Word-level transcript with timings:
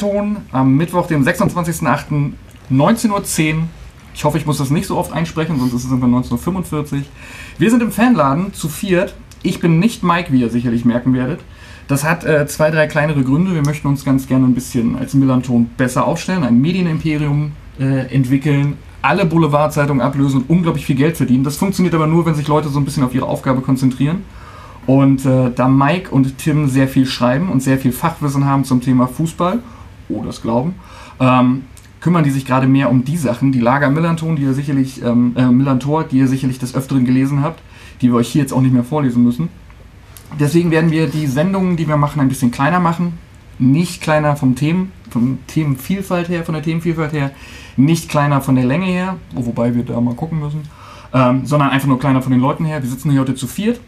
Millanton 0.00 0.36
am 0.52 0.76
Mittwoch, 0.76 1.06
dem 1.06 1.24
26.08. 1.24 2.32
19.10 2.70 3.10
Uhr. 3.10 3.62
Ich 4.14 4.24
hoffe, 4.24 4.38
ich 4.38 4.46
muss 4.46 4.58
das 4.58 4.70
nicht 4.70 4.86
so 4.86 4.96
oft 4.96 5.12
einsprechen, 5.12 5.58
sonst 5.58 5.72
ist 5.72 5.84
es 5.84 5.90
irgendwann 5.90 6.22
19.45 6.22 6.72
Uhr. 6.72 7.02
Wir 7.58 7.70
sind 7.70 7.82
im 7.82 7.90
Fanladen 7.90 8.52
zu 8.52 8.68
viert. 8.68 9.14
Ich 9.42 9.60
bin 9.60 9.78
nicht 9.78 10.02
Mike, 10.02 10.32
wie 10.32 10.40
ihr 10.40 10.50
sicherlich 10.50 10.84
merken 10.84 11.14
werdet. 11.14 11.40
Das 11.88 12.04
hat 12.04 12.24
äh, 12.24 12.46
zwei, 12.46 12.70
drei 12.70 12.86
kleinere 12.86 13.22
Gründe. 13.24 13.54
Wir 13.54 13.62
möchten 13.62 13.88
uns 13.88 14.04
ganz 14.04 14.28
gerne 14.28 14.46
ein 14.46 14.54
bisschen 14.54 14.96
als 14.96 15.14
Millanton 15.14 15.70
besser 15.76 16.06
aufstellen, 16.06 16.44
ein 16.44 16.60
Medienimperium 16.60 17.52
äh, 17.80 18.14
entwickeln, 18.14 18.76
alle 19.02 19.24
Boulevardzeitungen 19.24 20.00
ablösen 20.00 20.42
und 20.42 20.50
unglaublich 20.50 20.86
viel 20.86 20.96
Geld 20.96 21.16
verdienen. 21.16 21.42
Das 21.42 21.56
funktioniert 21.56 21.94
aber 21.94 22.06
nur, 22.06 22.26
wenn 22.26 22.34
sich 22.34 22.46
Leute 22.46 22.68
so 22.68 22.78
ein 22.78 22.84
bisschen 22.84 23.02
auf 23.02 23.14
ihre 23.14 23.26
Aufgabe 23.26 23.62
konzentrieren. 23.62 24.24
Und 24.86 25.24
äh, 25.24 25.50
da 25.54 25.68
Mike 25.68 26.10
und 26.10 26.38
Tim 26.38 26.68
sehr 26.68 26.88
viel 26.88 27.06
schreiben 27.06 27.48
und 27.48 27.62
sehr 27.62 27.78
viel 27.78 27.92
Fachwissen 27.92 28.44
haben 28.44 28.64
zum 28.64 28.80
Thema 28.80 29.06
Fußball, 29.06 29.60
oder 30.10 30.26
das 30.26 30.42
Glauben, 30.42 30.74
ähm, 31.18 31.62
kümmern 32.00 32.24
die 32.24 32.30
sich 32.30 32.46
gerade 32.46 32.66
mehr 32.66 32.90
um 32.90 33.04
die 33.04 33.16
Sachen, 33.16 33.52
die 33.52 33.60
Lager 33.60 33.90
Millanton, 33.90 34.36
die 34.36 34.42
ihr 34.42 34.54
sicherlich, 34.54 35.02
ähm, 35.02 35.34
äh, 35.36 35.46
Millantor, 35.46 36.04
die 36.04 36.18
ihr 36.18 36.28
sicherlich 36.28 36.58
des 36.58 36.74
Öfteren 36.74 37.04
gelesen 37.04 37.42
habt, 37.42 37.60
die 38.00 38.08
wir 38.08 38.16
euch 38.16 38.28
hier 38.28 38.42
jetzt 38.42 38.52
auch 38.52 38.62
nicht 38.62 38.72
mehr 38.72 38.84
vorlesen 38.84 39.22
müssen. 39.22 39.48
Deswegen 40.38 40.70
werden 40.70 40.90
wir 40.90 41.08
die 41.08 41.26
Sendungen, 41.26 41.76
die 41.76 41.88
wir 41.88 41.96
machen, 41.96 42.20
ein 42.20 42.28
bisschen 42.28 42.50
kleiner 42.50 42.80
machen. 42.80 43.18
Nicht 43.58 44.00
kleiner 44.00 44.36
vom 44.36 44.54
Themen, 44.54 44.92
von 45.10 45.38
Themenvielfalt 45.46 46.28
her, 46.28 46.44
von 46.44 46.54
der 46.54 46.62
Themenvielfalt 46.62 47.12
her, 47.12 47.32
nicht 47.76 48.08
kleiner 48.08 48.40
von 48.40 48.54
der 48.54 48.64
Länge 48.64 48.86
her, 48.86 49.16
wobei 49.34 49.74
wir 49.74 49.84
da 49.84 50.00
mal 50.00 50.14
gucken 50.14 50.38
müssen, 50.38 50.62
ähm, 51.12 51.44
sondern 51.44 51.70
einfach 51.70 51.88
nur 51.88 51.98
kleiner 51.98 52.22
von 52.22 52.32
den 52.32 52.40
Leuten 52.40 52.64
her. 52.64 52.82
Wir 52.82 52.88
sitzen 52.88 53.10
hier 53.10 53.20
heute 53.20 53.34
zu 53.34 53.46
viert. 53.46 53.80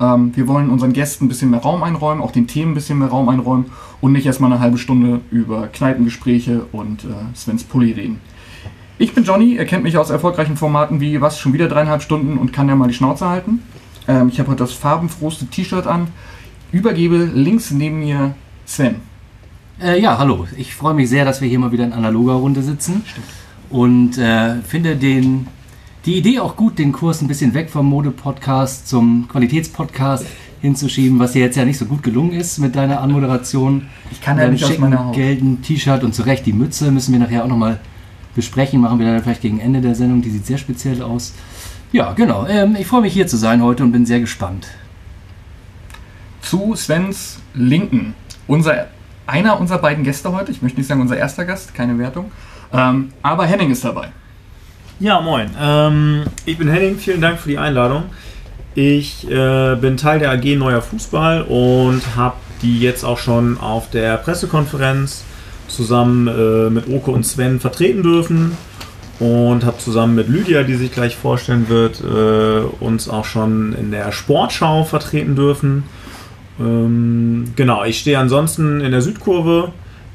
Ähm, 0.00 0.36
wir 0.36 0.46
wollen 0.48 0.70
unseren 0.70 0.92
Gästen 0.92 1.24
ein 1.24 1.28
bisschen 1.28 1.50
mehr 1.50 1.60
Raum 1.60 1.82
einräumen, 1.82 2.22
auch 2.22 2.30
den 2.30 2.46
Themen 2.46 2.72
ein 2.72 2.74
bisschen 2.74 2.98
mehr 2.98 3.08
Raum 3.08 3.28
einräumen 3.28 3.66
und 4.00 4.12
nicht 4.12 4.26
erstmal 4.26 4.52
eine 4.52 4.60
halbe 4.60 4.78
Stunde 4.78 5.20
über 5.30 5.66
Kneipengespräche 5.68 6.66
und 6.72 7.04
äh, 7.04 7.08
Svens 7.34 7.64
Pulli 7.64 7.92
reden. 7.92 8.20
Ich 8.98 9.14
bin 9.14 9.24
Johnny, 9.24 9.54
ihr 9.54 9.64
kennt 9.64 9.84
mich 9.84 9.96
aus 9.96 10.10
erfolgreichen 10.10 10.56
Formaten 10.56 11.00
wie 11.00 11.20
was, 11.20 11.38
schon 11.38 11.52
wieder 11.52 11.68
dreieinhalb 11.68 12.02
Stunden 12.02 12.36
und 12.36 12.52
kann 12.52 12.68
ja 12.68 12.74
mal 12.74 12.88
die 12.88 12.94
Schnauze 12.94 13.28
halten. 13.28 13.62
Ähm, 14.08 14.28
ich 14.28 14.40
habe 14.40 14.50
heute 14.50 14.64
das 14.64 14.72
farbenfrohste 14.72 15.46
T-Shirt 15.46 15.86
an. 15.86 16.08
Übergebe 16.72 17.30
links 17.32 17.70
neben 17.70 18.00
mir 18.00 18.34
Sven. 18.66 18.96
Äh, 19.80 20.00
ja, 20.00 20.18
hallo. 20.18 20.46
Ich 20.56 20.74
freue 20.74 20.94
mich 20.94 21.08
sehr, 21.08 21.24
dass 21.24 21.40
wir 21.40 21.48
hier 21.48 21.58
mal 21.58 21.70
wieder 21.70 21.84
in 21.84 21.92
analoger 21.92 22.32
Runde 22.32 22.62
sitzen. 22.62 23.02
Stimmt. 23.06 23.26
Und 23.70 24.18
äh, 24.18 24.56
finde 24.62 24.96
den, 24.96 25.46
die 26.08 26.16
Idee 26.16 26.38
auch 26.40 26.56
gut, 26.56 26.78
den 26.78 26.92
Kurs 26.92 27.20
ein 27.20 27.28
bisschen 27.28 27.52
weg 27.52 27.68
vom 27.68 27.84
Mode-Podcast 27.84 28.88
zum 28.88 29.28
Qualitätspodcast 29.28 30.24
hinzuschieben, 30.62 31.18
was 31.18 31.32
dir 31.32 31.42
jetzt 31.42 31.56
ja 31.56 31.66
nicht 31.66 31.76
so 31.76 31.84
gut 31.84 32.02
gelungen 32.02 32.32
ist 32.32 32.56
mit 32.56 32.76
deiner 32.76 33.02
Anmoderation. 33.02 33.88
Ich 34.10 34.22
kann 34.22 34.38
ja 34.38 34.48
nicht 34.48 34.64
aus 34.64 34.70
schicken 34.70 34.84
meiner 34.84 35.04
Haut. 35.04 35.14
gelben 35.14 35.60
T-Shirt 35.60 36.02
und 36.04 36.14
zu 36.14 36.22
Recht 36.22 36.46
die 36.46 36.54
Mütze 36.54 36.90
müssen 36.90 37.12
wir 37.12 37.20
nachher 37.20 37.44
auch 37.44 37.48
nochmal 37.48 37.78
besprechen. 38.34 38.80
Machen 38.80 38.98
wir 38.98 39.04
dann 39.04 39.22
vielleicht 39.22 39.42
gegen 39.42 39.60
Ende 39.60 39.82
der 39.82 39.94
Sendung. 39.94 40.22
Die 40.22 40.30
sieht 40.30 40.46
sehr 40.46 40.56
speziell 40.56 41.02
aus. 41.02 41.34
Ja, 41.92 42.14
genau. 42.14 42.46
Ähm, 42.46 42.74
ich 42.80 42.86
freue 42.86 43.02
mich 43.02 43.12
hier 43.12 43.26
zu 43.26 43.36
sein 43.36 43.62
heute 43.62 43.82
und 43.82 43.92
bin 43.92 44.06
sehr 44.06 44.20
gespannt. 44.20 44.66
Zu 46.40 46.74
Svens 46.74 47.38
Linken. 47.52 48.14
Unser, 48.46 48.86
einer 49.26 49.60
unserer 49.60 49.78
beiden 49.78 50.04
Gäste 50.04 50.32
heute, 50.32 50.52
ich 50.52 50.62
möchte 50.62 50.80
nicht 50.80 50.86
sagen 50.86 51.02
unser 51.02 51.18
erster 51.18 51.44
Gast, 51.44 51.74
keine 51.74 51.98
Wertung. 51.98 52.32
Ähm, 52.72 53.10
aber 53.20 53.44
Henning 53.44 53.70
ist 53.70 53.84
dabei. 53.84 54.08
Ja, 55.00 55.20
moin. 55.20 55.48
Ähm, 55.60 56.24
ich 56.44 56.58
bin 56.58 56.68
Henning, 56.68 56.98
vielen 56.98 57.20
Dank 57.20 57.38
für 57.38 57.48
die 57.48 57.58
Einladung. 57.58 58.04
Ich 58.74 59.30
äh, 59.30 59.76
bin 59.76 59.96
Teil 59.96 60.18
der 60.18 60.32
AG 60.32 60.56
Neuer 60.56 60.82
Fußball 60.82 61.42
und 61.42 62.02
habe 62.16 62.34
die 62.62 62.80
jetzt 62.80 63.04
auch 63.04 63.18
schon 63.18 63.58
auf 63.60 63.90
der 63.90 64.16
Pressekonferenz 64.16 65.22
zusammen 65.68 66.26
äh, 66.26 66.70
mit 66.70 66.88
Oke 66.88 67.12
und 67.12 67.24
Sven 67.24 67.60
vertreten 67.60 68.02
dürfen 68.02 68.56
und 69.20 69.64
habe 69.64 69.78
zusammen 69.78 70.16
mit 70.16 70.28
Lydia, 70.28 70.64
die 70.64 70.74
sich 70.74 70.90
gleich 70.90 71.14
vorstellen 71.14 71.68
wird, 71.68 72.02
äh, 72.02 72.84
uns 72.84 73.08
auch 73.08 73.24
schon 73.24 73.74
in 73.74 73.92
der 73.92 74.10
Sportschau 74.10 74.82
vertreten 74.82 75.36
dürfen. 75.36 75.84
Ähm, 76.58 77.52
genau, 77.54 77.84
ich 77.84 78.00
stehe 78.00 78.18
ansonsten 78.18 78.80
in 78.80 78.90
der 78.90 79.02
Südkurve, 79.02 79.70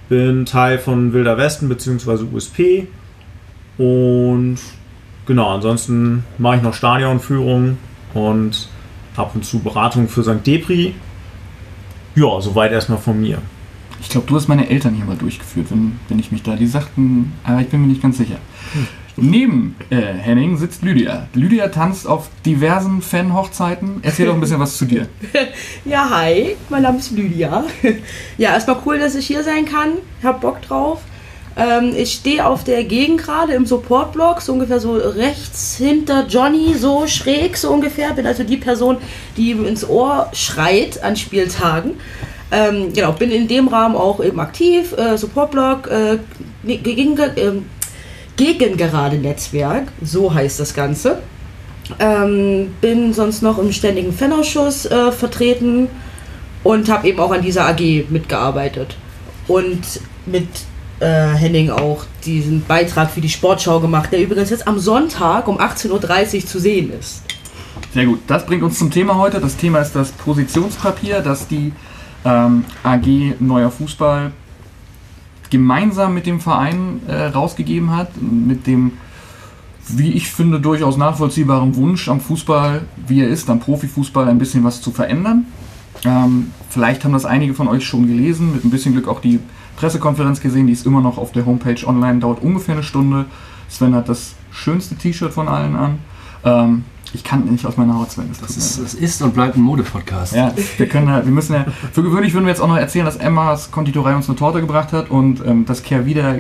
bin 0.09 0.45
Teil 0.45 0.77
von 0.77 1.13
Wilder 1.13 1.37
Westen 1.37 1.69
bzw. 1.69 2.25
USP 2.33 2.87
und 3.77 4.57
genau, 5.25 5.55
ansonsten 5.55 6.23
mache 6.37 6.57
ich 6.57 6.61
noch 6.61 6.73
Stadionführung 6.73 7.77
und 8.13 8.67
ab 9.15 9.31
und 9.35 9.45
zu 9.45 9.59
Beratung 9.59 10.07
für 10.07 10.23
St. 10.23 10.45
Depri. 10.45 10.95
Ja, 12.15 12.39
soweit 12.41 12.71
erstmal 12.71 12.99
von 12.99 13.19
mir. 13.19 13.39
Ich 14.01 14.09
glaube, 14.09 14.27
du 14.27 14.35
hast 14.35 14.47
meine 14.47 14.69
Eltern 14.69 14.93
hier 14.93 15.05
mal 15.05 15.15
durchgeführt, 15.15 15.67
wenn, 15.71 15.99
wenn 16.09 16.19
ich 16.19 16.31
mich 16.31 16.43
da. 16.43 16.55
Die 16.55 16.67
sagten, 16.67 17.33
aber 17.43 17.61
ich 17.61 17.69
bin 17.69 17.81
mir 17.81 17.87
nicht 17.87 18.01
ganz 18.01 18.17
sicher. 18.17 18.37
Neben 19.15 19.75
äh, 19.89 20.01
Henning 20.01 20.57
sitzt 20.57 20.81
Lydia. 20.81 21.27
Lydia 21.33 21.67
tanzt 21.67 22.07
auf 22.07 22.29
diversen 22.45 23.01
Fan-Hochzeiten. 23.01 23.99
Erzähl 24.01 24.25
doch 24.25 24.33
ein 24.33 24.39
bisschen 24.39 24.59
was 24.59 24.77
zu 24.77 24.85
dir. 24.85 25.07
Ja, 25.85 26.09
hi, 26.09 26.55
mein 26.69 26.81
Name 26.83 26.97
ist 26.97 27.11
Lydia. 27.11 27.63
Ja, 28.37 28.53
erstmal 28.53 28.77
cool, 28.85 28.99
dass 28.99 29.15
ich 29.15 29.27
hier 29.27 29.43
sein 29.43 29.65
kann. 29.65 29.93
Hab 30.23 30.41
Bock 30.41 30.61
drauf. 30.61 31.01
Ähm, 31.55 31.93
ich 31.95 32.13
stehe 32.13 32.45
auf 32.45 32.63
der 32.63 32.83
Gegend 32.83 33.21
gerade 33.23 33.53
im 33.53 33.65
Supportblock, 33.65 34.41
so 34.41 34.53
ungefähr 34.53 34.79
so 34.79 34.93
rechts 34.93 35.75
hinter 35.77 36.25
Johnny, 36.27 36.73
so 36.73 37.05
schräg 37.07 37.57
so 37.57 37.71
ungefähr. 37.71 38.13
Bin 38.13 38.25
also 38.25 38.43
die 38.43 38.57
Person, 38.57 38.97
die 39.37 39.51
ihm 39.51 39.65
ins 39.65 39.87
Ohr 39.87 40.29
schreit 40.33 41.03
an 41.03 41.15
Spieltagen. 41.15 41.93
Ähm, 42.51 42.93
genau, 42.93 43.11
bin 43.13 43.31
in 43.31 43.47
dem 43.47 43.67
Rahmen 43.67 43.95
auch 43.95 44.23
eben 44.23 44.39
aktiv. 44.39 44.93
Äh, 44.97 45.17
Supportblock, 45.17 45.87
äh, 45.87 46.17
gegen, 46.63 47.17
ähm, 47.35 47.65
gegen 48.35 48.77
gerade 48.77 49.17
Netzwerk, 49.17 49.87
so 50.01 50.33
heißt 50.33 50.59
das 50.59 50.73
Ganze. 50.73 51.19
Ähm, 51.99 52.73
bin 52.79 53.13
sonst 53.13 53.41
noch 53.41 53.57
im 53.57 53.71
ständigen 53.71 54.13
Fanausschuss 54.13 54.85
äh, 54.85 55.11
vertreten 55.11 55.89
und 56.63 56.89
habe 56.89 57.07
eben 57.07 57.19
auch 57.19 57.31
an 57.31 57.41
dieser 57.41 57.67
AG 57.67 58.05
mitgearbeitet. 58.09 58.95
Und 59.47 59.81
mit 60.25 60.47
äh, 61.03 61.35
Henning 61.35 61.69
auch 61.69 62.05
diesen 62.25 62.63
Beitrag 62.63 63.11
für 63.11 63.21
die 63.21 63.29
Sportschau 63.29 63.79
gemacht, 63.79 64.11
der 64.11 64.21
übrigens 64.21 64.49
jetzt 64.49 64.67
am 64.67 64.79
Sonntag 64.79 65.47
um 65.47 65.59
18.30 65.59 66.35
Uhr 66.35 66.45
zu 66.45 66.59
sehen 66.59 66.91
ist. 66.97 67.21
Sehr 67.93 68.05
gut. 68.05 68.21
Das 68.27 68.45
bringt 68.45 68.63
uns 68.63 68.79
zum 68.79 68.89
Thema 68.89 69.17
heute. 69.17 69.39
Das 69.39 69.57
Thema 69.57 69.79
ist 69.79 69.95
das 69.95 70.11
Positionspapier, 70.11 71.19
das 71.21 71.47
die 71.47 71.73
ähm, 72.23 72.65
AG 72.83 73.35
Neuer 73.39 73.69
Fußball 73.69 74.31
gemeinsam 75.49 76.13
mit 76.13 76.25
dem 76.25 76.39
Verein 76.39 77.01
äh, 77.07 77.25
rausgegeben 77.25 77.95
hat. 77.95 78.09
Mit 78.21 78.65
dem, 78.65 78.93
wie 79.89 80.13
ich 80.13 80.31
finde, 80.31 80.59
durchaus 80.59 80.97
nachvollziehbaren 80.97 81.75
Wunsch 81.75 82.07
am 82.07 82.21
Fußball, 82.21 82.81
wie 83.07 83.21
er 83.21 83.27
ist, 83.27 83.49
am 83.49 83.59
Profifußball 83.59 84.27
ein 84.29 84.39
bisschen 84.39 84.63
was 84.63 84.81
zu 84.81 84.91
verändern. 84.91 85.45
Ähm, 86.05 86.51
vielleicht 86.69 87.03
haben 87.03 87.13
das 87.13 87.25
einige 87.25 87.53
von 87.53 87.67
euch 87.67 87.85
schon 87.85 88.07
gelesen, 88.07 88.53
mit 88.53 88.63
ein 88.63 88.71
bisschen 88.71 88.93
Glück 88.93 89.07
auch 89.07 89.21
die 89.21 89.39
Pressekonferenz 89.75 90.41
gesehen, 90.41 90.67
die 90.67 90.73
ist 90.73 90.85
immer 90.85 91.01
noch 91.01 91.17
auf 91.17 91.31
der 91.31 91.45
Homepage 91.45 91.85
online, 91.85 92.19
dauert 92.19 92.41
ungefähr 92.41 92.75
eine 92.75 92.83
Stunde. 92.83 93.25
Sven 93.69 93.95
hat 93.95 94.09
das 94.09 94.35
schönste 94.51 94.95
T-Shirt 94.95 95.33
von 95.33 95.47
allen 95.47 95.75
an. 95.75 95.99
Ähm, 96.43 96.85
ich 97.13 97.23
kann 97.23 97.45
nicht 97.45 97.65
aus 97.65 97.77
meiner 97.77 97.95
Haut, 97.95 98.11
Sven. 98.11 98.27
Das, 98.29 98.39
Das 98.39 98.57
ist, 98.57 98.81
das 98.81 98.93
ist 98.93 99.21
und 99.21 99.33
bleibt 99.33 99.55
ein 99.55 99.61
Mode-Podcast. 99.61 100.33
Ja, 100.35 100.53
wir 100.77 100.87
können 100.87 101.07
ja, 101.07 101.23
wir 101.23 101.31
müssen 101.31 101.53
ja, 101.53 101.65
für 101.91 102.01
gewöhnlich 102.03 102.33
würden 102.33 102.45
wir 102.45 102.51
jetzt 102.51 102.61
auch 102.61 102.67
noch 102.67 102.77
erzählen, 102.77 103.05
dass 103.05 103.17
Emmas 103.17 103.71
Konditorei 103.71 104.15
uns 104.15 104.27
eine 104.27 104.37
Torte 104.37 104.61
gebracht 104.61 104.93
hat 104.93 105.09
und 105.09 105.45
ähm, 105.45 105.65
dass 105.65 105.83
Kehrwieder, 105.83 106.39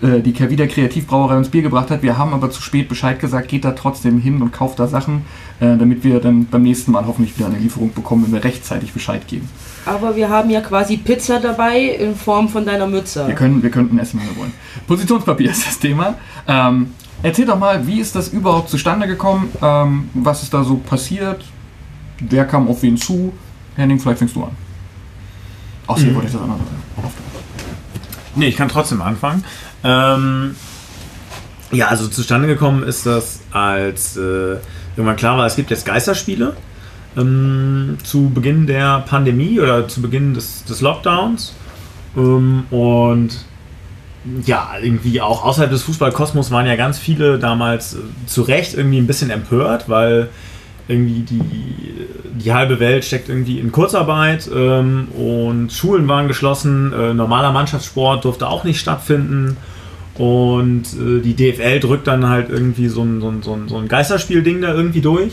die 0.00 0.32
Kehrwieder 0.32 0.66
Kreativbrauerei 0.66 1.36
uns 1.36 1.48
Bier 1.48 1.62
gebracht 1.62 1.90
hat. 1.90 2.02
Wir 2.02 2.18
haben 2.18 2.32
aber 2.32 2.50
zu 2.50 2.62
spät 2.62 2.88
Bescheid 2.88 3.20
gesagt, 3.20 3.48
geht 3.48 3.64
da 3.64 3.72
trotzdem 3.72 4.18
hin 4.20 4.40
und 4.42 4.52
kauft 4.52 4.78
da 4.80 4.86
Sachen, 4.88 5.24
äh, 5.60 5.76
damit 5.76 6.02
wir 6.02 6.18
dann 6.20 6.46
beim 6.46 6.62
nächsten 6.62 6.90
Mal 6.92 7.06
hoffentlich 7.06 7.36
wieder 7.38 7.46
eine 7.48 7.58
Lieferung 7.58 7.92
bekommen, 7.92 8.24
wenn 8.24 8.32
wir 8.32 8.42
rechtzeitig 8.44 8.92
Bescheid 8.92 9.26
geben. 9.28 9.48
Aber 9.86 10.16
wir 10.16 10.28
haben 10.28 10.50
ja 10.50 10.60
quasi 10.60 10.96
Pizza 10.96 11.38
dabei 11.40 11.80
in 11.80 12.16
Form 12.16 12.48
von 12.48 12.64
deiner 12.64 12.86
Mütze. 12.86 13.26
Wir, 13.26 13.34
können, 13.34 13.62
wir 13.62 13.70
könnten 13.70 13.98
essen, 13.98 14.20
wenn 14.20 14.28
wir 14.28 14.36
wollen. 14.42 14.52
Positionspapier 14.86 15.50
ist 15.50 15.66
das 15.66 15.78
Thema. 15.78 16.14
Ähm, 16.48 16.88
erzähl 17.22 17.46
doch 17.46 17.58
mal, 17.58 17.86
wie 17.86 18.00
ist 18.00 18.14
das 18.16 18.28
überhaupt 18.28 18.70
zustande 18.70 19.06
gekommen? 19.06 19.50
Ähm, 19.60 20.08
was 20.14 20.42
ist 20.42 20.54
da 20.54 20.64
so 20.64 20.76
passiert? 20.76 21.44
Wer 22.20 22.44
kam 22.44 22.68
auf 22.68 22.82
wen 22.82 22.96
zu? 22.96 23.32
Henning, 23.76 23.98
vielleicht 24.00 24.18
fängst 24.18 24.36
du 24.36 24.44
an. 24.44 24.50
Außerdem 25.86 26.10
Mhm. 26.12 26.14
wollte 26.16 26.26
ich 26.28 26.32
das 26.34 26.42
andere. 26.42 26.58
Nee, 28.34 28.46
ich 28.48 28.56
kann 28.56 28.68
trotzdem 28.68 29.02
anfangen. 29.02 29.44
Ähm, 29.84 30.54
ja, 31.72 31.88
also 31.88 32.06
zustande 32.08 32.46
gekommen 32.46 32.82
ist 32.82 33.06
das, 33.06 33.40
als 33.50 34.16
äh, 34.16 34.56
irgendwann 34.96 35.16
klar 35.16 35.38
war, 35.38 35.46
es 35.46 35.56
gibt 35.56 35.70
jetzt 35.70 35.86
Geisterspiele. 35.86 36.54
Ähm, 37.16 37.98
zu 38.04 38.30
Beginn 38.30 38.66
der 38.66 39.00
Pandemie 39.00 39.60
oder 39.60 39.88
zu 39.88 40.00
Beginn 40.00 40.34
des, 40.34 40.64
des 40.64 40.80
Lockdowns. 40.80 41.54
Ähm, 42.16 42.64
und 42.70 43.44
ja, 44.44 44.72
irgendwie 44.80 45.20
auch 45.20 45.44
außerhalb 45.44 45.70
des 45.70 45.82
Fußballkosmos 45.82 46.50
waren 46.50 46.66
ja 46.66 46.76
ganz 46.76 46.98
viele 46.98 47.38
damals 47.38 47.94
äh, 47.94 47.98
zu 48.26 48.42
Recht 48.42 48.74
irgendwie 48.74 48.98
ein 48.98 49.06
bisschen 49.06 49.30
empört, 49.30 49.88
weil 49.88 50.28
irgendwie 50.88 51.20
die, 51.20 51.40
die 52.38 52.52
halbe 52.52 52.80
Welt 52.80 53.04
steckt 53.04 53.28
irgendwie 53.28 53.58
in 53.58 53.72
Kurzarbeit 53.72 54.48
ähm, 54.54 55.08
und 55.08 55.72
Schulen 55.72 56.08
waren 56.08 56.28
geschlossen, 56.28 56.92
äh, 56.92 57.14
normaler 57.14 57.52
Mannschaftssport 57.52 58.24
durfte 58.24 58.48
auch 58.48 58.64
nicht 58.64 58.80
stattfinden 58.80 59.56
und 60.18 60.82
äh, 60.94 61.20
die 61.20 61.34
DFL 61.34 61.80
drückt 61.80 62.06
dann 62.06 62.28
halt 62.28 62.50
irgendwie 62.50 62.88
so 62.88 63.02
ein, 63.02 63.20
so 63.20 63.28
ein, 63.28 63.42
so 63.42 63.54
ein, 63.54 63.68
so 63.68 63.76
ein 63.78 63.88
Geisterspiel-Ding 63.88 64.60
da 64.60 64.74
irgendwie 64.74 65.00
durch 65.00 65.32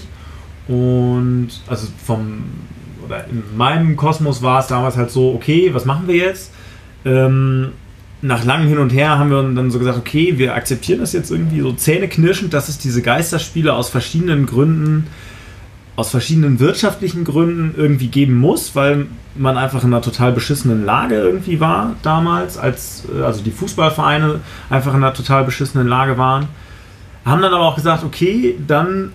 und 0.68 1.50
also 1.68 1.88
vom, 2.06 2.44
oder 3.06 3.26
in 3.26 3.44
meinem 3.58 3.96
Kosmos 3.96 4.42
war 4.42 4.60
es 4.60 4.68
damals 4.68 4.98
halt 4.98 5.12
so, 5.12 5.34
okay, 5.34 5.74
was 5.74 5.86
machen 5.86 6.08
wir 6.08 6.16
jetzt? 6.16 6.52
Ähm, 7.06 7.70
nach 8.22 8.44
langem 8.44 8.68
Hin 8.68 8.78
und 8.78 8.92
Her 8.92 9.18
haben 9.18 9.30
wir 9.30 9.42
dann 9.42 9.72
so 9.72 9.80
gesagt, 9.80 9.98
okay, 9.98 10.38
wir 10.38 10.54
akzeptieren 10.54 11.00
das 11.00 11.14
jetzt 11.14 11.32
irgendwie 11.32 11.62
so 11.62 11.72
zähneknirschend, 11.72 12.54
dass 12.54 12.70
es 12.70 12.78
diese 12.78 13.02
Geisterspiele 13.02 13.74
aus 13.74 13.90
verschiedenen 13.90 14.46
Gründen, 14.46 15.08
aus 16.00 16.12
verschiedenen 16.12 16.62
wirtschaftlichen 16.62 17.26
Gründen 17.26 17.74
irgendwie 17.76 18.08
geben 18.08 18.38
muss, 18.38 18.74
weil 18.74 19.08
man 19.36 19.58
einfach 19.58 19.84
in 19.84 19.94
einer 19.94 20.02
total 20.02 20.32
beschissenen 20.32 20.86
Lage 20.86 21.16
irgendwie 21.16 21.60
war 21.60 21.98
damals, 22.04 22.58
als 22.58 23.04
äh, 23.14 23.22
also 23.22 23.44
die 23.44 23.52
Fußballvereine 23.52 24.40
einfach 24.70 24.94
in 24.94 25.04
einer 25.04 25.14
total 25.14 25.44
beschissenen 25.44 25.90
Lage 25.90 26.18
waren. 26.18 26.48
Haben 27.26 27.42
dann 27.42 27.54
aber 27.54 27.66
auch 27.66 27.76
gesagt, 27.76 28.06
okay, 28.06 28.58
dann 28.66 29.12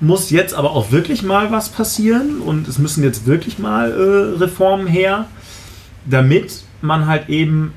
muss 0.00 0.30
jetzt 0.30 0.54
aber 0.54 0.72
auch 0.72 0.90
wirklich 0.90 1.22
mal 1.22 1.52
was 1.52 1.68
passieren 1.68 2.40
und 2.40 2.66
es 2.66 2.78
müssen 2.80 3.04
jetzt 3.04 3.26
wirklich 3.26 3.60
mal 3.60 3.92
äh, 3.92 4.38
Reformen 4.40 4.88
her, 4.88 5.26
damit 6.04 6.64
man 6.80 7.06
halt 7.06 7.28
eben 7.28 7.74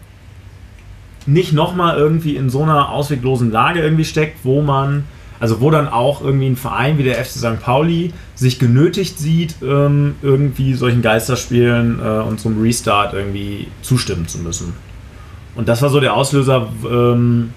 nicht 1.28 1.54
nochmal 1.54 1.96
irgendwie 1.96 2.36
in 2.36 2.50
so 2.50 2.64
einer 2.64 2.90
ausweglosen 2.90 3.52
Lage 3.52 3.82
irgendwie 3.82 4.06
steckt, 4.06 4.40
wo 4.44 4.64
man, 4.64 5.04
also 5.46 5.62
wo 5.62 5.70
dann 5.70 5.88
auch 5.88 6.22
irgendwie 6.22 6.48
ein 6.48 6.56
Verein 6.56 6.98
wie 6.98 7.04
der 7.04 7.24
FC 7.24 7.38
St. 7.38 7.60
Pauli 7.62 8.12
sich 8.34 8.58
genötigt 8.58 9.20
sieht, 9.20 9.58
ähm, 9.62 10.16
irgendwie 10.24 10.74
solchen 10.74 11.04
Geisterspielen 11.04 12.00
äh, 12.04 12.22
und 12.22 12.40
zum 12.40 12.60
Restart 12.60 13.14
irgendwie 13.14 13.68
zustimmen 13.84 14.28
zu 14.28 14.40
müssen. 14.40 14.74
Und 15.54 15.70
das 15.70 15.84
war 15.84 15.92
so 15.92 16.00
der 16.00 16.16
Auslöser, 16.16 16.68
ähm, 16.84 17.54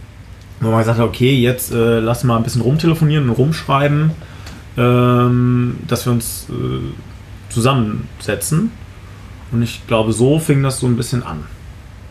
wo 0.60 0.68
man 0.68 0.80
gesagt 0.80 0.98
hat, 0.98 1.06
okay, 1.06 1.34
jetzt 1.34 1.72
äh, 1.72 2.00
lass 2.00 2.24
mal 2.24 2.36
ein 2.36 2.42
bisschen 2.42 2.60
rumtelefonieren 2.60 3.30
und 3.30 3.38
rumschreiben, 3.38 4.10
ähm, 4.76 5.78
dass 5.86 6.04
wir 6.04 6.12
uns 6.12 6.46
äh, 6.50 7.50
zusammensetzen. 7.50 8.70
Und 9.50 9.62
ich 9.62 9.86
glaube, 9.86 10.12
so 10.12 10.38
fing 10.38 10.62
das 10.62 10.78
so 10.78 10.86
ein 10.86 10.98
bisschen 10.98 11.22
an. 11.22 11.38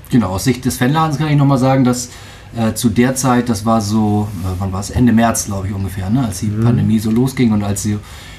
Genau, 0.10 0.30
aus 0.30 0.46
Sicht 0.46 0.66
des 0.66 0.80
Fanladens 0.80 1.20
kann 1.20 1.30
ich 1.30 1.38
nochmal 1.38 1.60
sagen, 1.60 1.84
dass 1.84 2.10
äh, 2.56 2.74
zu 2.74 2.90
der 2.90 3.16
Zeit, 3.16 3.50
das 3.50 3.66
war 3.66 3.82
so, 3.82 4.28
äh, 4.44 4.48
wann 4.60 4.72
war 4.72 4.80
es? 4.80 4.90
Ende 4.90 5.14
März, 5.14 5.46
glaube 5.46 5.68
ich, 5.68 5.74
ungefähr, 5.74 6.10
ne? 6.10 6.26
als 6.26 6.40
die 6.40 6.48
mhm. 6.48 6.64
Pandemie 6.64 7.00
so 7.00 7.12
losging 7.12 7.52
und 7.52 7.64
als 7.64 7.84
die, 7.84 7.98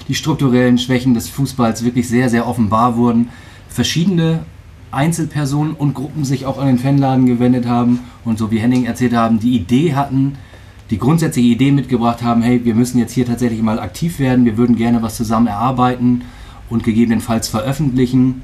die 0.08 0.14
strukturellen 0.14 0.78
Schwächen 0.78 1.14
des 1.14 1.28
Fußballs 1.28 1.84
wirklich 1.84 2.08
sehr, 2.08 2.28
sehr 2.28 2.46
offenbar 2.46 2.96
wurden, 2.96 3.28
verschiedene 3.68 4.40
Einzelpersonen 4.90 5.74
und 5.74 5.94
Gruppen 5.94 6.24
sich 6.24 6.46
auch 6.46 6.58
an 6.58 6.66
den 6.66 6.78
Fanladen 6.78 7.26
gewendet 7.26 7.66
haben 7.66 8.00
und 8.24 8.38
so 8.38 8.50
wie 8.50 8.58
Henning 8.58 8.86
erzählt 8.86 9.14
haben, 9.14 9.38
die 9.38 9.54
Idee 9.54 9.94
hatten, 9.94 10.36
die 10.90 10.98
grundsätzliche 10.98 11.48
Idee 11.48 11.70
mitgebracht 11.72 12.22
haben, 12.22 12.40
hey, 12.40 12.64
wir 12.64 12.74
müssen 12.74 12.98
jetzt 12.98 13.12
hier 13.12 13.26
tatsächlich 13.26 13.60
mal 13.60 13.78
aktiv 13.78 14.18
werden, 14.18 14.46
wir 14.46 14.56
würden 14.56 14.76
gerne 14.76 15.02
was 15.02 15.16
zusammen 15.16 15.46
erarbeiten 15.46 16.22
und 16.70 16.82
gegebenenfalls 16.82 17.48
veröffentlichen. 17.48 18.42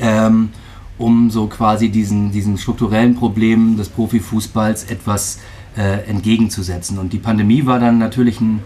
Ähm, 0.00 0.50
um 0.98 1.30
so 1.30 1.46
quasi 1.46 1.88
diesen, 1.88 2.32
diesen 2.32 2.58
strukturellen 2.58 3.14
Problemen 3.14 3.76
des 3.76 3.88
Profifußballs 3.88 4.84
etwas 4.84 5.38
äh, 5.76 6.08
entgegenzusetzen. 6.08 6.98
Und 6.98 7.12
die 7.12 7.18
Pandemie 7.18 7.66
war 7.66 7.78
dann 7.78 7.98
natürlich 7.98 8.40
ein, 8.40 8.60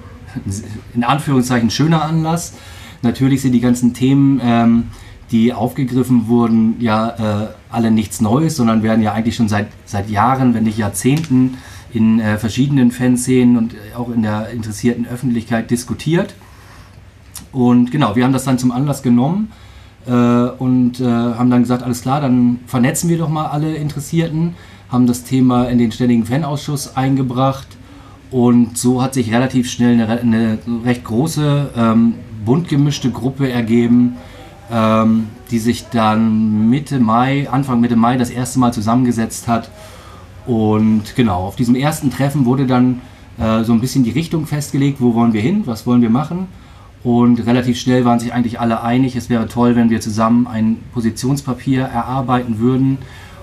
in 0.95 1.05
Anführungszeichen, 1.05 1.71
schöner 1.71 2.03
Anlass. 2.03 2.55
Natürlich 3.03 3.43
sind 3.43 3.53
die 3.53 3.61
ganzen 3.61 3.93
Themen, 3.93 4.41
ähm, 4.43 4.85
die 5.31 5.53
aufgegriffen 5.53 6.29
wurden, 6.29 6.77
ja 6.79 7.45
äh, 7.45 7.49
alle 7.71 7.91
nichts 7.91 8.21
Neues, 8.21 8.57
sondern 8.57 8.83
werden 8.83 9.03
ja 9.03 9.13
eigentlich 9.13 9.37
schon 9.37 9.49
seit, 9.49 9.69
seit 9.85 10.11
Jahren, 10.11 10.55
wenn 10.55 10.65
nicht 10.65 10.79
Jahrzehnten, 10.79 11.59
in 11.93 12.21
äh, 12.21 12.39
verschiedenen 12.39 12.91
Fanszenen 12.91 13.59
und 13.59 13.75
auch 13.97 14.11
in 14.11 14.23
der 14.23 14.51
interessierten 14.51 15.07
Öffentlichkeit 15.07 15.71
diskutiert. 15.71 16.35
Und 17.51 17.91
genau, 17.91 18.17
wir 18.17 18.25
haben 18.25 18.33
das 18.33 18.45
dann 18.45 18.59
zum 18.59 18.73
Anlass 18.73 19.03
genommen, 19.03 19.51
äh, 19.51 19.72
und 20.11 21.01
äh, 21.01 21.05
haben 21.05 21.51
dann 21.51 21.63
gesagt, 21.63 21.83
alles 21.83 22.03
klar, 22.03 22.21
dann 22.21 22.61
vernetzen 22.67 23.09
wir 23.09 23.19
doch 23.19 23.29
mal 23.29 23.47
alle 23.47 23.75
Interessierten, 23.75 24.55
haben 24.91 25.07
das 25.07 25.25
Thema 25.25 25.69
in 25.69 25.79
den 25.79 25.93
ständigen 25.93 26.25
Fanausschuss 26.25 26.97
eingebracht 26.97 27.69
und 28.33 28.79
so 28.79 29.03
hat 29.03 29.15
sich 29.15 29.33
relativ 29.33 29.71
schnell 29.71 29.93
eine, 30.01 30.21
eine 30.21 30.59
recht 30.85 31.05
große, 31.05 31.71
ähm, 31.77 32.15
bunt 32.45 32.69
gemischte 32.69 33.11
Gruppe 33.11 33.51
ergeben, 33.51 34.17
ähm, 34.71 35.29
die 35.51 35.59
sich 35.59 35.89
dann 35.89 36.71
Mitte 36.71 36.99
Mai, 36.99 37.49
Anfang 37.51 37.81
Mitte 37.81 37.95
Mai 37.95 38.17
das 38.17 38.31
erste 38.31 38.59
Mal 38.59 38.73
zusammengesetzt 38.73 39.49
hat. 39.49 39.71
Und 40.47 41.15
genau, 41.15 41.45
auf 41.45 41.57
diesem 41.57 41.75
ersten 41.75 42.11
Treffen 42.11 42.47
wurde 42.47 42.67
dann 42.67 43.03
äh, 43.39 43.65
so 43.65 43.75
ein 43.75 43.81
bisschen 43.81 44.03
die 44.03 44.11
Richtung 44.11 44.47
festgelegt, 44.47 45.01
wo 45.01 45.15
wollen 45.15 45.35
wir 45.35 45.43
hin, 45.43 45.63
was 45.67 45.87
wollen 45.87 46.01
wir 46.01 46.11
machen. 46.11 46.49
Und 47.05 47.45
relativ 47.47 47.79
schnell 47.81 48.05
waren 48.05 48.21
sich 48.21 48.33
eigentlich 48.33 48.61
alle 48.61 48.83
einig, 48.83 49.17
es 49.17 49.29
wäre 49.29 49.49
toll, 49.49 49.75
wenn 49.75 49.91
wir 49.91 50.01
zusammen 50.01 50.47
ein 50.47 50.79
Positionspapier 50.93 51.83
erarbeiten 51.83 52.59
würden. 52.59 52.99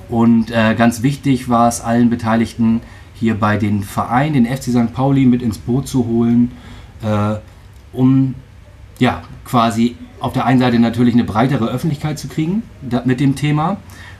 Und 0.08 0.50
äh, 0.50 0.76
ganz 0.76 1.04
wichtig 1.04 1.50
war 1.50 1.68
es 1.68 1.82
allen 1.82 2.10
Beteiligten, 2.10 2.82
hier 3.14 3.36
bei 3.36 3.58
den 3.58 3.84
Verein, 3.84 4.34
den 4.34 4.46
FC 4.46 4.72
St. 4.72 4.94
Pauli 4.94 5.26
mit 5.26 5.42
ins 5.42 5.58
Boot 5.58 5.90
zu 5.90 6.06
holen, 6.06 6.52
äh, 7.04 7.36
um 7.92 8.36
ja 8.98 9.24
quasi 9.44 9.96
auf 10.22 10.32
der 10.32 10.46
einen 10.46 10.60
Seite 10.60 10.80
natürlich 10.80 11.14
eine 11.14 11.26
breitere 11.26 11.68
Öffentlichkeit 11.68 12.18
zu 12.18 12.30
kriegen 12.30 12.64
da, 12.82 13.04
mit 13.06 13.20
dem 13.20 13.36
Thema, 13.36 13.78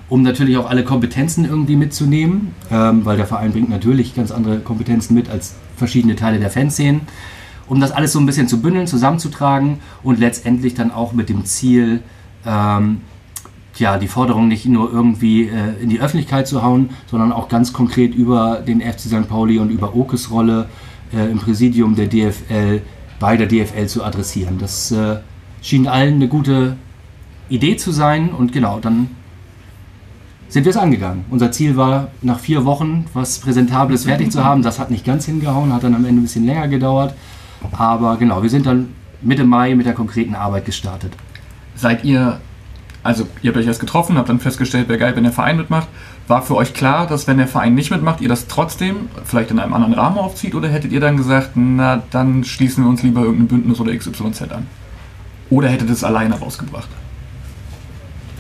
um 0.10 0.22
natürlich 0.22 0.58
auch 0.58 0.70
alle 0.70 0.84
Kompetenzen 0.84 1.46
irgendwie 1.46 1.78
mitzunehmen, 1.78 2.54
ähm, 2.72 3.06
weil 3.06 3.16
der 3.16 3.26
Verein 3.26 3.54
bringt 3.54 3.70
natürlich 3.70 4.16
ganz 4.16 4.32
andere 4.32 4.60
Kompetenzen 4.60 5.14
mit 5.14 5.30
als 5.30 5.56
verschiedene 5.78 6.16
Teile 6.18 6.40
der 6.40 6.50
Fanszenen 6.50 7.02
um 7.70 7.80
das 7.80 7.92
alles 7.92 8.12
so 8.12 8.20
ein 8.20 8.26
bisschen 8.26 8.48
zu 8.48 8.62
bündeln, 8.62 8.88
zusammenzutragen 8.88 9.80
und 10.04 10.20
letztendlich 10.20 10.74
dann 10.74 10.92
auch 10.92 11.14
mit 11.14 11.30
dem 11.30 11.46
Ziel, 11.46 12.02
ähm, 12.46 13.02
ja, 13.78 13.98
die 13.98 14.08
Forderung 14.08 14.50
nicht 14.50 14.66
nur 14.66 14.92
irgendwie 14.92 15.44
äh, 15.44 15.82
in 15.82 15.90
die 15.90 16.02
Öffentlichkeit 16.02 16.48
zu 16.48 16.64
hauen, 16.64 16.90
sondern 17.08 17.32
auch 17.32 17.48
ganz 17.48 17.72
konkret 17.72 18.14
über 18.14 18.58
den 18.58 18.82
FC 18.82 19.02
St. 19.02 19.30
Pauli 19.30 19.60
und 19.60 19.70
über 19.70 19.96
Okes 19.96 20.32
Rolle 20.32 20.68
äh, 21.14 21.32
im 21.32 21.40
Präsidium 21.40 21.96
der 21.96 22.08
DFL 22.08 22.82
bei 23.20 23.38
der 23.38 23.48
DFL 23.48 23.88
zu 23.88 24.04
adressieren. 24.04 24.58
Das 24.60 24.92
äh, 24.92 25.18
schien 25.62 25.88
allen 25.88 26.16
eine 26.16 26.28
gute 26.28 26.76
Idee 27.50 27.78
zu 27.78 27.92
sein 27.92 28.32
und 28.32 28.52
genau, 28.52 28.80
dann 28.80 29.10
sind 30.50 30.66
wir 30.66 30.72
es 30.72 30.78
angegangen. 30.78 31.26
Unser 31.30 31.52
Ziel 31.52 31.78
war, 31.78 32.10
nach 32.22 32.40
vier 32.40 32.66
Wochen 32.66 33.06
was 33.14 33.40
Präsentables 33.40 34.06
fertig 34.06 34.32
zu 34.32 34.44
haben. 34.44 34.64
Das 34.64 34.80
hat 34.80 34.90
nicht 34.90 35.06
ganz 35.06 35.26
hingehauen, 35.26 35.72
hat 35.74 35.84
dann 35.84 35.94
am 35.94 36.06
Ende 36.06 36.22
ein 36.22 36.24
bisschen 36.24 36.46
länger 36.46 36.68
gedauert. 36.68 37.14
Aber 37.78 38.18
genau, 38.18 38.42
wir 38.44 38.50
sind 38.50 38.66
dann 38.66 38.94
Mitte 39.22 39.44
Mai 39.44 39.76
mit 39.76 39.86
der 39.86 39.94
konkreten 39.94 40.36
Arbeit 40.36 40.66
gestartet. 40.66 41.14
Seid 41.76 42.04
ihr, 42.04 42.40
also 43.04 43.28
ihr 43.42 43.50
habt 43.50 43.58
euch 43.58 43.68
erst 43.68 43.80
getroffen, 43.80 44.18
habt 44.18 44.30
dann 44.30 44.40
festgestellt, 44.40 44.88
wäre 44.88 45.00
geil, 45.00 45.16
wenn 45.16 45.24
der 45.24 45.34
Verein 45.34 45.58
mitmacht. 45.58 45.88
War 46.28 46.42
für 46.42 46.56
euch 46.56 46.74
klar, 46.74 47.08
dass 47.08 47.28
wenn 47.28 47.38
der 47.38 47.48
Verein 47.48 47.74
nicht 47.76 47.92
mitmacht, 47.92 48.22
ihr 48.22 48.30
das 48.30 48.48
trotzdem 48.48 49.10
vielleicht 49.24 49.52
in 49.52 49.60
einem 49.60 49.74
anderen 49.74 49.94
Rahmen 49.94 50.18
aufzieht? 50.18 50.56
Oder 50.56 50.70
hättet 50.70 50.92
ihr 50.92 51.00
dann 51.00 51.18
gesagt, 51.18 51.52
na, 51.56 52.04
dann 52.12 52.44
schließen 52.44 52.84
wir 52.84 52.90
uns 52.90 53.04
lieber 53.04 53.22
irgendein 53.22 53.48
Bündnis 53.48 53.80
oder 53.80 53.96
XYZ 53.96 54.44
an? 54.44 54.68
Oder 55.50 55.70
hättet 55.70 55.90
ihr 55.90 55.94
es 55.94 56.04
alleine 56.04 56.36
rausgebracht? 56.36 56.90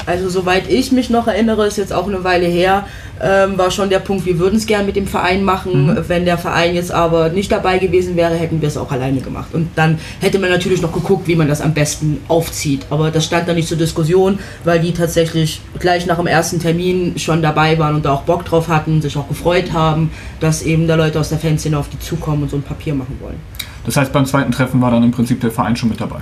Also 0.09 0.27
soweit 0.27 0.67
ich 0.67 0.91
mich 0.91 1.11
noch 1.11 1.27
erinnere, 1.27 1.67
ist 1.67 1.77
jetzt 1.77 1.93
auch 1.93 2.07
eine 2.07 2.23
Weile 2.23 2.47
her, 2.47 2.87
ähm, 3.21 3.59
war 3.59 3.69
schon 3.69 3.91
der 3.91 3.99
Punkt, 3.99 4.25
wir 4.25 4.39
würden 4.39 4.55
es 4.55 4.65
gern 4.65 4.87
mit 4.87 4.95
dem 4.95 5.05
Verein 5.05 5.43
machen. 5.43 5.85
Mhm. 5.85 6.03
Wenn 6.07 6.25
der 6.25 6.39
Verein 6.39 6.73
jetzt 6.73 6.91
aber 6.91 7.29
nicht 7.29 7.51
dabei 7.51 7.77
gewesen 7.77 8.15
wäre, 8.15 8.33
hätten 8.33 8.59
wir 8.59 8.69
es 8.69 8.75
auch 8.75 8.91
alleine 8.91 9.21
gemacht. 9.21 9.49
Und 9.53 9.69
dann 9.75 9.99
hätte 10.19 10.39
man 10.39 10.49
natürlich 10.49 10.81
noch 10.81 10.91
geguckt, 10.91 11.27
wie 11.27 11.35
man 11.35 11.47
das 11.47 11.61
am 11.61 11.75
besten 11.75 12.21
aufzieht. 12.27 12.87
Aber 12.89 13.11
das 13.11 13.25
stand 13.25 13.47
dann 13.47 13.55
nicht 13.55 13.67
zur 13.67 13.77
Diskussion, 13.77 14.39
weil 14.63 14.79
die 14.79 14.93
tatsächlich 14.93 15.61
gleich 15.77 16.07
nach 16.07 16.17
dem 16.17 16.25
ersten 16.25 16.59
Termin 16.59 17.19
schon 17.19 17.43
dabei 17.43 17.77
waren 17.77 17.93
und 17.93 18.05
da 18.05 18.13
auch 18.13 18.23
Bock 18.23 18.45
drauf 18.45 18.67
hatten, 18.67 19.03
sich 19.03 19.15
auch 19.15 19.27
gefreut 19.27 19.73
haben, 19.73 20.09
dass 20.39 20.63
eben 20.63 20.87
da 20.87 20.95
Leute 20.95 21.19
aus 21.19 21.29
der 21.29 21.37
Fanszene 21.37 21.77
auf 21.77 21.87
die 21.87 21.99
zukommen 21.99 22.41
und 22.41 22.49
so 22.49 22.57
ein 22.57 22.63
Papier 22.63 22.95
machen 22.95 23.19
wollen. 23.21 23.37
Das 23.85 23.95
heißt, 23.95 24.11
beim 24.11 24.25
zweiten 24.25 24.51
Treffen 24.51 24.81
war 24.81 24.89
dann 24.89 25.03
im 25.03 25.11
Prinzip 25.11 25.39
der 25.39 25.51
Verein 25.51 25.75
schon 25.75 25.89
mit 25.89 26.01
dabei. 26.01 26.17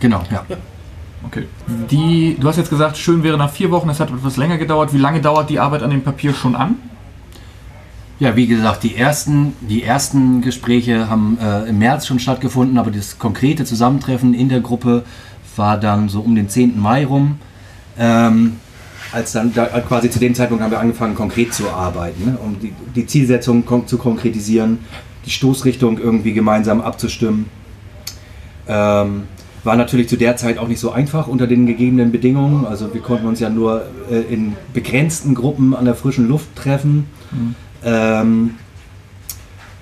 Genau, 0.00 0.22
ja. 0.28 0.44
ja. 0.48 0.56
Okay. 1.26 1.46
Die, 1.90 2.36
du 2.38 2.48
hast 2.48 2.56
jetzt 2.56 2.70
gesagt, 2.70 2.96
schön 2.96 3.22
wäre 3.22 3.38
nach 3.38 3.50
vier 3.50 3.70
Wochen, 3.70 3.88
es 3.88 4.00
hat 4.00 4.10
etwas 4.10 4.36
länger 4.36 4.58
gedauert. 4.58 4.92
Wie 4.92 4.98
lange 4.98 5.20
dauert 5.20 5.50
die 5.50 5.60
Arbeit 5.60 5.82
an 5.82 5.90
dem 5.90 6.02
Papier 6.02 6.34
schon 6.34 6.56
an? 6.56 6.76
Ja, 8.18 8.36
wie 8.36 8.46
gesagt, 8.46 8.84
die 8.84 8.94
ersten, 8.96 9.54
die 9.60 9.82
ersten 9.82 10.42
Gespräche 10.42 11.08
haben 11.08 11.38
äh, 11.40 11.68
im 11.68 11.78
März 11.78 12.06
schon 12.06 12.18
stattgefunden, 12.18 12.78
aber 12.78 12.90
das 12.90 13.18
konkrete 13.18 13.64
Zusammentreffen 13.64 14.34
in 14.34 14.48
der 14.48 14.60
Gruppe 14.60 15.04
war 15.56 15.78
dann 15.78 16.08
so 16.08 16.20
um 16.20 16.34
den 16.34 16.48
10. 16.48 16.78
Mai 16.80 17.04
rum. 17.04 17.38
Ähm, 17.98 18.58
als 19.12 19.32
dann 19.32 19.52
da, 19.52 19.66
quasi 19.80 20.08
zu 20.08 20.18
dem 20.18 20.34
Zeitpunkt 20.34 20.62
haben 20.62 20.70
wir 20.70 20.80
angefangen, 20.80 21.14
konkret 21.14 21.52
zu 21.52 21.68
arbeiten, 21.68 22.24
ne? 22.24 22.38
um 22.42 22.58
die, 22.60 22.72
die 22.94 23.06
Zielsetzung 23.06 23.66
kon 23.66 23.86
zu 23.86 23.98
konkretisieren, 23.98 24.78
die 25.26 25.30
Stoßrichtung 25.30 25.98
irgendwie 25.98 26.32
gemeinsam 26.32 26.80
abzustimmen. 26.80 27.46
Ähm, 28.66 29.24
war 29.64 29.76
natürlich 29.76 30.08
zu 30.08 30.16
der 30.16 30.36
Zeit 30.36 30.58
auch 30.58 30.68
nicht 30.68 30.80
so 30.80 30.90
einfach 30.90 31.28
unter 31.28 31.46
den 31.46 31.66
gegebenen 31.66 32.10
Bedingungen. 32.12 32.66
Also 32.66 32.92
wir 32.92 33.00
konnten 33.00 33.26
uns 33.26 33.40
ja 33.40 33.48
nur 33.48 33.84
äh, 34.10 34.20
in 34.32 34.56
begrenzten 34.72 35.34
Gruppen 35.34 35.74
an 35.74 35.84
der 35.84 35.94
frischen 35.94 36.28
Luft 36.28 36.54
treffen. 36.56 37.06
Mhm. 37.30 37.54
Ähm, 37.84 38.50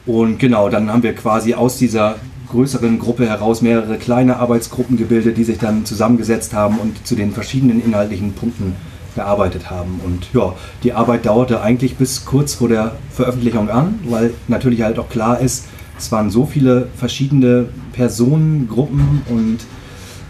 und 0.06 0.38
genau, 0.38 0.68
dann 0.68 0.90
haben 0.92 1.02
wir 1.02 1.14
quasi 1.14 1.54
aus 1.54 1.76
dieser 1.78 2.16
größeren 2.50 2.99
Gruppe 2.99 3.28
heraus 3.28 3.62
mehrere 3.62 3.96
kleine 3.96 4.38
Arbeitsgruppen 4.38 4.96
gebildet, 4.96 5.37
die 5.38 5.44
sich 5.44 5.58
dann 5.58 5.84
zusammengesetzt 5.87 6.52
haben 6.52 6.78
und 6.78 7.06
zu 7.06 7.14
den 7.14 7.32
verschiedenen 7.32 7.82
inhaltlichen 7.82 8.32
Punkten 8.32 8.75
gearbeitet 9.14 9.70
haben. 9.70 10.00
Und 10.04 10.28
ja, 10.34 10.54
die 10.82 10.92
Arbeit 10.92 11.26
dauerte 11.26 11.62
eigentlich 11.62 11.96
bis 11.96 12.25
kurz 12.25 12.54
vor 12.54 12.68
der 12.68 12.96
Veröffentlichung 13.12 13.70
an, 13.70 14.00
weil 14.04 14.32
natürlich 14.49 14.82
halt 14.82 14.99
auch 14.99 15.08
klar 15.08 15.40
ist, 15.40 15.66
es 16.00 16.11
waren 16.11 16.30
so 16.30 16.47
viele 16.47 16.88
verschiedene 16.97 17.66
Personen, 17.92 18.69
Gruppen 18.69 19.23
und, 19.28 19.59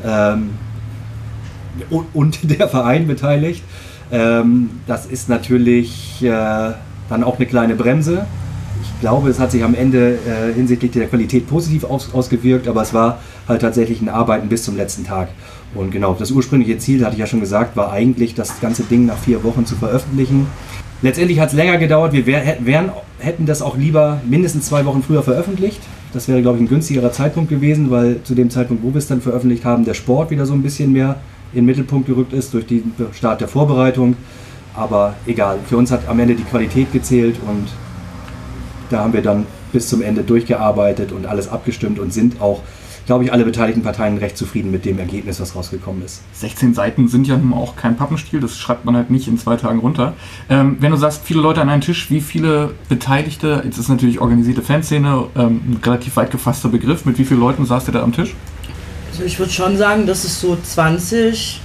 ähm, 0.04 0.50
und, 2.12 2.38
der 2.58 2.68
Verein 2.68 3.06
beteiligt. 3.06 3.62
Ähm, 4.10 4.70
das 4.86 5.06
ist 5.06 5.28
natürlich 5.28 6.22
äh, 6.22 6.72
dann 7.08 7.24
auch 7.24 7.36
eine 7.36 7.46
kleine 7.46 7.76
Bremse. 7.76 8.26
Ich 8.82 9.00
glaube, 9.00 9.30
es 9.30 9.38
hat 9.38 9.52
sich 9.52 9.62
am 9.62 9.74
Ende 9.74 10.18
äh, 10.26 10.52
hinsichtlich 10.52 10.90
der 10.90 11.06
Qualität 11.06 11.48
positiv 11.48 11.84
aus, 11.84 12.12
ausgewirkt, 12.12 12.66
aber 12.66 12.82
es 12.82 12.92
war 12.92 13.20
halt 13.46 13.62
tatsächlich 13.62 14.00
ein 14.00 14.08
Arbeiten 14.08 14.48
bis 14.48 14.64
zum 14.64 14.76
letzten 14.76 15.04
Tag. 15.04 15.28
Und 15.74 15.92
genau, 15.92 16.14
das 16.18 16.32
ursprüngliche 16.32 16.78
Ziel, 16.78 17.04
hatte 17.04 17.14
ich 17.14 17.20
ja 17.20 17.26
schon 17.26 17.40
gesagt, 17.40 17.76
war 17.76 17.92
eigentlich, 17.92 18.34
das 18.34 18.60
ganze 18.60 18.82
Ding 18.82 19.06
nach 19.06 19.18
vier 19.18 19.44
Wochen 19.44 19.64
zu 19.66 19.76
veröffentlichen. 19.76 20.48
Letztendlich 21.02 21.38
hat 21.38 21.50
es 21.50 21.54
länger 21.54 21.78
gedauert. 21.78 22.12
Wir 22.12 22.26
wär, 22.26 22.56
wären, 22.60 22.90
hätten 23.20 23.46
das 23.46 23.62
auch 23.62 23.76
lieber 23.76 24.20
mindestens 24.28 24.66
zwei 24.66 24.84
Wochen 24.84 25.02
früher 25.02 25.22
veröffentlicht. 25.22 25.80
Das 26.12 26.26
wäre, 26.28 26.42
glaube 26.42 26.58
ich, 26.58 26.64
ein 26.64 26.68
günstigerer 26.68 27.12
Zeitpunkt 27.12 27.50
gewesen, 27.50 27.90
weil 27.90 28.22
zu 28.24 28.34
dem 28.34 28.50
Zeitpunkt, 28.50 28.82
wo 28.82 28.88
wir 28.88 28.98
es 28.98 29.06
dann 29.06 29.20
veröffentlicht 29.20 29.64
haben, 29.64 29.84
der 29.84 29.94
Sport 29.94 30.30
wieder 30.30 30.46
so 30.46 30.54
ein 30.54 30.62
bisschen 30.62 30.92
mehr 30.92 31.16
in 31.52 31.60
den 31.60 31.66
Mittelpunkt 31.66 32.06
gerückt 32.06 32.32
ist 32.32 32.52
durch 32.54 32.66
den 32.66 32.92
Start 33.12 33.40
der 33.40 33.48
Vorbereitung. 33.48 34.16
Aber 34.74 35.14
egal, 35.26 35.58
für 35.66 35.76
uns 35.76 35.90
hat 35.90 36.08
am 36.08 36.18
Ende 36.18 36.34
die 36.34 36.44
Qualität 36.44 36.92
gezählt 36.92 37.36
und 37.46 37.68
da 38.88 39.00
haben 39.00 39.12
wir 39.12 39.22
dann 39.22 39.46
bis 39.72 39.88
zum 39.88 40.02
Ende 40.02 40.22
durchgearbeitet 40.22 41.12
und 41.12 41.26
alles 41.26 41.48
abgestimmt 41.48 41.98
und 41.98 42.12
sind 42.12 42.40
auch 42.40 42.60
glaube 43.10 43.24
ich, 43.24 43.32
alle 43.32 43.44
beteiligten 43.44 43.82
Parteien 43.82 44.18
recht 44.18 44.38
zufrieden 44.38 44.70
mit 44.70 44.84
dem 44.84 45.00
Ergebnis, 45.00 45.40
was 45.40 45.56
rausgekommen 45.56 46.04
ist. 46.04 46.22
16 46.34 46.74
Seiten 46.74 47.08
sind 47.08 47.26
ja 47.26 47.36
nun 47.36 47.54
auch 47.54 47.74
kein 47.74 47.96
Pappenstiel, 47.96 48.38
das 48.38 48.56
schreibt 48.56 48.84
man 48.84 48.94
halt 48.94 49.10
nicht 49.10 49.26
in 49.26 49.36
zwei 49.36 49.56
Tagen 49.56 49.80
runter. 49.80 50.14
Ähm, 50.48 50.76
wenn 50.78 50.92
du 50.92 50.96
sagst, 50.96 51.22
viele 51.24 51.40
Leute 51.40 51.60
an 51.60 51.68
einem 51.68 51.80
Tisch, 51.80 52.08
wie 52.08 52.20
viele 52.20 52.70
Beteiligte, 52.88 53.62
jetzt 53.64 53.78
ist 53.78 53.88
natürlich 53.88 54.20
organisierte 54.20 54.62
Fanszene 54.62 55.26
ähm, 55.34 55.60
ein 55.70 55.80
relativ 55.84 56.14
weit 56.14 56.30
gefasster 56.30 56.68
Begriff, 56.68 57.04
mit 57.04 57.18
wie 57.18 57.24
vielen 57.24 57.40
Leuten 57.40 57.66
saßt 57.66 57.88
ihr 57.88 57.92
da 57.94 58.04
am 58.04 58.12
Tisch? 58.12 58.36
Also 59.10 59.24
ich 59.24 59.36
würde 59.40 59.50
schon 59.50 59.76
sagen, 59.76 60.06
dass 60.06 60.22
es 60.22 60.40
so 60.40 60.56
20, 60.62 61.60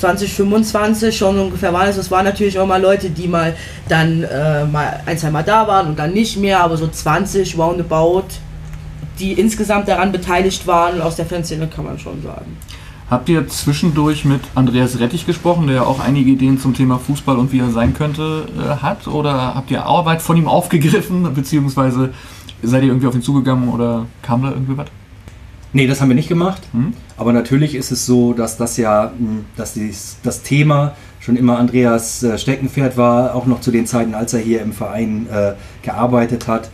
2025 0.00 1.16
schon 1.16 1.38
ungefähr 1.38 1.72
waren. 1.72 1.86
Also 1.86 2.02
es 2.02 2.10
waren 2.10 2.26
natürlich 2.26 2.58
auch 2.58 2.66
mal 2.66 2.82
Leute, 2.82 3.08
die 3.08 3.26
mal 3.26 3.56
dann 3.88 4.22
äh, 4.22 4.66
mal 4.66 5.00
ein, 5.06 5.16
zwei 5.16 5.30
Mal 5.30 5.44
da 5.44 5.66
waren 5.66 5.88
und 5.88 5.98
dann 5.98 6.12
nicht 6.12 6.36
mehr, 6.36 6.60
aber 6.60 6.76
so 6.76 6.88
20 6.88 7.56
roundabout 7.56 8.26
die 9.18 9.32
insgesamt 9.32 9.88
daran 9.88 10.12
beteiligt 10.12 10.66
waren 10.66 11.00
aus 11.00 11.16
der 11.16 11.26
Fanszene, 11.26 11.68
kann 11.68 11.84
man 11.84 11.98
schon 11.98 12.22
sagen. 12.22 12.56
Habt 13.10 13.28
ihr 13.28 13.46
zwischendurch 13.48 14.24
mit 14.24 14.40
Andreas 14.54 14.98
Rettich 14.98 15.26
gesprochen, 15.26 15.66
der 15.66 15.76
ja 15.76 15.82
auch 15.82 16.00
einige 16.00 16.30
Ideen 16.30 16.58
zum 16.58 16.74
Thema 16.74 16.98
Fußball 16.98 17.36
und 17.36 17.52
wie 17.52 17.60
er 17.60 17.70
sein 17.70 17.92
könnte 17.92 18.46
äh, 18.58 18.82
hat? 18.82 19.06
Oder 19.06 19.54
habt 19.54 19.70
ihr 19.70 19.84
Arbeit 19.84 20.22
von 20.22 20.36
ihm 20.36 20.48
aufgegriffen, 20.48 21.32
beziehungsweise 21.34 22.14
seid 22.62 22.82
ihr 22.82 22.88
irgendwie 22.88 23.06
auf 23.06 23.14
ihn 23.14 23.22
zugegangen 23.22 23.68
oder 23.68 24.06
kam 24.22 24.42
da 24.42 24.50
irgendwie 24.50 24.76
was? 24.76 24.86
Nee, 25.74 25.86
das 25.86 26.00
haben 26.00 26.08
wir 26.08 26.14
nicht 26.14 26.28
gemacht. 26.28 26.62
Mhm. 26.72 26.94
Aber 27.16 27.32
natürlich 27.32 27.74
ist 27.74 27.90
es 27.90 28.06
so, 28.06 28.32
dass 28.32 28.56
das 28.56 28.76
ja, 28.78 29.12
hm, 29.16 29.44
dass 29.56 29.74
dies, 29.74 30.16
das 30.22 30.42
Thema 30.42 30.94
schon 31.20 31.36
immer 31.36 31.58
Andreas 31.58 32.22
äh, 32.22 32.38
Steckenpferd 32.38 32.96
war, 32.96 33.34
auch 33.34 33.46
noch 33.46 33.60
zu 33.60 33.70
den 33.70 33.86
Zeiten, 33.86 34.14
als 34.14 34.32
er 34.34 34.40
hier 34.40 34.62
im 34.62 34.72
Verein 34.72 35.26
äh, 35.30 35.52
gearbeitet 35.82 36.48
hat. 36.48 36.70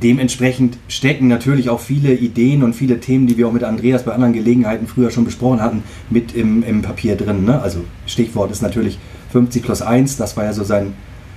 Dementsprechend 0.00 0.78
stecken 0.88 1.28
natürlich 1.28 1.68
auch 1.68 1.80
viele 1.80 2.14
Ideen 2.14 2.62
und 2.62 2.74
viele 2.74 2.98
Themen, 2.98 3.26
die 3.26 3.36
wir 3.36 3.46
auch 3.46 3.52
mit 3.52 3.62
Andreas 3.62 4.04
bei 4.04 4.12
anderen 4.12 4.32
Gelegenheiten 4.32 4.86
früher 4.86 5.10
schon 5.10 5.24
besprochen 5.24 5.60
hatten, 5.60 5.82
mit 6.08 6.34
im, 6.34 6.62
im 6.62 6.80
Papier 6.82 7.16
drin. 7.16 7.44
Ne? 7.44 7.60
Also 7.60 7.84
Stichwort 8.06 8.50
ist 8.50 8.62
natürlich 8.62 8.98
50 9.32 9.62
plus 9.62 9.82
1, 9.82 10.16
das 10.16 10.36
war 10.36 10.44
ja 10.44 10.52
so 10.52 10.64
sein, 10.64 10.94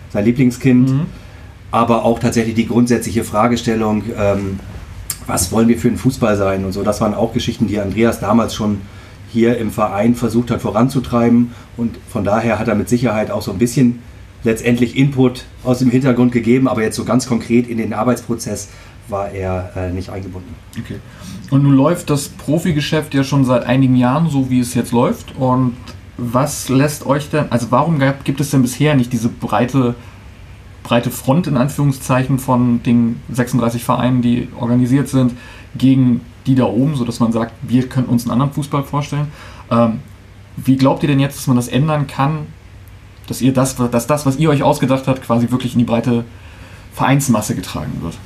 sein 0.09 0.23
Lieblingskind. 0.23 0.89
Mhm. 0.89 1.01
Aber 1.71 2.05
auch 2.05 2.19
tatsächlich 2.19 2.55
die 2.55 2.67
grundsätzliche 2.67 3.25
Fragestellung, 3.25 4.03
ähm, 4.17 4.59
was 5.27 5.51
wollen 5.51 5.67
wir 5.67 5.77
für 5.77 5.89
ein 5.89 5.97
Fußball 5.97 6.37
sein 6.37 6.63
und 6.63 6.71
so. 6.71 6.83
Das 6.83 7.01
waren 7.01 7.13
auch 7.13 7.33
Geschichten, 7.33 7.67
die 7.67 7.79
Andreas 7.79 8.19
damals 8.21 8.55
schon 8.55 8.79
hier 9.31 9.57
im 9.57 9.71
Verein 9.71 10.15
versucht 10.15 10.51
hat 10.51 10.61
voranzutreiben. 10.61 11.51
Und 11.75 11.97
von 12.07 12.23
daher 12.23 12.57
hat 12.57 12.69
er 12.69 12.75
mit 12.75 12.87
Sicherheit 12.87 13.31
auch 13.31 13.41
so 13.41 13.51
ein 13.51 13.57
bisschen 13.57 13.99
letztendlich 14.45 14.95
Input 14.95 15.45
aus 15.63 15.79
dem 15.79 15.89
Hintergrund 15.89 16.31
gegeben, 16.31 16.67
aber 16.67 16.81
jetzt 16.83 16.95
so 16.95 17.03
ganz 17.03 17.27
konkret 17.27 17.67
in 17.67 17.77
den 17.77 17.93
Arbeitsprozess 17.93 18.69
war 19.07 19.29
er 19.29 19.71
äh, 19.75 19.91
nicht 19.91 20.09
eingebunden. 20.09 20.55
Okay. 20.79 20.99
Und 21.51 21.63
nun 21.63 21.75
läuft 21.75 22.09
das 22.09 22.29
Profigeschäft 22.29 23.13
ja 23.13 23.23
schon 23.23 23.45
seit 23.45 23.65
einigen 23.65 23.95
Jahren 23.95 24.29
so, 24.29 24.49
wie 24.49 24.59
es 24.59 24.73
jetzt 24.73 24.91
läuft. 24.91 25.35
Und 25.37 25.73
was 26.17 26.69
lässt 26.69 27.05
euch 27.05 27.29
denn, 27.29 27.51
also 27.51 27.67
warum 27.71 28.01
gibt 28.23 28.39
es 28.39 28.51
denn 28.51 28.61
bisher 28.61 28.95
nicht 28.95 29.11
diese 29.13 29.29
breite, 29.29 29.95
breite 30.83 31.11
Front 31.11 31.47
in 31.47 31.57
Anführungszeichen 31.57 32.39
von 32.39 32.81
den 32.83 33.19
36 33.31 33.83
Vereinen, 33.83 34.21
die 34.21 34.47
organisiert 34.59 35.09
sind, 35.09 35.33
gegen 35.77 36.21
die 36.47 36.55
da 36.55 36.65
oben, 36.65 36.95
sodass 36.95 37.19
man 37.19 37.31
sagt, 37.31 37.53
wir 37.63 37.87
können 37.89 38.07
uns 38.07 38.23
einen 38.23 38.31
anderen 38.31 38.53
Fußball 38.53 38.83
vorstellen? 38.83 39.27
Ähm, 39.69 39.99
wie 40.57 40.77
glaubt 40.77 41.03
ihr 41.03 41.07
denn 41.07 41.19
jetzt, 41.19 41.37
dass 41.37 41.47
man 41.47 41.57
das 41.57 41.67
ändern 41.67 42.07
kann, 42.07 42.47
dass 43.27 43.41
ihr 43.41 43.53
das, 43.53 43.75
dass 43.91 44.07
das, 44.07 44.25
was 44.25 44.37
ihr 44.37 44.49
euch 44.49 44.63
ausgedacht 44.63 45.07
habt, 45.07 45.23
quasi 45.23 45.51
wirklich 45.51 45.73
in 45.73 45.79
die 45.79 45.85
breite 45.85 46.25
Vereinsmasse 46.93 47.55
getragen 47.55 47.93
wird. 48.01 48.17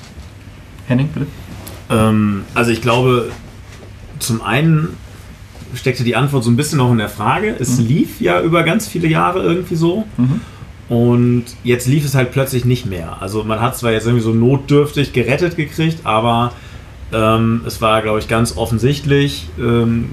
Henning, 0.88 1.08
bitte. 1.08 1.28
Ähm, 1.90 2.44
also 2.54 2.72
ich 2.72 2.82
glaube, 2.82 3.32
zum 4.20 4.42
einen 4.42 4.98
steckte 5.74 6.04
die 6.04 6.16
Antwort 6.16 6.44
so 6.44 6.52
ein 6.52 6.56
bisschen 6.56 6.78
noch 6.78 6.92
in 6.92 6.98
der 6.98 7.10
Frage. 7.10 7.56
Es 7.60 7.78
mhm. 7.78 7.88
lief 7.88 8.22
ja 8.22 8.42
über 8.42 8.64
ganz 8.64 8.88
viele 8.88 9.08
Jahre 9.08 9.42
irgendwie 9.42 9.76
so. 9.76 10.06
Mhm. 10.18 10.42
Und 10.90 11.46
jetzt 11.64 11.88
lief 11.88 12.04
es 12.04 12.16
halt 12.16 12.32
plötzlich 12.32 12.66
nicht 12.66 12.88
mehr. 12.88 13.22
Also 13.22 13.44
man 13.44 13.62
hat 13.62 13.78
zwar 13.78 13.92
jetzt 13.92 14.08
irgendwie 14.08 14.24
so 14.24 14.34
notdürftig 14.34 15.14
gerettet 15.14 15.56
gekriegt, 15.56 16.00
aber 16.04 16.54
ähm, 17.14 17.62
es 17.66 17.80
war, 17.82 18.02
glaube 18.02 18.20
ich, 18.20 18.28
ganz 18.28 18.58
offensichtlich, 18.58 19.48
ähm, 19.60 20.10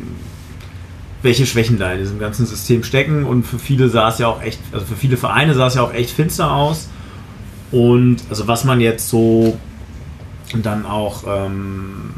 welche 1.27 1.45
Schwächen 1.45 1.79
da 1.79 1.93
in 1.93 1.99
diesem 1.99 2.19
ganzen 2.19 2.47
System 2.47 2.85
stecken. 2.85 3.25
Und 3.25 3.43
für 3.43 3.59
viele 3.59 3.89
sah 3.91 4.09
es 4.09 4.19
ja 4.19 4.29
auch 4.29 4.41
echt, 4.41 4.61
also 4.73 4.87
für 4.87 4.97
viele 4.97 5.17
Vereine 5.17 5.55
sah 5.55 5.67
es 5.67 5.75
ja 5.75 5.83
auch 5.83 5.93
echt 5.93 6.11
finster 6.11 6.51
aus. 6.51 6.89
Und 7.73 8.19
also 8.31 8.49
was 8.49 8.65
man 8.65 8.81
jetzt 8.81 9.11
so 9.11 9.59
dann 10.63 10.87
auch 10.87 11.25
ähm, 11.27 12.15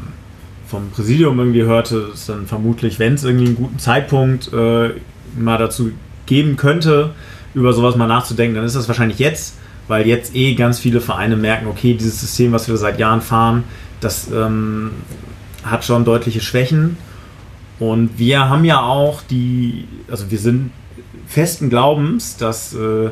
vom 0.67 0.91
Präsidium 0.91 1.39
irgendwie 1.39 1.63
hörte, 1.63 2.11
ist 2.13 2.29
dann 2.29 2.45
vermutlich, 2.45 2.99
wenn 2.99 3.15
es 3.15 3.23
irgendwie 3.23 3.47
einen 3.47 3.55
guten 3.55 3.79
Zeitpunkt 3.79 4.53
äh, 4.53 4.91
mal 5.37 5.57
dazu 5.57 5.91
geben 6.27 6.55
könnte, 6.55 7.09
über 7.55 7.73
sowas 7.73 7.95
mal 7.95 8.07
nachzudenken, 8.07 8.55
dann 8.55 8.63
ist 8.63 8.75
das 8.75 8.87
wahrscheinlich 8.87 9.17
jetzt, 9.17 9.57
weil 9.87 10.05
jetzt 10.05 10.35
eh 10.35 10.53
ganz 10.53 10.77
viele 10.77 11.01
Vereine 11.01 11.35
merken, 11.35 11.65
okay, 11.65 11.95
dieses 11.95 12.21
System, 12.21 12.51
was 12.51 12.67
wir 12.67 12.77
seit 12.77 12.99
Jahren 12.99 13.21
fahren, 13.21 13.63
das 14.01 14.29
ähm, 14.31 14.91
hat 15.63 15.83
schon 15.83 16.05
deutliche 16.05 16.41
Schwächen 16.41 16.95
und 17.79 18.17
wir 18.17 18.49
haben 18.49 18.65
ja 18.65 18.81
auch 18.81 19.21
die, 19.21 19.87
also 20.09 20.29
wir 20.29 20.39
sind 20.39 20.71
festen 21.27 21.69
Glaubens, 21.69 22.37
dass 22.37 22.73
äh, 22.73 23.09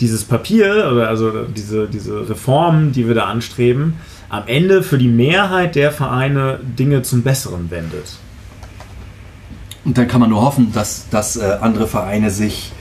dieses 0.00 0.24
Papier, 0.24 1.06
also 1.08 1.44
diese, 1.44 1.86
diese 1.86 2.28
Reformen, 2.28 2.92
die 2.92 3.06
wir 3.06 3.14
da 3.14 3.26
anstreben, 3.26 3.94
am 4.28 4.44
Ende 4.46 4.82
für 4.82 4.98
die 4.98 5.08
Mehrheit 5.08 5.74
der 5.74 5.92
Vereine 5.92 6.60
Dinge 6.78 7.02
zum 7.02 7.22
Besseren 7.22 7.70
wendet. 7.70 8.16
Und 9.84 9.98
dann 9.98 10.08
kann 10.08 10.20
man 10.20 10.30
nur 10.30 10.42
hoffen, 10.42 10.72
dass, 10.72 11.08
dass 11.10 11.36
äh, 11.36 11.58
andere 11.60 11.86
Vereine 11.86 12.30
sich 12.30 12.72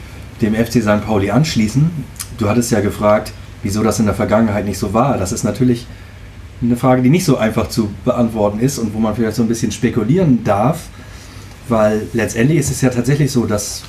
dem 0.42 0.54
FC 0.54 0.82
St. 0.82 1.06
Pauli 1.06 1.32
anschließen. 1.32 1.90
Du 2.38 2.50
hattest 2.50 2.72
ja 2.72 2.82
gefragt, 2.82 3.34
wieso 3.64 3.84
das 3.84 4.00
in 4.00 4.06
der 4.06 4.16
Vergangenheit 4.16 4.66
nicht 4.66 4.78
so 4.78 4.94
war. 4.94 5.18
Das 5.18 5.32
ist 5.32 5.44
natürlich 5.44 5.88
eine 6.62 6.76
Frage, 6.76 7.02
die 7.02 7.10
nicht 7.10 7.26
so 7.26 7.38
einfach 7.38 7.70
zu 7.70 7.90
beantworten 8.06 8.60
ist 8.60 8.78
und 8.80 8.94
wo 8.94 9.00
man 9.00 9.16
vielleicht 9.16 9.36
so 9.36 9.44
ein 9.44 9.48
bisschen 9.48 9.72
spekulieren 9.72 10.44
darf. 10.44 10.90
Weil 11.70 12.08
letztendlich 12.14 12.60
ist 12.60 12.72
es 12.72 12.82
ja 12.82 12.90
tatsächlich 12.90 13.32
so, 13.32 13.46
dass 13.46 13.84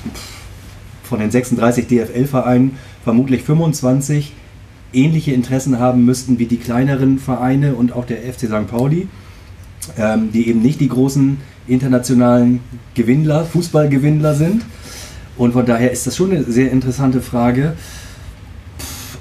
von 1.03 1.19
den 1.19 1.31
36 1.31 1.87
DFL-Vereinen 1.87 2.77
vermutlich 3.03 3.43
25 3.43 4.33
ähnliche 4.93 5.33
Interessen 5.33 5.79
haben 5.79 6.05
müssten 6.05 6.39
wie 6.39 6.45
die 6.45 6.57
kleineren 6.57 7.19
Vereine 7.19 7.75
und 7.75 7.93
auch 7.93 8.05
der 8.05 8.17
FC 8.17 8.47
St. 8.47 8.67
Pauli, 8.67 9.07
ähm, 9.97 10.31
die 10.31 10.47
eben 10.47 10.61
nicht 10.61 10.79
die 10.79 10.89
großen 10.89 11.37
internationalen 11.67 12.59
Gewinnler, 12.93 13.45
Fußballgewinnler 13.45 14.35
sind. 14.35 14.63
Und 15.37 15.53
von 15.53 15.65
daher 15.65 15.91
ist 15.91 16.05
das 16.07 16.15
schon 16.15 16.31
eine 16.31 16.43
sehr 16.43 16.71
interessante 16.71 17.21
Frage. 17.21 17.73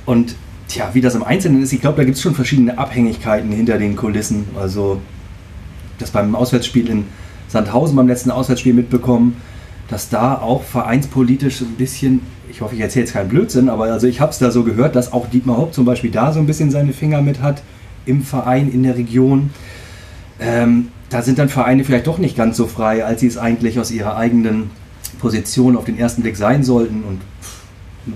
Und 0.06 0.34
tja, 0.68 0.90
wie 0.92 1.00
das 1.00 1.14
im 1.14 1.22
Einzelnen 1.22 1.62
ist, 1.62 1.72
ich 1.72 1.80
glaube, 1.80 1.98
da 1.98 2.04
gibt 2.04 2.16
es 2.16 2.22
schon 2.22 2.34
verschiedene 2.34 2.78
Abhängigkeiten 2.78 3.50
hinter 3.52 3.78
den 3.78 3.96
Kulissen. 3.96 4.46
Also 4.58 5.00
das 5.98 6.10
beim 6.10 6.34
Auswärtsspiel 6.34 6.88
in 6.88 7.04
Sandhausen 7.50 7.96
beim 7.96 8.08
letzten 8.08 8.30
Auswärtsspiel 8.30 8.74
mitbekommen, 8.74 9.36
dass 9.88 10.08
da 10.08 10.36
auch 10.36 10.62
vereinspolitisch 10.62 11.60
ein 11.62 11.74
bisschen, 11.76 12.20
ich 12.48 12.60
hoffe, 12.60 12.76
ich 12.76 12.80
erzähle 12.80 13.04
jetzt 13.04 13.12
keinen 13.12 13.28
Blödsinn, 13.28 13.68
aber 13.68 13.84
also 13.84 14.06
ich 14.06 14.20
habe 14.20 14.30
es 14.30 14.38
da 14.38 14.50
so 14.50 14.62
gehört, 14.62 14.94
dass 14.94 15.12
auch 15.12 15.28
Dietmar 15.28 15.56
Hopp 15.56 15.74
zum 15.74 15.84
Beispiel 15.84 16.10
da 16.10 16.32
so 16.32 16.38
ein 16.38 16.46
bisschen 16.46 16.70
seine 16.70 16.92
Finger 16.92 17.22
mit 17.22 17.42
hat 17.42 17.62
im 18.06 18.22
Verein, 18.22 18.70
in 18.70 18.84
der 18.84 18.96
Region. 18.96 19.50
Ähm, 20.38 20.88
da 21.10 21.22
sind 21.22 21.38
dann 21.38 21.48
Vereine 21.48 21.82
vielleicht 21.84 22.06
doch 22.06 22.18
nicht 22.18 22.36
ganz 22.36 22.56
so 22.56 22.66
frei, 22.66 23.04
als 23.04 23.20
sie 23.20 23.26
es 23.26 23.36
eigentlich 23.36 23.80
aus 23.80 23.90
ihrer 23.90 24.16
eigenen 24.16 24.70
Position 25.18 25.76
auf 25.76 25.84
den 25.84 25.98
ersten 25.98 26.22
Blick 26.22 26.36
sein 26.36 26.62
sollten. 26.62 27.02
Und 27.02 27.20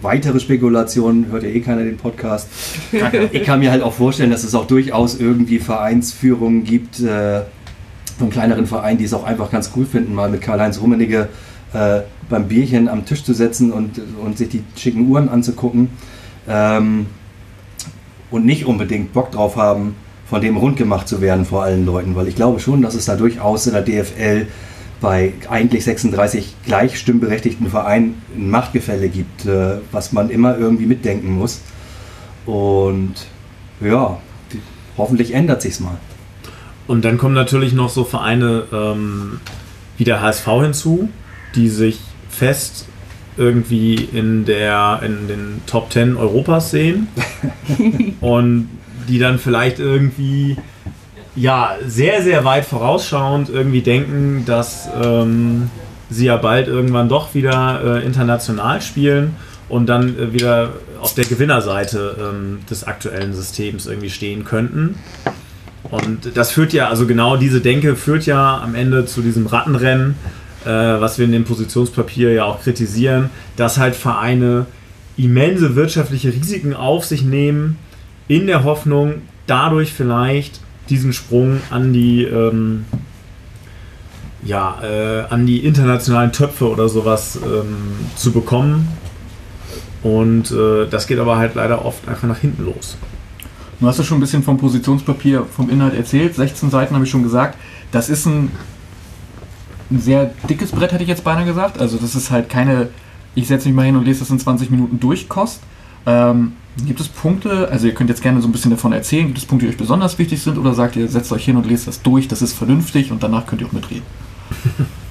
weitere 0.01 0.39
Spekulationen, 0.39 1.27
hört 1.31 1.43
ja 1.43 1.49
eh 1.49 1.61
keiner 1.61 1.83
den 1.83 1.97
Podcast. 1.97 2.49
ich 3.33 3.43
kann 3.43 3.59
mir 3.59 3.73
halt 3.73 3.83
auch 3.83 3.93
vorstellen, 3.93 4.31
dass 4.31 4.45
es 4.45 4.55
auch 4.55 4.67
durchaus 4.67 5.19
irgendwie 5.19 5.59
Vereinsführungen 5.59 6.63
gibt, 6.63 7.01
äh, 7.01 7.43
von 8.19 8.31
kleineren 8.31 8.67
Vereinen, 8.67 8.99
die 8.99 9.05
es 9.05 9.15
auch 9.15 9.25
einfach 9.25 9.51
ganz 9.51 9.71
cool 9.77 9.87
finden, 9.87 10.15
mal 10.15 10.31
mit 10.31 10.41
Karl-Heinz 10.41 10.81
Rummenigge 10.81 11.29
äh, 11.73 12.01
beim 12.29 12.49
Bierchen 12.49 12.89
am 12.89 13.05
Tisch 13.05 13.25
zu 13.25 13.35
setzen 13.35 13.73
und, 13.73 14.01
und 14.25 14.39
sich 14.39 14.49
die 14.49 14.63
schicken 14.77 15.09
Uhren 15.09 15.29
anzugucken. 15.29 15.89
Ähm, 16.49 17.07
und 18.31 18.45
nicht 18.45 18.67
unbedingt 18.67 19.13
Bock 19.13 19.31
drauf 19.31 19.57
haben, 19.57 19.95
von 20.27 20.41
dem 20.41 20.57
rund 20.57 20.77
gemacht 20.77 21.07
zu 21.07 21.21
werden 21.21 21.45
vor 21.45 21.63
allen 21.63 21.87
Leuten, 21.87 22.17
weil 22.17 22.29
ich 22.29 22.35
glaube 22.35 22.59
schon, 22.59 22.83
dass 22.83 22.95
es 22.95 23.05
da 23.05 23.15
durchaus 23.15 23.67
in 23.67 23.75
der 23.75 23.83
DFL 23.83 24.47
bei 25.01 25.35
eigentlich 25.51 25.85
36 25.85 26.57
gleich 26.65 26.99
stimmberechtigten 26.99 27.69
Vereinen 27.69 28.23
ein 28.35 28.51
Machtgefälle 28.51 29.09
gibt, 29.09 29.45
äh, 29.47 29.77
was 29.93 30.13
man 30.13 30.31
immer 30.31 30.57
irgendwie 30.57 30.87
mitdenken 30.87 31.35
muss. 31.35 31.61
Und 32.47 33.15
ja, 33.81 34.19
hoffentlich 34.97 35.35
ändert 35.35 35.63
sich's 35.63 35.81
mal. 35.81 35.99
Und 36.87 37.05
dann 37.05 37.19
kommen 37.19 37.35
natürlich 37.35 37.73
noch 37.73 37.89
so 37.89 38.05
Vereine 38.05 38.65
ähm, 38.73 39.41
wie 39.97 40.05
der 40.05 40.21
HSV 40.21 40.47
hinzu, 40.63 41.09
die 41.55 41.69
sich 41.69 42.01
fest 42.29 42.87
irgendwie 43.37 43.95
in 43.95 44.45
der 44.45 45.01
in 45.05 45.27
den 45.27 45.63
Top 45.67 45.93
10 45.93 46.17
Europas 46.17 46.71
sehen 46.71 47.09
und 48.21 48.69
die 49.09 49.19
dann 49.19 49.39
vielleicht 49.39 49.81
irgendwie 49.81 50.57
ja 51.35 51.77
sehr 51.85 52.23
sehr 52.23 52.45
weit 52.45 52.65
vorausschauend 52.65 53.49
irgendwie 53.49 53.81
denken, 53.81 54.45
dass 54.47 54.89
ähm, 55.03 55.71
sie 56.11 56.27
ja 56.27 56.37
bald 56.37 56.69
irgendwann 56.69 57.09
doch 57.09 57.35
wieder 57.35 57.99
äh, 58.03 58.07
international 58.07 58.81
spielen 58.81 59.35
und 59.69 59.87
dann 59.87 60.17
äh, 60.19 60.33
wieder 60.33 60.75
auf 61.01 61.15
der 61.15 61.25
Gewinnerseite 61.25 62.17
ähm, 62.19 62.61
des 62.71 62.85
aktuellen 62.85 63.35
Systems 63.35 63.87
irgendwie 63.87 64.11
stehen 64.11 64.45
könnten. 64.45 64.97
Und 65.91 66.37
das 66.37 66.53
führt 66.53 66.73
ja, 66.73 66.89
also 66.89 67.07
genau 67.07 67.37
diese 67.37 67.61
Denke 67.61 67.97
führt 67.97 68.27
ja 68.27 68.61
am 68.61 68.75
Ende 68.75 69.07
zu 69.07 69.21
diesem 69.21 69.47
Rattenrennen, 69.47 70.17
äh, 70.65 70.69
was 70.69 71.19
wir 71.19 71.27
in 71.27 71.33
dem 71.33 71.45
Positionspapier 71.45 72.33
ja 72.33 72.45
auch 72.45 72.63
kritisieren, 72.63 73.31
dass 73.57 73.79
halt 73.79 73.95
Vereine 73.95 74.67
immense 75.17 75.77
wirtschaftliche 75.77 76.33
Risiken 76.33 76.75
auf 76.75 77.05
sich 77.05 77.23
nehmen, 77.23 77.79
in 78.27 78.47
der 78.47 78.65
Hoffnung, 78.65 79.23
dadurch 79.47 79.93
vielleicht 79.93 80.61
diesen 80.89 81.13
Sprung 81.13 81.61
an 81.71 81.93
die, 81.93 82.25
ähm, 82.25 82.85
ja, 84.45 84.79
äh, 84.83 85.25
an 85.29 85.47
die 85.47 85.65
internationalen 85.65 86.33
Töpfe 86.33 86.69
oder 86.69 86.89
sowas 86.89 87.39
ähm, 87.45 87.77
zu 88.17 88.33
bekommen. 88.33 88.89
Und 90.03 90.51
äh, 90.51 90.87
das 90.87 91.07
geht 91.07 91.19
aber 91.19 91.37
halt 91.37 91.55
leider 91.55 91.85
oft 91.85 92.09
einfach 92.09 92.29
nach 92.29 92.39
hinten 92.39 92.65
los. 92.65 92.97
Du 93.81 93.87
hast 93.87 93.99
ja 93.99 94.05
schon 94.05 94.19
ein 94.19 94.21
bisschen 94.21 94.43
vom 94.43 94.57
Positionspapier, 94.57 95.45
vom 95.45 95.69
Inhalt 95.71 95.95
erzählt. 95.95 96.35
16 96.35 96.71
Seiten 96.71 96.95
habe 96.95 97.05
ich 97.05 97.11
schon 97.11 97.23
gesagt. 97.23 97.59
Das 97.93 98.09
ist 98.09 98.27
ein, 98.27 98.51
ein 99.91 100.01
sehr 100.01 100.31
dickes 100.49 100.73
Brett, 100.73 100.93
hätte 100.93 101.03
ich 101.03 101.09
jetzt 101.09 101.25
beinahe 101.25 101.45
gesagt. 101.45 101.79
Also 101.79 101.97
das 101.97 102.15
ist 102.15 102.31
halt 102.31 102.49
keine, 102.49 102.89
ich 103.35 103.49
setze 103.49 103.69
mich 103.69 103.77
mal 103.77 103.85
hin 103.85 103.97
und 103.97 104.05
lese 104.05 104.21
das 104.21 104.31
in 104.31 104.39
20 104.39 104.71
Minuten 104.71 105.01
durch, 105.01 105.29
Kost. 105.29 105.61
Ähm, 106.07 106.53
gibt 106.85 107.01
es 107.01 107.09
Punkte, 107.09 107.69
also 107.71 107.87
ihr 107.87 107.95
könnt 107.95 108.11
jetzt 108.11 108.23
gerne 108.23 108.41
so 108.41 108.49
ein 108.49 108.53
bisschen 108.53 108.71
davon 108.71 108.93
erzählen, 108.93 109.27
gibt 109.27 109.39
es 109.39 109.47
Punkte, 109.47 109.67
die 109.67 109.73
euch 109.73 109.79
besonders 109.79 110.19
wichtig 110.19 110.43
sind 110.43 110.59
oder 110.59 110.75
sagt 110.75 110.97
ihr, 110.97 111.09
setzt 111.09 111.33
euch 111.33 111.45
hin 111.45 111.57
und 111.57 111.67
lest 111.67 111.87
das 111.87 112.03
durch, 112.03 112.29
das 112.29 112.43
ist 112.43 112.53
vernünftig 112.53 113.11
und 113.11 113.23
danach 113.23 113.47
könnt 113.47 113.63
ihr 113.63 113.69
auch 113.69 113.73
mitreden? 113.73 114.03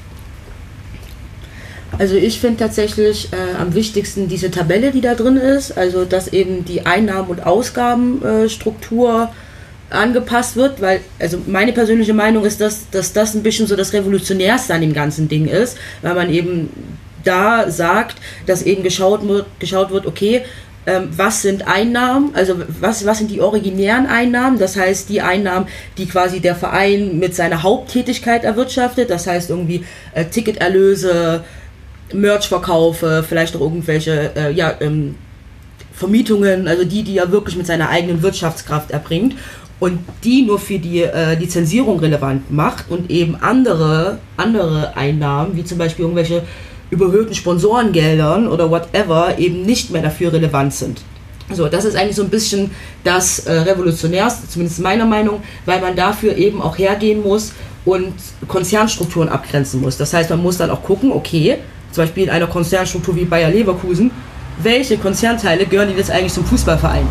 Also 1.99 2.15
ich 2.15 2.39
finde 2.39 2.57
tatsächlich 2.57 3.29
äh, 3.31 3.55
am 3.59 3.75
wichtigsten 3.75 4.27
diese 4.27 4.49
Tabelle, 4.49 4.91
die 4.91 5.01
da 5.01 5.13
drin 5.13 5.37
ist, 5.37 5.77
also 5.77 6.05
dass 6.05 6.27
eben 6.27 6.65
die 6.65 6.85
Einnahmen- 6.85 7.29
und 7.29 7.45
Ausgabenstruktur 7.45 9.29
äh, 9.31 9.93
angepasst 9.93 10.55
wird, 10.55 10.81
weil, 10.81 11.01
also 11.19 11.37
meine 11.47 11.71
persönliche 11.71 12.13
Meinung 12.13 12.45
ist, 12.45 12.59
dass, 12.61 12.89
dass 12.89 13.13
das 13.13 13.35
ein 13.35 13.43
bisschen 13.43 13.67
so 13.67 13.75
das 13.75 13.93
Revolutionärste 13.93 14.73
an 14.73 14.81
dem 14.81 14.93
ganzen 14.93 15.27
Ding 15.29 15.47
ist, 15.47 15.77
weil 16.01 16.15
man 16.15 16.29
eben 16.29 16.69
da 17.23 17.69
sagt, 17.69 18.17
dass 18.47 18.63
eben 18.63 18.83
geschaut 18.83 19.25
wird, 19.27 19.45
geschaut 19.59 19.91
wird 19.91 20.05
okay, 20.05 20.41
ähm, 20.85 21.09
was 21.15 21.41
sind 21.41 21.65
Einnahmen, 21.67 22.31
also 22.33 22.55
was, 22.81 23.05
was 23.05 23.19
sind 23.19 23.31
die 23.31 23.39
originären 23.39 24.05
Einnahmen, 24.05 24.59
das 24.59 24.75
heißt 24.75 25.07
die 25.07 25.21
Einnahmen, 25.21 25.67
die 25.97 26.07
quasi 26.07 26.41
der 26.41 26.55
Verein 26.55 27.19
mit 27.19 27.35
seiner 27.35 27.63
Haupttätigkeit 27.63 28.43
erwirtschaftet, 28.43 29.09
das 29.09 29.27
heißt 29.27 29.49
irgendwie 29.49 29.85
äh, 30.13 30.25
Ticketerlöse, 30.25 31.45
Merch-Verkaufe, 32.13 33.23
vielleicht 33.27 33.55
auch 33.55 33.61
irgendwelche 33.61 34.31
äh, 34.35 34.51
ja, 34.51 34.73
ähm, 34.79 35.15
Vermietungen, 35.93 36.67
also 36.67 36.83
die, 36.83 37.03
die 37.03 37.17
er 37.17 37.31
wirklich 37.31 37.55
mit 37.55 37.67
seiner 37.67 37.89
eigenen 37.89 38.21
Wirtschaftskraft 38.21 38.91
erbringt 38.91 39.35
und 39.79 39.99
die 40.23 40.43
nur 40.43 40.59
für 40.59 40.79
die 40.79 41.03
äh, 41.03 41.35
Lizenzierung 41.35 41.99
relevant 41.99 42.51
macht 42.51 42.89
und 42.89 43.11
eben 43.11 43.35
andere, 43.35 44.19
andere 44.37 44.95
Einnahmen, 44.95 45.55
wie 45.55 45.63
zum 45.63 45.77
Beispiel 45.77 46.03
irgendwelche 46.03 46.43
überhöhten 46.89 47.33
Sponsorengeldern 47.33 48.47
oder 48.47 48.69
whatever, 48.69 49.37
eben 49.37 49.63
nicht 49.63 49.91
mehr 49.91 50.01
dafür 50.01 50.31
relevant 50.31 50.73
sind. 50.73 51.01
So, 51.51 51.67
das 51.67 51.85
ist 51.85 51.95
eigentlich 51.95 52.15
so 52.15 52.23
ein 52.23 52.29
bisschen 52.29 52.71
das 53.03 53.39
äh, 53.39 53.51
Revolutionärste, 53.51 54.47
zumindest 54.47 54.79
meiner 54.79 55.05
Meinung, 55.05 55.43
weil 55.65 55.81
man 55.81 55.95
dafür 55.95 56.37
eben 56.37 56.61
auch 56.61 56.77
hergehen 56.77 57.21
muss 57.21 57.51
und 57.85 58.13
Konzernstrukturen 58.47 59.27
abgrenzen 59.27 59.81
muss. 59.81 59.97
Das 59.97 60.13
heißt, 60.13 60.29
man 60.29 60.41
muss 60.41 60.57
dann 60.57 60.69
auch 60.69 60.83
gucken, 60.83 61.11
okay, 61.11 61.57
zum 61.93 62.03
Beispiel 62.03 62.23
in 62.23 62.29
einer 62.29 62.47
Konzernstruktur 62.47 63.15
wie 63.15 63.25
Bayer 63.25 63.49
Leverkusen, 63.49 64.11
welche 64.61 64.97
Konzernteile 64.97 65.65
gehören 65.65 65.95
jetzt 65.95 66.11
eigentlich 66.11 66.33
zum 66.33 66.45
Fußballverein? 66.45 67.07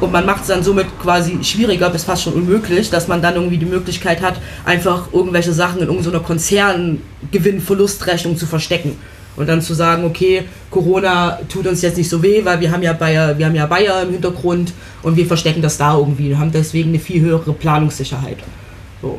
Und 0.00 0.12
man 0.12 0.26
macht 0.26 0.42
es 0.42 0.48
dann 0.48 0.62
somit 0.62 0.86
quasi 1.00 1.42
schwieriger 1.42 1.88
bis 1.88 2.04
fast 2.04 2.24
schon 2.24 2.34
unmöglich, 2.34 2.90
dass 2.90 3.08
man 3.08 3.22
dann 3.22 3.36
irgendwie 3.36 3.56
die 3.58 3.64
Möglichkeit 3.64 4.20
hat, 4.20 4.34
einfach 4.64 5.12
irgendwelche 5.12 5.52
Sachen 5.52 5.80
in 5.80 5.86
irgendeiner 5.86 6.18
Konzerngewinn-Verlustrechnung 6.20 8.36
zu 8.36 8.46
verstecken. 8.46 8.96
Und 9.36 9.48
dann 9.48 9.62
zu 9.62 9.74
sagen, 9.74 10.04
okay, 10.04 10.44
Corona 10.70 11.40
tut 11.48 11.66
uns 11.66 11.82
jetzt 11.82 11.96
nicht 11.96 12.08
so 12.08 12.22
weh, 12.22 12.44
weil 12.44 12.60
wir 12.60 12.70
haben 12.70 12.82
ja 12.82 12.92
Bayer, 12.92 13.36
wir 13.36 13.46
haben 13.46 13.54
ja 13.54 13.66
Bayer 13.66 14.02
im 14.02 14.10
Hintergrund 14.10 14.72
und 15.02 15.16
wir 15.16 15.26
verstecken 15.26 15.62
das 15.62 15.76
da 15.76 15.96
irgendwie. 15.96 16.28
Wir 16.28 16.38
haben 16.38 16.52
deswegen 16.52 16.90
eine 16.90 17.00
viel 17.00 17.20
höhere 17.20 17.52
Planungssicherheit. 17.52 18.38
So. 19.02 19.18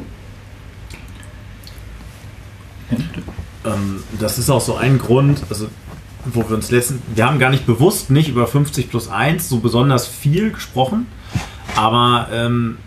Ähm, 3.66 4.04
das 4.20 4.38
ist 4.38 4.50
auch 4.50 4.62
so 4.62 4.76
ein 4.76 4.98
Grund, 5.00 5.42
also 5.50 5.68
wo 6.26 6.48
wir 6.48 6.56
uns 6.56 6.72
letzten, 6.72 7.02
wir 7.14 7.26
haben 7.26 7.40
gar 7.40 7.52
nicht 7.52 7.66
bewusst 7.66 8.10
nicht 8.10 8.30
über 8.30 8.48
50 8.48 8.90
plus 8.90 9.10
1 9.10 9.48
so 9.48 9.60
besonders 9.60 10.08
viel 10.08 10.52
gesprochen, 10.52 11.06
aber 11.76 12.28
ähm, 12.32 12.78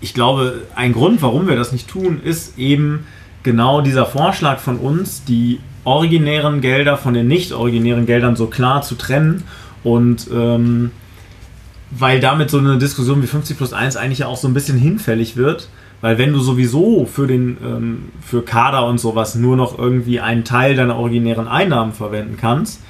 ich 0.00 0.14
glaube, 0.14 0.62
ein 0.74 0.92
Grund, 0.92 1.22
warum 1.22 1.48
wir 1.48 1.56
das 1.56 1.72
nicht 1.72 1.88
tun, 1.88 2.20
ist 2.22 2.58
eben 2.58 3.06
genau 3.42 3.80
dieser 3.80 4.06
Vorschlag 4.06 4.58
von 4.58 4.78
uns, 4.78 5.24
die 5.24 5.60
originären 5.84 6.60
Gelder 6.60 6.96
von 6.96 7.14
den 7.14 7.26
nicht 7.26 7.52
originären 7.52 8.06
Geldern 8.06 8.36
so 8.36 8.46
klar 8.46 8.82
zu 8.82 8.94
trennen 8.94 9.42
und 9.82 10.28
ähm, 10.32 10.92
weil 11.90 12.20
damit 12.20 12.50
so 12.50 12.58
eine 12.58 12.78
Diskussion 12.78 13.22
wie 13.22 13.26
50 13.26 13.56
plus 13.56 13.72
1 13.72 13.96
eigentlich 13.96 14.20
ja 14.20 14.26
auch 14.26 14.36
so 14.36 14.48
ein 14.48 14.54
bisschen 14.54 14.78
hinfällig 14.78 15.36
wird, 15.36 15.68
weil 16.02 16.18
wenn 16.18 16.32
du 16.32 16.40
sowieso 16.40 17.06
für 17.06 17.26
den 17.26 17.56
ähm, 17.64 18.08
für 18.20 18.42
Kader 18.42 18.86
und 18.86 18.98
sowas 18.98 19.36
nur 19.36 19.56
noch 19.56 19.78
irgendwie 19.78 20.20
einen 20.20 20.44
Teil 20.44 20.76
deiner 20.76 20.96
originären 20.96 21.48
Einnahmen 21.48 21.94
verwenden 21.94 22.36
kannst, 22.38 22.80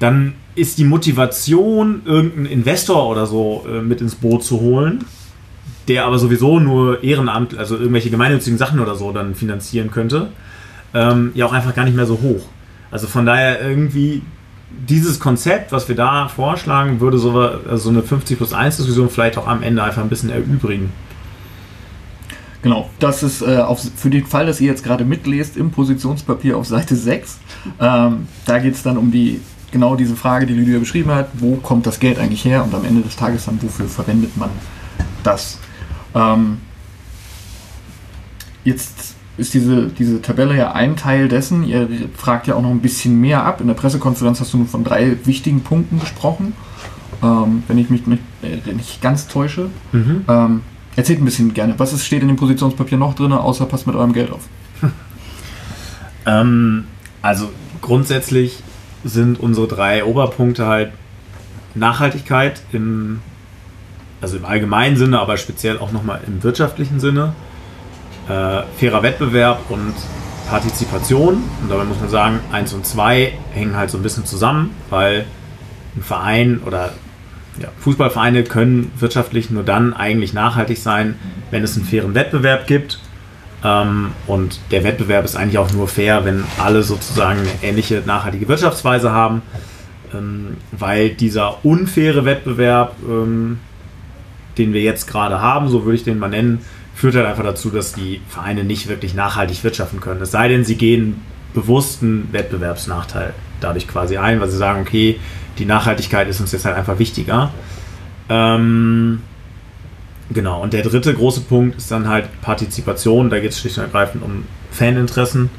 dann 0.00 0.32
ist 0.54 0.78
die 0.78 0.84
Motivation, 0.84 2.02
irgendeinen 2.04 2.46
Investor 2.46 3.08
oder 3.08 3.26
so 3.26 3.64
äh, 3.68 3.82
mit 3.82 4.00
ins 4.00 4.16
Boot 4.16 4.42
zu 4.42 4.60
holen, 4.60 5.04
der 5.86 6.06
aber 6.06 6.18
sowieso 6.18 6.58
nur 6.58 7.04
Ehrenamt, 7.04 7.56
also 7.56 7.76
irgendwelche 7.76 8.10
gemeinnützigen 8.10 8.58
Sachen 8.58 8.80
oder 8.80 8.96
so 8.96 9.12
dann 9.12 9.34
finanzieren 9.34 9.90
könnte, 9.90 10.28
ähm, 10.94 11.32
ja 11.34 11.46
auch 11.46 11.52
einfach 11.52 11.74
gar 11.74 11.84
nicht 11.84 11.96
mehr 11.96 12.06
so 12.06 12.20
hoch. 12.22 12.46
Also 12.90 13.06
von 13.06 13.26
daher 13.26 13.60
irgendwie 13.60 14.22
dieses 14.70 15.20
Konzept, 15.20 15.70
was 15.72 15.88
wir 15.88 15.96
da 15.96 16.28
vorschlagen, 16.28 17.00
würde 17.00 17.18
so, 17.18 17.38
also 17.38 17.76
so 17.76 17.90
eine 17.90 18.02
50 18.02 18.38
plus 18.38 18.52
1 18.52 18.78
Diskussion 18.78 19.10
vielleicht 19.10 19.36
auch 19.36 19.46
am 19.46 19.62
Ende 19.62 19.82
einfach 19.82 20.02
ein 20.02 20.08
bisschen 20.08 20.30
erübrigen. 20.30 20.92
Genau, 22.62 22.90
das 22.98 23.22
ist 23.22 23.42
äh, 23.42 23.58
auf, 23.58 23.80
für 23.96 24.10
den 24.10 24.26
Fall, 24.26 24.46
dass 24.46 24.60
ihr 24.60 24.68
jetzt 24.68 24.82
gerade 24.82 25.04
mitlest, 25.04 25.56
im 25.56 25.70
Positionspapier 25.70 26.56
auf 26.56 26.66
Seite 26.66 26.96
6. 26.96 27.38
Ähm, 27.80 28.26
da 28.46 28.58
geht 28.58 28.74
es 28.74 28.82
dann 28.82 28.98
um 28.98 29.12
die 29.12 29.40
genau 29.70 29.96
diese 29.96 30.16
Frage, 30.16 30.46
die 30.46 30.54
Lydia 30.54 30.78
beschrieben 30.78 31.10
hat, 31.10 31.28
wo 31.34 31.56
kommt 31.56 31.86
das 31.86 32.00
Geld 32.00 32.18
eigentlich 32.18 32.44
her 32.44 32.64
und 32.64 32.74
am 32.74 32.84
Ende 32.84 33.02
des 33.02 33.16
Tages 33.16 33.44
dann, 33.44 33.62
wofür 33.62 33.86
verwendet 33.86 34.36
man 34.36 34.50
das? 35.22 35.58
Ähm, 36.14 36.58
jetzt 38.64 39.14
ist 39.36 39.54
diese, 39.54 39.88
diese 39.88 40.20
Tabelle 40.20 40.56
ja 40.56 40.72
ein 40.72 40.96
Teil 40.96 41.28
dessen. 41.28 41.62
Ihr 41.62 41.88
fragt 42.16 42.48
ja 42.48 42.54
auch 42.54 42.62
noch 42.62 42.70
ein 42.70 42.80
bisschen 42.80 43.20
mehr 43.20 43.44
ab. 43.44 43.60
In 43.60 43.68
der 43.68 43.74
Pressekonferenz 43.74 44.40
hast 44.40 44.52
du 44.52 44.58
nur 44.58 44.66
von 44.66 44.82
drei 44.82 45.16
wichtigen 45.24 45.60
Punkten 45.60 46.00
gesprochen, 46.00 46.54
ähm, 47.22 47.62
wenn 47.68 47.78
ich 47.78 47.88
mich 47.88 48.06
nicht, 48.06 48.22
äh, 48.42 48.72
nicht 48.72 49.00
ganz 49.00 49.28
täusche. 49.28 49.70
Mhm. 49.92 50.24
Erzählt 50.98 51.20
ein 51.20 51.24
bisschen 51.24 51.54
gerne. 51.54 51.74
Was 51.78 51.92
ist, 51.92 52.04
steht 52.04 52.22
in 52.22 52.26
dem 52.26 52.36
Positionspapier 52.36 52.98
noch 52.98 53.14
drin, 53.14 53.30
außer 53.30 53.66
passt 53.66 53.86
mit 53.86 53.94
eurem 53.94 54.12
Geld 54.12 54.32
auf? 54.32 54.42
Ähm, 56.26 56.84
also 57.22 57.50
grundsätzlich 57.80 58.62
sind 59.02 59.40
unsere 59.40 59.66
drei 59.66 60.04
Oberpunkte 60.04 60.66
halt 60.66 60.92
Nachhaltigkeit 61.74 62.60
im, 62.72 63.20
also 64.20 64.36
im 64.36 64.44
allgemeinen 64.44 64.96
Sinne, 64.96 65.20
aber 65.20 65.38
speziell 65.38 65.78
auch 65.78 65.90
nochmal 65.90 66.20
im 66.26 66.42
wirtschaftlichen 66.42 67.00
Sinne, 67.00 67.32
äh, 68.28 68.64
fairer 68.76 69.02
Wettbewerb 69.02 69.70
und 69.70 69.94
Partizipation. 70.50 71.44
Und 71.62 71.70
dabei 71.70 71.84
muss 71.84 72.00
man 72.00 72.10
sagen, 72.10 72.40
eins 72.52 72.74
und 72.74 72.84
zwei 72.84 73.38
hängen 73.52 73.74
halt 73.74 73.88
so 73.88 73.96
ein 73.96 74.02
bisschen 74.02 74.26
zusammen, 74.26 74.74
weil 74.90 75.24
ein 75.96 76.02
Verein 76.02 76.60
oder 76.66 76.92
ja, 77.60 77.68
Fußballvereine 77.80 78.44
können 78.44 78.90
wirtschaftlich 78.98 79.50
nur 79.50 79.62
dann 79.62 79.92
eigentlich 79.94 80.32
nachhaltig 80.32 80.78
sein, 80.78 81.16
wenn 81.50 81.62
es 81.64 81.76
einen 81.76 81.86
fairen 81.86 82.14
Wettbewerb 82.14 82.66
gibt. 82.66 83.00
Ähm, 83.64 84.12
und 84.26 84.60
der 84.70 84.84
Wettbewerb 84.84 85.24
ist 85.24 85.36
eigentlich 85.36 85.58
auch 85.58 85.72
nur 85.72 85.88
fair, 85.88 86.24
wenn 86.24 86.44
alle 86.62 86.82
sozusagen 86.82 87.40
eine 87.40 87.50
ähnliche 87.62 88.02
nachhaltige 88.06 88.46
Wirtschaftsweise 88.48 89.10
haben, 89.10 89.42
ähm, 90.14 90.56
weil 90.72 91.10
dieser 91.10 91.64
unfaire 91.64 92.24
Wettbewerb, 92.24 92.94
ähm, 93.08 93.58
den 94.56 94.72
wir 94.72 94.82
jetzt 94.82 95.08
gerade 95.08 95.40
haben, 95.40 95.68
so 95.68 95.84
würde 95.84 95.96
ich 95.96 96.04
den 96.04 96.18
mal 96.18 96.28
nennen, 96.28 96.60
führt 96.94 97.14
halt 97.14 97.26
einfach 97.26 97.44
dazu, 97.44 97.70
dass 97.70 97.92
die 97.92 98.20
Vereine 98.28 98.64
nicht 98.64 98.88
wirklich 98.88 99.14
nachhaltig 99.14 99.62
wirtschaften 99.62 100.00
können. 100.00 100.20
Es 100.20 100.32
sei 100.32 100.48
denn, 100.48 100.64
sie 100.64 100.76
gehen 100.76 101.20
bewussten 101.54 102.28
Wettbewerbsnachteil 102.32 103.34
dadurch 103.60 103.88
quasi 103.88 104.16
ein, 104.16 104.40
weil 104.40 104.48
sie 104.48 104.56
sagen, 104.56 104.82
okay, 104.82 105.18
die 105.58 105.64
Nachhaltigkeit 105.64 106.28
ist 106.28 106.40
uns 106.40 106.52
jetzt 106.52 106.64
halt 106.64 106.76
einfach 106.76 106.98
wichtiger. 106.98 107.50
Ähm, 108.28 109.22
genau, 110.30 110.62
und 110.62 110.72
der 110.72 110.82
dritte 110.82 111.12
große 111.14 111.42
Punkt 111.42 111.76
ist 111.76 111.90
dann 111.90 112.08
halt 112.08 112.40
Partizipation. 112.40 113.30
Da 113.30 113.40
geht 113.40 113.52
es 113.52 113.60
schlicht 113.60 113.78
und 113.78 113.84
ergreifend 113.84 114.22
um 114.22 114.44
Faninteressen, 114.70 115.50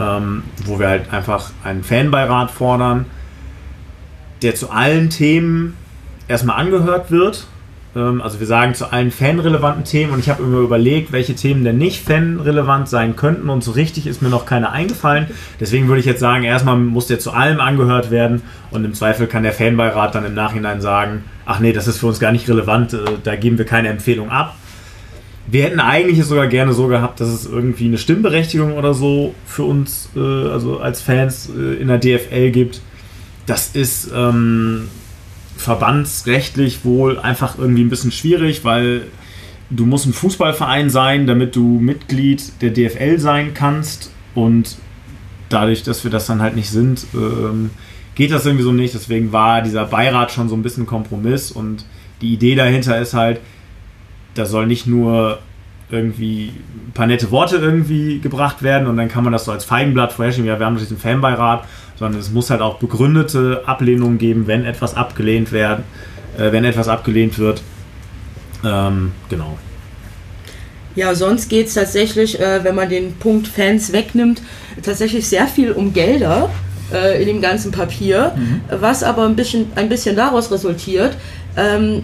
ähm, 0.00 0.42
wo 0.64 0.78
wir 0.78 0.88
halt 0.88 1.12
einfach 1.12 1.50
einen 1.64 1.84
Fanbeirat 1.84 2.50
fordern, 2.50 3.06
der 4.42 4.54
zu 4.54 4.70
allen 4.70 5.10
Themen 5.10 5.76
erstmal 6.26 6.60
angehört 6.60 7.10
wird. 7.10 7.46
Ähm, 7.96 8.20
also 8.22 8.40
wir 8.40 8.46
sagen 8.46 8.74
zu 8.74 8.92
allen 8.92 9.10
fanrelevanten 9.10 9.84
Themen 9.84 10.12
und 10.12 10.18
ich 10.18 10.28
habe 10.28 10.42
immer 10.42 10.58
überlegt, 10.58 11.12
welche 11.12 11.34
Themen 11.34 11.64
denn 11.64 11.78
nicht 11.78 12.04
fanrelevant 12.04 12.88
sein 12.88 13.16
könnten 13.16 13.48
und 13.48 13.64
so 13.64 13.72
richtig 13.72 14.06
ist 14.06 14.22
mir 14.22 14.28
noch 14.28 14.46
keine 14.46 14.70
eingefallen. 14.70 15.28
Deswegen 15.60 15.88
würde 15.88 16.00
ich 16.00 16.06
jetzt 16.06 16.20
sagen, 16.20 16.44
erstmal 16.44 16.76
muss 16.76 17.06
der 17.06 17.18
zu 17.18 17.32
allem 17.32 17.60
angehört 17.60 18.10
werden 18.10 18.42
und 18.70 18.84
im 18.84 18.94
Zweifel 18.94 19.26
kann 19.26 19.42
der 19.42 19.52
Fanbeirat 19.52 20.14
dann 20.14 20.24
im 20.24 20.34
Nachhinein 20.34 20.80
sagen, 20.80 21.24
ach 21.46 21.60
nee, 21.60 21.72
das 21.72 21.88
ist 21.88 21.98
für 21.98 22.06
uns 22.06 22.20
gar 22.20 22.32
nicht 22.32 22.48
relevant, 22.48 22.92
äh, 22.92 22.98
da 23.22 23.36
geben 23.36 23.58
wir 23.58 23.64
keine 23.64 23.88
Empfehlung 23.88 24.30
ab. 24.30 24.54
Wir 25.50 25.62
hätten 25.62 25.80
eigentlich 25.80 26.18
es 26.18 26.28
sogar 26.28 26.46
gerne 26.46 26.74
so 26.74 26.88
gehabt, 26.88 27.20
dass 27.20 27.28
es 27.28 27.46
irgendwie 27.46 27.86
eine 27.86 27.96
Stimmberechtigung 27.96 28.74
oder 28.74 28.92
so 28.92 29.34
für 29.46 29.62
uns, 29.62 30.10
äh, 30.14 30.20
also 30.20 30.78
als 30.78 31.00
Fans 31.00 31.48
äh, 31.48 31.80
in 31.80 31.88
der 31.88 31.96
DFL 31.96 32.50
gibt. 32.50 32.82
Das 33.46 33.68
ist 33.68 34.10
ähm, 34.14 34.88
verbandsrechtlich 35.58 36.84
wohl 36.84 37.18
einfach 37.18 37.58
irgendwie 37.58 37.82
ein 37.82 37.90
bisschen 37.90 38.12
schwierig, 38.12 38.64
weil 38.64 39.02
du 39.70 39.84
musst 39.84 40.06
ein 40.06 40.12
Fußballverein 40.12 40.88
sein, 40.88 41.26
damit 41.26 41.56
du 41.56 41.78
Mitglied 41.80 42.62
der 42.62 42.70
DFL 42.70 43.18
sein 43.18 43.54
kannst 43.54 44.10
und 44.34 44.76
dadurch, 45.48 45.82
dass 45.82 46.04
wir 46.04 46.10
das 46.10 46.26
dann 46.26 46.40
halt 46.40 46.54
nicht 46.54 46.70
sind, 46.70 47.06
ähm, 47.12 47.70
geht 48.14 48.30
das 48.30 48.46
irgendwie 48.46 48.64
so 48.64 48.72
nicht. 48.72 48.94
Deswegen 48.94 49.32
war 49.32 49.60
dieser 49.60 49.84
Beirat 49.84 50.30
schon 50.30 50.48
so 50.48 50.54
ein 50.54 50.62
bisschen 50.62 50.86
Kompromiss 50.86 51.50
und 51.50 51.84
die 52.20 52.32
Idee 52.32 52.54
dahinter 52.54 52.98
ist 52.98 53.14
halt, 53.14 53.40
da 54.34 54.46
soll 54.46 54.66
nicht 54.66 54.86
nur 54.86 55.40
irgendwie 55.90 56.52
ein 56.88 56.92
paar 56.92 57.06
nette 57.06 57.30
Worte 57.30 57.56
irgendwie 57.56 58.18
gebracht 58.18 58.62
werden 58.62 58.88
und 58.88 58.96
dann 58.96 59.08
kann 59.08 59.24
man 59.24 59.32
das 59.32 59.44
so 59.46 59.52
als 59.52 59.64
Feigenblatt 59.64 60.12
vorherschieben, 60.12 60.46
ja, 60.46 60.58
wir 60.58 60.66
haben 60.66 60.76
diesen 60.76 60.98
Fanbeirat, 60.98 61.64
sondern 61.98 62.20
es 62.20 62.30
muss 62.30 62.50
halt 62.50 62.60
auch 62.60 62.78
begründete 62.78 63.62
Ablehnungen 63.66 64.18
geben, 64.18 64.46
wenn 64.46 64.64
etwas 64.64 64.94
abgelehnt 64.94 65.50
werden, 65.52 65.84
äh, 66.36 66.52
wenn 66.52 66.64
etwas 66.64 66.88
abgelehnt 66.88 67.38
wird. 67.38 67.62
Ähm, 68.64 69.12
genau. 69.28 69.56
Ja, 70.94 71.14
sonst 71.14 71.48
geht 71.48 71.68
es 71.68 71.74
tatsächlich, 71.74 72.38
äh, 72.40 72.64
wenn 72.64 72.74
man 72.74 72.88
den 72.88 73.14
Punkt 73.14 73.46
Fans 73.46 73.92
wegnimmt, 73.92 74.42
tatsächlich 74.82 75.28
sehr 75.28 75.46
viel 75.46 75.72
um 75.72 75.92
Gelder 75.92 76.50
äh, 76.92 77.20
in 77.22 77.28
dem 77.28 77.40
ganzen 77.40 77.70
Papier, 77.70 78.34
was 78.68 79.02
aber 79.02 79.24
ein 79.24 79.36
bisschen, 79.36 79.66
ein 79.76 79.88
bisschen 79.88 80.16
daraus 80.16 80.50
resultiert, 80.50 81.16
ähm, 81.56 82.02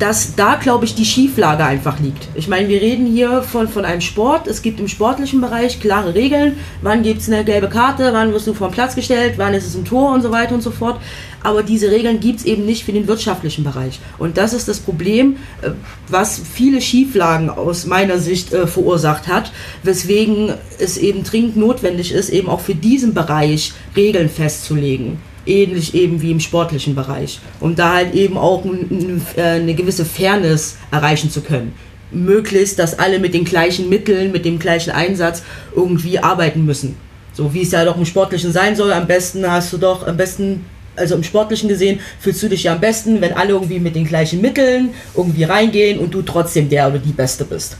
dass 0.00 0.34
da, 0.34 0.54
glaube 0.54 0.86
ich, 0.86 0.94
die 0.94 1.04
Schieflage 1.04 1.62
einfach 1.62 2.00
liegt. 2.00 2.28
Ich 2.34 2.48
meine, 2.48 2.68
wir 2.68 2.80
reden 2.80 3.06
hier 3.06 3.42
von, 3.42 3.68
von 3.68 3.84
einem 3.84 4.00
Sport. 4.00 4.46
Es 4.46 4.62
gibt 4.62 4.80
im 4.80 4.88
sportlichen 4.88 5.42
Bereich 5.42 5.78
klare 5.78 6.14
Regeln. 6.14 6.56
Wann 6.80 7.02
gibt 7.02 7.20
es 7.20 7.28
eine 7.28 7.44
gelbe 7.44 7.68
Karte? 7.68 8.08
Wann 8.14 8.32
wirst 8.32 8.46
du 8.46 8.54
vom 8.54 8.70
Platz 8.70 8.94
gestellt? 8.94 9.34
Wann 9.36 9.52
ist 9.52 9.66
es 9.66 9.74
ein 9.74 9.84
Tor 9.84 10.14
und 10.14 10.22
so 10.22 10.32
weiter 10.32 10.54
und 10.54 10.62
so 10.62 10.70
fort. 10.70 10.98
Aber 11.42 11.62
diese 11.62 11.90
Regeln 11.90 12.18
gibt 12.18 12.40
es 12.40 12.46
eben 12.46 12.64
nicht 12.64 12.84
für 12.84 12.92
den 12.92 13.06
wirtschaftlichen 13.08 13.62
Bereich. 13.62 14.00
Und 14.16 14.38
das 14.38 14.54
ist 14.54 14.68
das 14.68 14.80
Problem, 14.80 15.36
äh, 15.60 15.70
was 16.08 16.40
viele 16.50 16.80
Schieflagen 16.80 17.50
aus 17.50 17.84
meiner 17.84 18.18
Sicht 18.18 18.54
äh, 18.54 18.66
verursacht 18.66 19.28
hat, 19.28 19.52
weswegen 19.82 20.54
es 20.78 20.96
eben 20.96 21.24
dringend 21.24 21.58
notwendig 21.58 22.12
ist, 22.12 22.30
eben 22.30 22.48
auch 22.48 22.60
für 22.60 22.74
diesen 22.74 23.12
Bereich 23.12 23.74
Regeln 23.94 24.30
festzulegen 24.30 25.18
ähnlich 25.50 25.94
eben 25.94 26.22
wie 26.22 26.30
im 26.30 26.40
sportlichen 26.40 26.94
Bereich, 26.94 27.40
um 27.60 27.74
da 27.74 27.94
halt 27.94 28.14
eben 28.14 28.38
auch 28.38 28.64
ein, 28.64 29.20
eine 29.36 29.74
gewisse 29.74 30.04
Fairness 30.04 30.76
erreichen 30.90 31.30
zu 31.30 31.40
können. 31.40 31.72
Möglichst, 32.12 32.78
dass 32.78 32.98
alle 32.98 33.18
mit 33.18 33.34
den 33.34 33.44
gleichen 33.44 33.88
Mitteln, 33.88 34.32
mit 34.32 34.44
dem 34.44 34.58
gleichen 34.58 34.90
Einsatz 34.90 35.42
irgendwie 35.74 36.18
arbeiten 36.18 36.64
müssen. 36.64 36.96
So 37.32 37.54
wie 37.54 37.62
es 37.62 37.70
ja 37.70 37.84
doch 37.84 37.96
im 37.96 38.06
Sportlichen 38.06 38.52
sein 38.52 38.74
soll. 38.74 38.92
Am 38.92 39.06
besten 39.06 39.48
hast 39.48 39.72
du 39.72 39.78
doch, 39.78 40.06
am 40.06 40.16
besten, 40.16 40.64
also 40.96 41.14
im 41.14 41.22
Sportlichen 41.22 41.68
gesehen, 41.68 42.00
fühlst 42.18 42.42
du 42.42 42.48
dich 42.48 42.64
ja 42.64 42.74
am 42.74 42.80
besten, 42.80 43.20
wenn 43.20 43.34
alle 43.34 43.50
irgendwie 43.50 43.78
mit 43.78 43.94
den 43.94 44.04
gleichen 44.04 44.40
Mitteln 44.40 44.90
irgendwie 45.16 45.44
reingehen 45.44 45.98
und 45.98 46.12
du 46.12 46.22
trotzdem 46.22 46.68
der 46.68 46.88
oder 46.88 46.98
die 46.98 47.12
Beste 47.12 47.44
bist. 47.44 47.76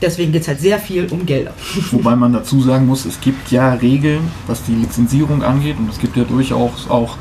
Deswegen 0.00 0.32
geht 0.32 0.42
es 0.42 0.48
halt 0.48 0.60
sehr 0.60 0.78
viel 0.78 1.06
um 1.10 1.24
Gelder. 1.24 1.52
Wobei 1.90 2.16
man 2.16 2.32
dazu 2.32 2.60
sagen 2.60 2.86
muss, 2.86 3.04
es 3.06 3.20
gibt 3.20 3.50
ja 3.50 3.72
Regeln, 3.74 4.30
was 4.46 4.62
die 4.64 4.74
Lizenzierung 4.74 5.42
angeht 5.42 5.76
und 5.78 5.90
es 5.90 5.98
gibt 5.98 6.16
ja 6.16 6.24
durchaus 6.24 6.88
auch 6.90 7.16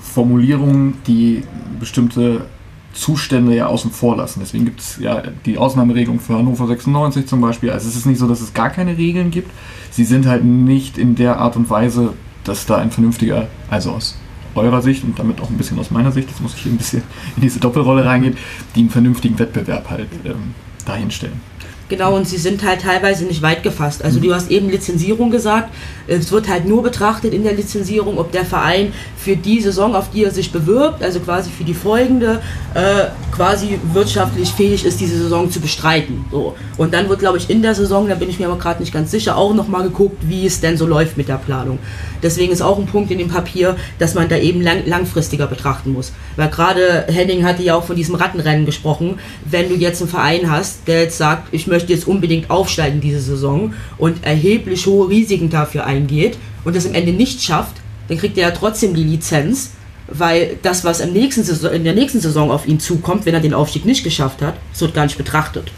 Formulierungen, 0.00 0.94
die 1.06 1.42
bestimmte 1.78 2.46
Zustände 2.94 3.54
ja 3.54 3.66
außen 3.66 3.90
vor 3.90 4.16
lassen. 4.16 4.40
Deswegen 4.40 4.64
gibt 4.64 4.80
es 4.80 4.98
ja 4.98 5.22
die 5.44 5.58
Ausnahmeregelung 5.58 6.20
für 6.20 6.34
Hannover 6.38 6.66
96 6.66 7.26
zum 7.26 7.40
Beispiel. 7.40 7.70
Also 7.70 7.88
es 7.88 7.96
ist 7.96 8.06
nicht 8.06 8.18
so, 8.18 8.28
dass 8.28 8.40
es 8.40 8.54
gar 8.54 8.70
keine 8.70 8.96
Regeln 8.96 9.30
gibt. 9.30 9.50
Sie 9.90 10.04
sind 10.04 10.26
halt 10.26 10.44
nicht 10.44 10.96
in 10.96 11.16
der 11.16 11.38
Art 11.38 11.56
und 11.56 11.68
Weise, 11.68 12.14
dass 12.44 12.66
da 12.66 12.76
ein 12.76 12.90
vernünftiger, 12.90 13.48
also 13.68 13.90
aus 13.92 14.16
eurer 14.54 14.82
Sicht 14.82 15.04
und 15.04 15.18
damit 15.18 15.40
auch 15.40 15.50
ein 15.50 15.56
bisschen 15.56 15.78
aus 15.78 15.90
meiner 15.90 16.12
Sicht, 16.12 16.28
jetzt 16.28 16.40
muss 16.40 16.54
ich 16.54 16.62
hier 16.62 16.72
ein 16.72 16.78
bisschen 16.78 17.02
in 17.36 17.42
diese 17.42 17.58
Doppelrolle 17.58 18.04
reingehen, 18.04 18.36
die 18.74 18.80
einen 18.80 18.90
vernünftigen 18.90 19.38
Wettbewerb 19.38 19.90
halt 19.90 20.08
ähm, 20.24 20.54
dahinstellen. 20.84 21.40
Genau, 21.88 22.16
und 22.16 22.26
sie 22.26 22.38
sind 22.38 22.64
halt 22.64 22.80
teilweise 22.80 23.24
nicht 23.24 23.42
weit 23.42 23.62
gefasst. 23.62 24.02
Also 24.02 24.18
du 24.18 24.34
hast 24.34 24.50
eben 24.50 24.70
Lizenzierung 24.70 25.30
gesagt. 25.30 25.70
Es 26.06 26.32
wird 26.32 26.48
halt 26.48 26.66
nur 26.66 26.82
betrachtet 26.82 27.34
in 27.34 27.44
der 27.44 27.52
Lizenzierung, 27.52 28.18
ob 28.18 28.32
der 28.32 28.44
Verein 28.44 28.92
für 29.16 29.36
die 29.36 29.60
Saison, 29.60 29.94
auf 29.94 30.10
die 30.10 30.24
er 30.24 30.30
sich 30.30 30.50
bewirbt, 30.50 31.02
also 31.02 31.20
quasi 31.20 31.50
für 31.50 31.64
die 31.64 31.74
folgende, 31.74 32.40
äh, 32.74 33.06
quasi 33.32 33.78
wirtschaftlich 33.92 34.50
fähig 34.50 34.84
ist, 34.84 35.00
diese 35.00 35.18
Saison 35.18 35.50
zu 35.50 35.60
bestreiten. 35.60 36.24
So. 36.30 36.54
Und 36.78 36.94
dann 36.94 37.08
wird, 37.08 37.20
glaube 37.20 37.36
ich, 37.38 37.50
in 37.50 37.60
der 37.60 37.74
Saison, 37.74 38.08
da 38.08 38.14
bin 38.14 38.30
ich 38.30 38.38
mir 38.38 38.48
aber 38.48 38.58
gerade 38.58 38.80
nicht 38.80 38.92
ganz 38.92 39.10
sicher, 39.10 39.36
auch 39.36 39.54
nochmal 39.54 39.82
geguckt, 39.82 40.18
wie 40.26 40.46
es 40.46 40.60
denn 40.60 40.76
so 40.76 40.86
läuft 40.86 41.16
mit 41.16 41.28
der 41.28 41.38
Planung. 41.38 41.78
Deswegen 42.22 42.52
ist 42.52 42.62
auch 42.62 42.78
ein 42.78 42.86
Punkt 42.86 43.10
in 43.10 43.18
dem 43.18 43.28
Papier, 43.28 43.76
dass 43.98 44.14
man 44.14 44.28
da 44.28 44.36
eben 44.36 44.60
lang, 44.60 44.86
langfristiger 44.86 45.46
betrachten 45.46 45.92
muss. 45.92 46.12
Weil 46.36 46.48
gerade 46.48 47.06
Henning 47.08 47.44
hatte 47.44 47.62
ja 47.62 47.74
auch 47.74 47.84
von 47.84 47.96
diesem 47.96 48.14
Rattenrennen 48.14 48.66
gesprochen. 48.66 49.18
Wenn 49.44 49.68
du 49.68 49.74
jetzt 49.74 50.00
einen 50.00 50.10
Verein 50.10 50.50
hast, 50.50 50.86
der 50.86 51.02
jetzt 51.02 51.18
sagt, 51.18 51.48
ich 51.52 51.66
möchte 51.66 51.92
jetzt 51.92 52.06
unbedingt 52.06 52.50
aufsteigen 52.50 53.00
diese 53.00 53.20
Saison 53.20 53.74
und 53.98 54.24
erheblich 54.24 54.86
hohe 54.86 55.08
Risiken 55.08 55.50
dafür 55.50 55.84
eingeht 55.84 56.38
und 56.64 56.76
es 56.76 56.86
am 56.86 56.94
Ende 56.94 57.12
nicht 57.12 57.42
schafft, 57.42 57.76
dann 58.08 58.18
kriegt 58.18 58.36
er 58.38 58.48
ja 58.48 58.54
trotzdem 58.54 58.94
die 58.94 59.04
Lizenz, 59.04 59.72
weil 60.08 60.58
das, 60.62 60.84
was 60.84 60.98
Saison, 60.98 61.72
in 61.72 61.84
der 61.84 61.94
nächsten 61.94 62.20
Saison 62.20 62.50
auf 62.50 62.66
ihn 62.66 62.80
zukommt, 62.80 63.26
wenn 63.26 63.34
er 63.34 63.40
den 63.40 63.54
Aufstieg 63.54 63.84
nicht 63.84 64.04
geschafft 64.04 64.42
hat, 64.42 64.54
das 64.72 64.80
wird 64.82 64.94
gar 64.94 65.04
nicht 65.04 65.16
betrachtet. 65.16 65.72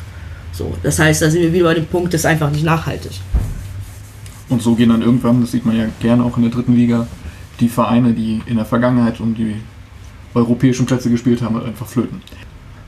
So, 0.53 0.75
das 0.83 0.99
heißt, 0.99 1.23
da 1.23 1.31
sind 1.31 1.43
wir 1.43 1.53
wieder 1.53 1.65
bei 1.65 1.75
dem 1.75 1.87
Punkt, 1.87 2.15
das 2.15 2.23
ist 2.23 2.27
einfach 2.27 2.51
nicht 2.51 2.65
nachhaltig. 2.65 3.13
Und 4.49 4.63
so 4.63 4.75
gehen 4.75 4.91
dann 4.91 5.03
irgendwann, 5.03 5.41
das 5.41 5.53
sieht 5.53 5.67
man 5.67 5.77
ja 5.77 5.87
gerne 6.01 6.25
auch 6.25 6.37
in 6.37 6.45
der 6.45 6.53
dritten 6.53 6.75
Liga, 6.75 7.07
die 7.61 7.69
Vereine, 7.69 8.13
die 8.13 8.43
in 8.47 8.57
der 8.57 8.65
Vergangenheit 8.65 9.21
um 9.21 9.35
die 9.35 9.57
europäischen 10.35 10.87
Plätze 10.87 11.11
gespielt 11.11 11.43
haben, 11.43 11.61
einfach 11.61 11.87
flöten. 11.87 12.21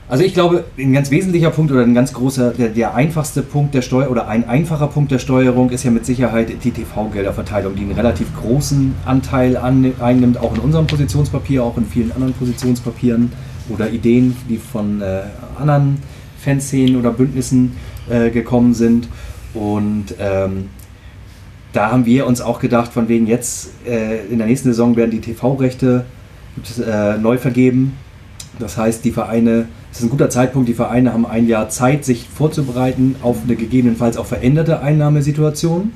Also 0.07 0.23
ich 0.23 0.33
glaube, 0.33 0.63
ein 0.77 0.93
ganz 0.93 1.11
wesentlicher 1.11 1.51
Punkt 1.51 1.71
oder 1.71 1.83
ein 1.83 1.93
ganz 1.93 2.13
großer, 2.13 2.51
der, 2.51 2.69
der 2.69 2.95
einfachste 2.95 3.43
Punkt 3.43 3.75
der 3.75 3.83
Steuer 3.83 4.09
oder 4.09 4.27
ein 4.27 4.47
einfacher 4.49 4.87
Punkt 4.87 5.11
der 5.11 5.19
Steuerung 5.19 5.69
ist 5.69 5.83
ja 5.83 5.91
mit 5.91 6.03
Sicherheit 6.03 6.51
die 6.63 6.71
TV-Gelderverteilung, 6.71 7.75
die 7.75 7.81
einen 7.81 7.91
relativ 7.91 8.27
großen 8.35 8.95
Anteil 9.05 9.55
an, 9.55 9.93
einnimmt, 9.99 10.39
auch 10.39 10.55
in 10.55 10.61
unserem 10.61 10.87
Positionspapier, 10.87 11.63
auch 11.63 11.77
in 11.77 11.85
vielen 11.85 12.11
anderen 12.11 12.33
Positionspapieren 12.33 13.31
oder 13.69 13.91
Ideen, 13.91 14.35
die 14.49 14.57
von 14.57 14.99
äh, 15.01 15.21
anderen 15.59 15.97
Fanszenen 16.39 16.95
oder 16.95 17.11
Bündnissen 17.11 17.73
äh, 18.09 18.31
gekommen 18.31 18.73
sind. 18.73 19.07
Und 19.53 20.15
ähm, 20.19 20.69
da 21.73 21.91
haben 21.91 22.05
wir 22.05 22.25
uns 22.25 22.41
auch 22.41 22.59
gedacht, 22.59 22.91
von 22.91 23.07
wegen 23.07 23.27
jetzt 23.27 23.69
äh, 23.85 24.25
in 24.25 24.39
der 24.39 24.47
nächsten 24.47 24.69
Saison 24.69 24.95
werden 24.95 25.11
die 25.11 25.21
TV-Rechte 25.21 26.05
äh, 26.85 27.17
neu 27.17 27.37
vergeben. 27.37 27.95
Das 28.57 28.77
heißt, 28.77 29.05
die 29.05 29.11
Vereine, 29.11 29.67
es 29.91 29.99
ist 29.99 30.05
ein 30.05 30.09
guter 30.09 30.29
Zeitpunkt, 30.29 30.67
die 30.67 30.73
Vereine 30.73 31.13
haben 31.13 31.25
ein 31.25 31.47
Jahr 31.47 31.69
Zeit, 31.69 32.03
sich 32.03 32.27
vorzubereiten 32.27 33.15
auf 33.21 33.37
eine 33.43 33.55
gegebenenfalls 33.55 34.17
auch 34.17 34.25
veränderte 34.25 34.81
Einnahmesituation. 34.81 35.91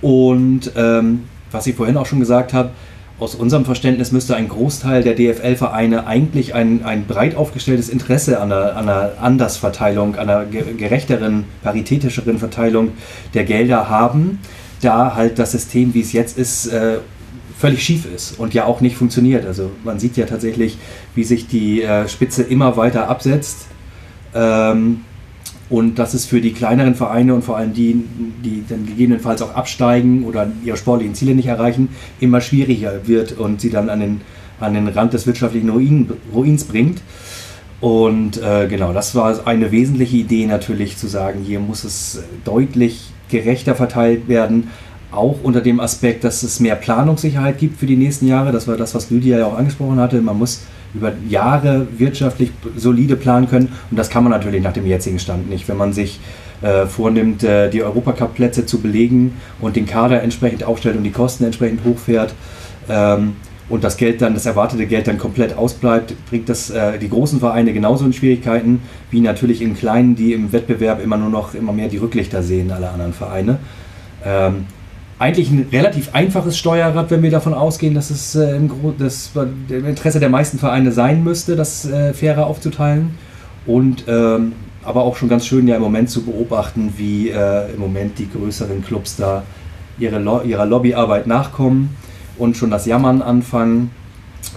Und 0.00 0.72
ähm, 0.76 1.24
was 1.50 1.66
ich 1.66 1.74
vorhin 1.74 1.96
auch 1.96 2.06
schon 2.06 2.20
gesagt 2.20 2.52
habe, 2.52 2.70
aus 3.18 3.34
unserem 3.34 3.66
Verständnis 3.66 4.12
müsste 4.12 4.34
ein 4.34 4.48
Großteil 4.48 5.02
der 5.02 5.14
DFL-Vereine 5.14 6.06
eigentlich 6.06 6.54
ein, 6.54 6.84
ein 6.84 7.06
breit 7.06 7.36
aufgestelltes 7.36 7.90
Interesse 7.90 8.40
an 8.40 8.50
einer, 8.50 8.76
an 8.76 8.88
einer 8.88 9.12
Andersverteilung, 9.20 10.16
an 10.16 10.30
einer 10.30 10.46
gerechteren, 10.46 11.44
paritätischeren 11.62 12.38
Verteilung 12.38 12.92
der 13.34 13.44
Gelder 13.44 13.90
haben, 13.90 14.38
da 14.80 15.14
halt 15.14 15.38
das 15.38 15.52
System, 15.52 15.94
wie 15.94 16.00
es 16.00 16.12
jetzt 16.12 16.38
ist, 16.38 16.66
äh, 16.66 16.98
völlig 17.58 17.82
schief 17.82 18.06
ist 18.12 18.38
und 18.38 18.54
ja 18.54 18.64
auch 18.64 18.80
nicht 18.80 18.96
funktioniert. 18.96 19.44
Also 19.44 19.70
man 19.84 19.98
sieht 19.98 20.16
ja 20.16 20.24
tatsächlich, 20.26 20.78
wie 21.14 21.24
sich 21.24 21.46
die 21.46 21.82
äh, 21.82 22.08
Spitze 22.08 22.42
immer 22.42 22.76
weiter 22.76 23.08
absetzt. 23.08 23.66
Ähm, 24.34 25.02
und 25.68 26.00
dass 26.00 26.14
es 26.14 26.26
für 26.26 26.40
die 26.40 26.52
kleineren 26.52 26.96
Vereine 26.96 27.32
und 27.32 27.44
vor 27.44 27.56
allem 27.56 27.72
die, 27.72 28.04
die 28.44 28.64
dann 28.68 28.86
gegebenenfalls 28.86 29.40
auch 29.40 29.54
absteigen 29.54 30.24
oder 30.24 30.50
ihre 30.64 30.76
sportlichen 30.76 31.14
Ziele 31.14 31.36
nicht 31.36 31.46
erreichen, 31.46 31.90
immer 32.18 32.40
schwieriger 32.40 33.06
wird 33.06 33.38
und 33.38 33.60
sie 33.60 33.70
dann 33.70 33.88
an 33.88 34.00
den, 34.00 34.20
an 34.58 34.74
den 34.74 34.88
Rand 34.88 35.12
des 35.12 35.28
wirtschaftlichen 35.28 35.70
Ruin, 35.70 36.10
Ruins 36.34 36.64
bringt. 36.64 37.00
Und 37.80 38.42
äh, 38.42 38.66
genau, 38.68 38.92
das 38.92 39.14
war 39.14 39.46
eine 39.46 39.70
wesentliche 39.70 40.16
Idee 40.16 40.46
natürlich 40.46 40.96
zu 40.96 41.06
sagen, 41.06 41.40
hier 41.46 41.60
muss 41.60 41.84
es 41.84 42.20
deutlich 42.44 43.12
gerechter 43.30 43.74
verteilt 43.74 44.28
werden, 44.28 44.70
auch 45.12 45.38
unter 45.42 45.60
dem 45.60 45.80
Aspekt, 45.80 46.24
dass 46.24 46.42
es 46.42 46.60
mehr 46.60 46.76
Planungssicherheit 46.76 47.58
gibt 47.58 47.78
für 47.78 47.86
die 47.86 47.96
nächsten 47.96 48.26
Jahre. 48.26 48.52
Das 48.52 48.68
war 48.68 48.76
das, 48.76 48.94
was 48.94 49.10
Lydia 49.10 49.38
ja 49.38 49.46
auch 49.46 49.58
angesprochen 49.58 49.98
hatte. 49.98 50.20
Man 50.20 50.38
muss 50.38 50.62
über 50.94 51.12
Jahre 51.28 51.86
wirtschaftlich 51.98 52.52
solide 52.76 53.16
planen 53.16 53.48
können. 53.48 53.72
Und 53.90 53.96
das 53.96 54.10
kann 54.10 54.22
man 54.22 54.32
natürlich 54.32 54.62
nach 54.62 54.72
dem 54.72 54.86
jetzigen 54.86 55.18
Stand 55.18 55.48
nicht. 55.48 55.68
Wenn 55.68 55.76
man 55.76 55.92
sich 55.92 56.20
äh, 56.62 56.86
vornimmt, 56.86 57.42
äh, 57.42 57.70
die 57.70 57.82
Europacup-Plätze 57.82 58.66
zu 58.66 58.80
belegen 58.80 59.36
und 59.60 59.76
den 59.76 59.86
Kader 59.86 60.22
entsprechend 60.22 60.64
aufstellt 60.64 60.96
und 60.96 61.04
die 61.04 61.10
Kosten 61.10 61.44
entsprechend 61.44 61.84
hochfährt 61.84 62.34
ähm, 62.88 63.36
und 63.70 63.84
das 63.84 63.96
Geld 63.96 64.20
dann, 64.20 64.34
das 64.34 64.44
erwartete 64.46 64.84
Geld 64.84 65.06
dann 65.06 65.16
komplett 65.16 65.56
ausbleibt, 65.56 66.14
bringt 66.28 66.48
das 66.48 66.70
äh, 66.70 66.98
die 66.98 67.08
großen 67.08 67.38
Vereine 67.38 67.72
genauso 67.72 68.04
in 68.04 68.12
Schwierigkeiten 68.12 68.82
wie 69.10 69.20
natürlich 69.20 69.62
in 69.62 69.76
kleinen, 69.76 70.16
die 70.16 70.32
im 70.32 70.52
Wettbewerb 70.52 71.02
immer 71.02 71.16
nur 71.16 71.30
noch 71.30 71.54
immer 71.54 71.72
mehr 71.72 71.88
die 71.88 71.96
Rücklichter 71.96 72.42
sehen, 72.42 72.72
alle 72.72 72.90
anderen 72.90 73.12
Vereine. 73.12 73.58
Ähm, 74.24 74.66
eigentlich 75.20 75.50
ein 75.50 75.68
relativ 75.70 76.14
einfaches 76.14 76.58
Steuerrad, 76.58 77.10
wenn 77.10 77.22
wir 77.22 77.30
davon 77.30 77.54
ausgehen, 77.54 77.94
dass 77.94 78.10
es 78.10 78.34
äh, 78.34 78.56
im, 78.56 78.70
das, 78.98 79.30
im, 79.68 79.86
Interesse 79.86 80.18
der 80.18 80.30
meisten 80.30 80.58
Vereine 80.58 80.90
sein 80.90 81.22
müsste, 81.22 81.54
das 81.54 81.88
äh, 81.88 82.12
fairer 82.12 82.46
aufzuteilen. 82.46 83.14
Und 83.66 84.04
ähm, 84.08 84.52
aber 84.82 85.02
auch 85.02 85.16
schon 85.16 85.28
ganz 85.28 85.46
schön 85.46 85.68
ja 85.68 85.76
im 85.76 85.82
Moment 85.82 86.10
zu 86.10 86.22
beobachten, 86.24 86.94
wie 86.96 87.28
äh, 87.28 87.72
im 87.72 87.78
Moment 87.78 88.18
die 88.18 88.28
größeren 88.28 88.82
Clubs 88.82 89.16
da 89.16 89.44
ihre 89.98 90.18
Lo 90.18 90.40
ihrer 90.40 90.66
Lobbyarbeit 90.66 91.26
nachkommen 91.26 91.94
und 92.40 92.56
schon 92.56 92.70
das 92.70 92.86
Jammern 92.86 93.22
anfangen 93.22 93.90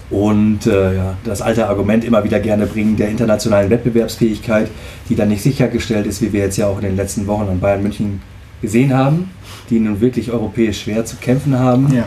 und 0.09 0.65
äh, 0.67 0.95
ja, 0.95 1.17
das 1.23 1.41
alte 1.41 1.67
Argument 1.67 2.03
immer 2.03 2.23
wieder 2.23 2.39
gerne 2.39 2.65
bringen 2.65 2.95
der 2.95 3.09
internationalen 3.09 3.69
Wettbewerbsfähigkeit, 3.69 4.69
die 5.09 5.15
dann 5.15 5.29
nicht 5.29 5.41
sichergestellt 5.41 6.05
ist, 6.05 6.21
wie 6.21 6.33
wir 6.33 6.41
jetzt 6.41 6.57
ja 6.57 6.67
auch 6.67 6.77
in 6.77 6.83
den 6.83 6.95
letzten 6.95 7.27
Wochen 7.27 7.49
an 7.49 7.59
Bayern 7.59 7.83
München 7.83 8.21
gesehen 8.61 8.93
haben, 8.93 9.31
die 9.69 9.79
nun 9.79 10.01
wirklich 10.01 10.31
europäisch 10.31 10.83
schwer 10.83 11.05
zu 11.05 11.17
kämpfen 11.17 11.57
haben. 11.57 11.93
Ja. 11.93 12.05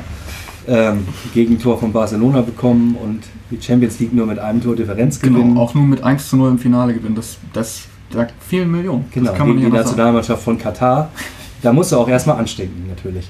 Ähm, 0.69 1.07
Gegentor 1.33 1.79
von 1.79 1.93
Barcelona 1.93 2.41
bekommen 2.41 2.97
und 2.97 3.23
die 3.51 3.63
Champions 3.63 4.01
League 4.01 4.13
nur 4.13 4.27
mit 4.27 4.39
einem 4.39 4.61
Tor 4.63 4.75
Differenz 4.75 5.21
genau, 5.21 5.35
gewinnen. 5.35 5.55
Genau, 5.55 5.65
auch 5.65 5.75
nur 5.75 5.85
mit 5.85 6.03
1 6.03 6.29
zu 6.29 6.37
0 6.37 6.51
im 6.51 6.59
Finale 6.59 6.95
gewinnen. 6.95 7.15
Das, 7.15 7.39
das 7.53 7.85
sagt 8.11 8.35
vielen 8.41 8.71
Millionen. 8.71 9.05
Genau, 9.13 9.31
das 9.31 9.39
kann 9.39 9.49
man 9.49 9.59
die 9.59 9.67
Nationalmannschaft 9.67 10.43
von 10.43 10.59
Katar. 10.59 11.11
Da 11.63 11.73
musst 11.73 11.93
du 11.93 11.97
auch 11.97 12.09
erstmal 12.09 12.39
anstinken, 12.39 12.89
natürlich. 12.89 13.29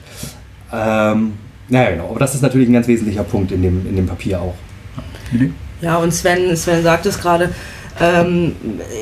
Ähm, 0.72 1.32
naja, 1.68 1.90
genau. 1.90 2.10
Aber 2.10 2.20
das 2.20 2.34
ist 2.34 2.42
natürlich 2.42 2.68
ein 2.68 2.72
ganz 2.72 2.88
wesentlicher 2.88 3.24
Punkt 3.24 3.52
in 3.52 3.62
dem, 3.62 3.86
in 3.86 3.96
dem 3.96 4.06
Papier 4.06 4.40
auch. 4.40 4.54
Ja, 5.80 5.96
und 5.96 6.12
Sven, 6.12 6.56
Sven 6.56 6.82
sagt 6.82 7.06
es 7.06 7.20
gerade. 7.20 7.50
Ähm, 8.00 8.54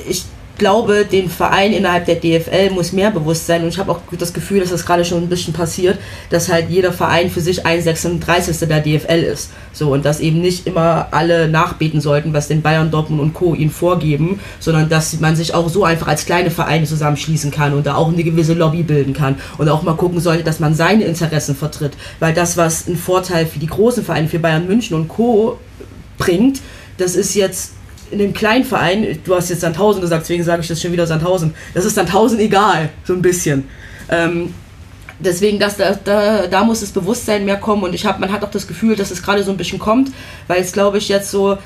ich 0.09 0.25
glaube, 0.59 1.05
den 1.05 1.29
Verein 1.29 1.73
innerhalb 1.73 2.07
der 2.07 2.17
DFL 2.17 2.71
muss 2.71 2.93
mehr 2.93 3.11
bewusst 3.11 3.47
sein 3.47 3.63
und 3.63 3.69
ich 3.69 3.79
habe 3.79 3.91
auch 3.91 4.01
das 4.19 4.33
Gefühl, 4.33 4.61
dass 4.61 4.71
das 4.71 4.87
gerade 4.87 5.05
schon 5.05 5.23
ein 5.23 5.29
bisschen 5.29 5.53
passiert, 5.53 5.99
dass 6.31 6.51
halt 6.51 6.71
jeder 6.71 6.93
Verein 6.93 7.31
für 7.31 7.41
sich 7.41 7.67
ein 7.67 7.83
36. 7.83 8.69
der 8.69 8.81
DFL 8.81 9.23
ist. 9.23 9.51
So 9.73 9.93
und 9.93 10.05
dass 10.05 10.21
eben 10.21 10.41
nicht 10.41 10.67
immer 10.67 11.09
alle 11.11 11.49
nachbeten 11.49 12.01
sollten, 12.01 12.33
was 12.33 12.49
den 12.49 12.63
Bayern, 12.63 12.91
Dortmund 12.91 13.21
und 13.21 13.35
Co. 13.35 13.55
ihnen 13.55 13.71
vorgeben, 13.71 14.41
sondern 14.61 14.89
dass 14.89 15.19
man 15.21 15.35
sich 15.35 15.55
auch 15.55 15.69
so 15.69 15.85
einfach 15.85 16.07
als 16.07 16.25
kleine 16.25 16.51
Vereine 16.51 16.87
zusammenschließen 16.87 17.51
kann 17.51 17.75
und 17.75 17.87
da 17.87 17.97
auch 17.97 18.13
eine 18.13 18.23
gewisse 18.23 18.55
Lobby 18.55 18.83
bilden 18.83 19.13
kann 19.13 19.37
und 19.59 19.69
auch 19.69 19.83
mal 19.83 19.97
gucken 19.97 20.21
sollte, 20.21 20.45
dass 20.45 20.61
man 20.61 20.75
seine 20.75 21.05
Interessen 21.05 21.57
vertritt, 21.57 21.93
weil 22.21 22.33
das, 22.33 22.57
was 22.57 22.87
ein 22.87 22.97
Vorteil 22.97 23.47
für 23.47 23.59
die 23.59 23.67
großen 23.67 24.05
Vereine, 24.05 24.29
für 24.29 24.39
Bayern 24.39 24.67
München 24.67 24.97
und 24.97 25.09
Co. 25.09 25.59
bringt, 26.19 26.61
das 26.97 27.17
ist 27.17 27.35
jetzt 27.35 27.73
in 28.15 28.19
dem 28.19 28.33
kleinen 28.33 28.65
Verein, 28.65 29.19
du 29.25 29.35
hast 29.35 29.51
jetzt 29.51 29.61
Sandhausen 29.61 30.01
gesagt, 30.01 30.23
deswegen 30.23 30.45
sage 30.45 30.63
ich 30.63 30.69
das 30.69 30.81
schon 30.81 30.93
wieder 30.93 31.07
Sandhausen, 31.07 31.53
das 31.75 31.85
ist 31.85 31.97
Sandhausen 31.97 32.39
egal, 32.39 32.91
so 33.05 33.13
ein 33.13 33.23
bisschen. 33.23 33.69
Ähm, 34.09 34.55
deswegen, 35.19 35.59
dass 35.59 35.77
da, 35.77 35.99
da, 36.05 36.47
da 36.47 36.65
muss 36.65 36.81
das 36.81 36.91
Bewusstsein 36.91 37.45
mehr 37.45 37.57
kommen 37.57 37.83
und 37.83 37.93
ich 37.93 38.07
hab, 38.07 38.21
man 38.21 38.31
hat 38.31 38.45
auch 38.45 38.51
das 38.51 38.67
Gefühl, 38.67 38.95
dass 38.95 39.11
es 39.11 39.23
gerade 39.23 39.43
so 39.43 39.51
ein 39.51 39.57
bisschen 39.57 39.81
kommt, 39.81 40.13
weil 40.47 40.61
es 40.61 40.73
glaube 40.73 40.99
ich 40.99 41.09
jetzt 41.09 41.31
so 41.31 41.59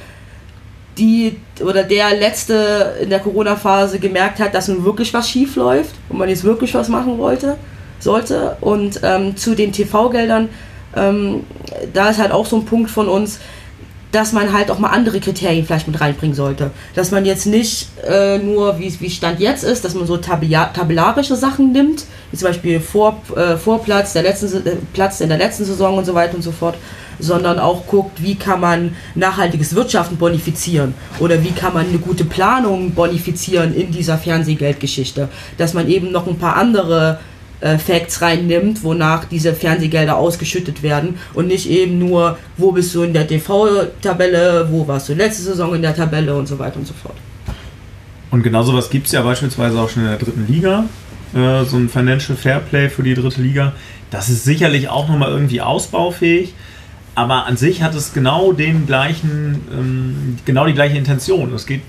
die 0.97 1.37
oder 1.61 1.85
der 1.85 2.17
letzte 2.17 2.97
in 3.03 3.11
der 3.11 3.21
Corona-Phase 3.21 3.99
gemerkt 3.99 4.41
hat, 4.41 4.55
dass 4.55 4.69
nun 4.69 4.85
wirklich 4.85 5.13
was 5.15 5.29
schief 5.29 5.55
läuft 5.55 5.95
und 6.09 6.19
man 6.19 6.29
jetzt 6.29 6.45
wirklich 6.45 6.75
was 6.75 6.89
machen 6.89 7.19
wollte, 7.19 7.57
sollte. 8.01 8.57
Und 8.61 9.01
ähm, 9.05 9.37
zu 9.37 9.55
den 9.55 9.71
TV-Geldern, 9.71 10.49
ähm, 10.97 11.45
da 11.93 12.09
ist 12.09 12.19
halt 12.19 12.33
auch 12.33 12.47
so 12.47 12.57
ein 12.57 12.65
Punkt 12.65 12.91
von 12.91 13.09
uns, 13.09 13.39
dass 14.13 14.33
man 14.33 14.53
halt 14.53 14.71
auch 14.71 14.79
mal 14.79 14.89
andere 14.89 15.21
Kriterien 15.21 15.67
vielleicht 15.67 15.87
mit 15.87 16.01
reinbringen 16.01 16.35
sollte. 16.35 16.71
Dass 16.95 17.11
man 17.11 17.27
jetzt 17.27 17.47
nicht 17.47 17.89
äh, 18.07 18.39
nur, 18.39 18.79
wie, 18.79 18.93
wie 19.01 19.11
Stand 19.11 19.41
jetzt 19.41 19.65
ist, 19.65 19.85
dass 19.85 19.95
man 19.95 20.07
so 20.07 20.17
tabellarische 20.17 21.37
Sachen 21.37 21.73
nimmt, 21.73 22.05
wie 22.31 22.37
zum 22.37 22.49
Beispiel 22.49 22.81
Vor, 22.81 23.21
äh, 23.37 23.57
Vorplatz, 23.57 24.15
der 24.15 24.23
letzten, 24.23 24.67
äh, 24.67 24.77
Platz 24.93 25.21
in 25.21 25.29
der 25.29 25.39
letzten 25.39 25.65
Saison 25.65 25.99
und 25.99 26.07
so 26.07 26.15
weiter 26.15 26.37
und 26.37 26.43
so 26.43 26.53
fort, 26.53 26.77
sondern 27.19 27.59
auch 27.59 27.87
guckt, 27.87 28.23
wie 28.23 28.37
kann 28.37 28.61
man 28.61 28.97
nachhaltiges 29.15 29.75
Wirtschaften 29.75 30.17
bonifizieren 30.17 30.95
oder 31.19 31.43
wie 31.43 31.51
kann 31.51 31.75
man 31.75 31.89
eine 31.89 31.99
gute 31.99 32.25
Planung 32.25 32.93
bonifizieren 32.93 33.75
in 33.75 33.91
dieser 33.91 34.19
Fernsehgeldgeschichte. 34.19 35.29
Dass 35.59 35.75
man 35.75 35.89
eben 35.89 36.13
noch 36.13 36.27
ein 36.27 36.39
paar 36.39 36.57
andere 36.57 37.19
äh, 37.61 37.79
Facts 37.79 38.23
reinnimmt, 38.23 38.85
wonach 38.85 39.25
diese 39.25 39.55
Fernsehgelder 39.55 40.17
ausgeschüttet 40.17 40.83
werden 40.83 41.19
und 41.35 41.49
nicht 41.49 41.69
eben 41.69 41.99
nur, 41.99 42.39
wo 42.57 42.73
bist 42.73 42.95
du 42.95 43.03
in 43.03 43.13
der 43.13 43.27
TV-Tabelle, 43.27 44.69
wo 44.71 44.87
warst 44.87 45.09
du 45.09 45.15
letzte 45.15 45.43
Saison 45.43 45.75
in 45.75 45.83
der 45.83 45.95
Tabelle 45.95 46.35
und 46.37 46.47
so 46.47 46.59
weiter 46.59 46.77
und 46.77 46.87
so 46.87 46.95
fort. 46.95 47.17
Und 48.31 48.43
genau 48.43 48.63
sowas 48.63 48.91
gibt 48.91 49.07
es 49.07 49.13
ja 49.13 49.23
beispielsweise 49.23 49.81
auch 49.81 49.89
schon 49.89 50.03
in 50.05 50.11
der 50.11 50.19
dritten 50.19 50.47
Liga, 50.47 50.85
äh, 51.35 51.65
so 51.65 51.77
ein 51.77 51.89
Financial 51.89 52.37
Fairplay 52.37 52.89
für 52.89 53.03
die 53.03 53.15
dritte 53.15 53.41
Liga. 53.41 53.73
Das 54.11 54.29
ist 54.29 54.45
sicherlich 54.45 54.89
auch 54.89 55.09
nochmal 55.09 55.31
irgendwie 55.31 55.61
ausbaufähig, 55.61 56.55
aber 57.15 57.47
an 57.47 57.57
sich 57.57 57.83
hat 57.83 57.95
es 57.95 58.13
genau 58.13 58.53
den 58.53 58.87
gleichen, 58.87 59.63
ähm, 59.73 60.39
genau 60.45 60.67
die 60.67 60.75
gleiche 60.75 60.97
Intention. 60.97 61.53
Es 61.55 61.67
geht 61.67 61.83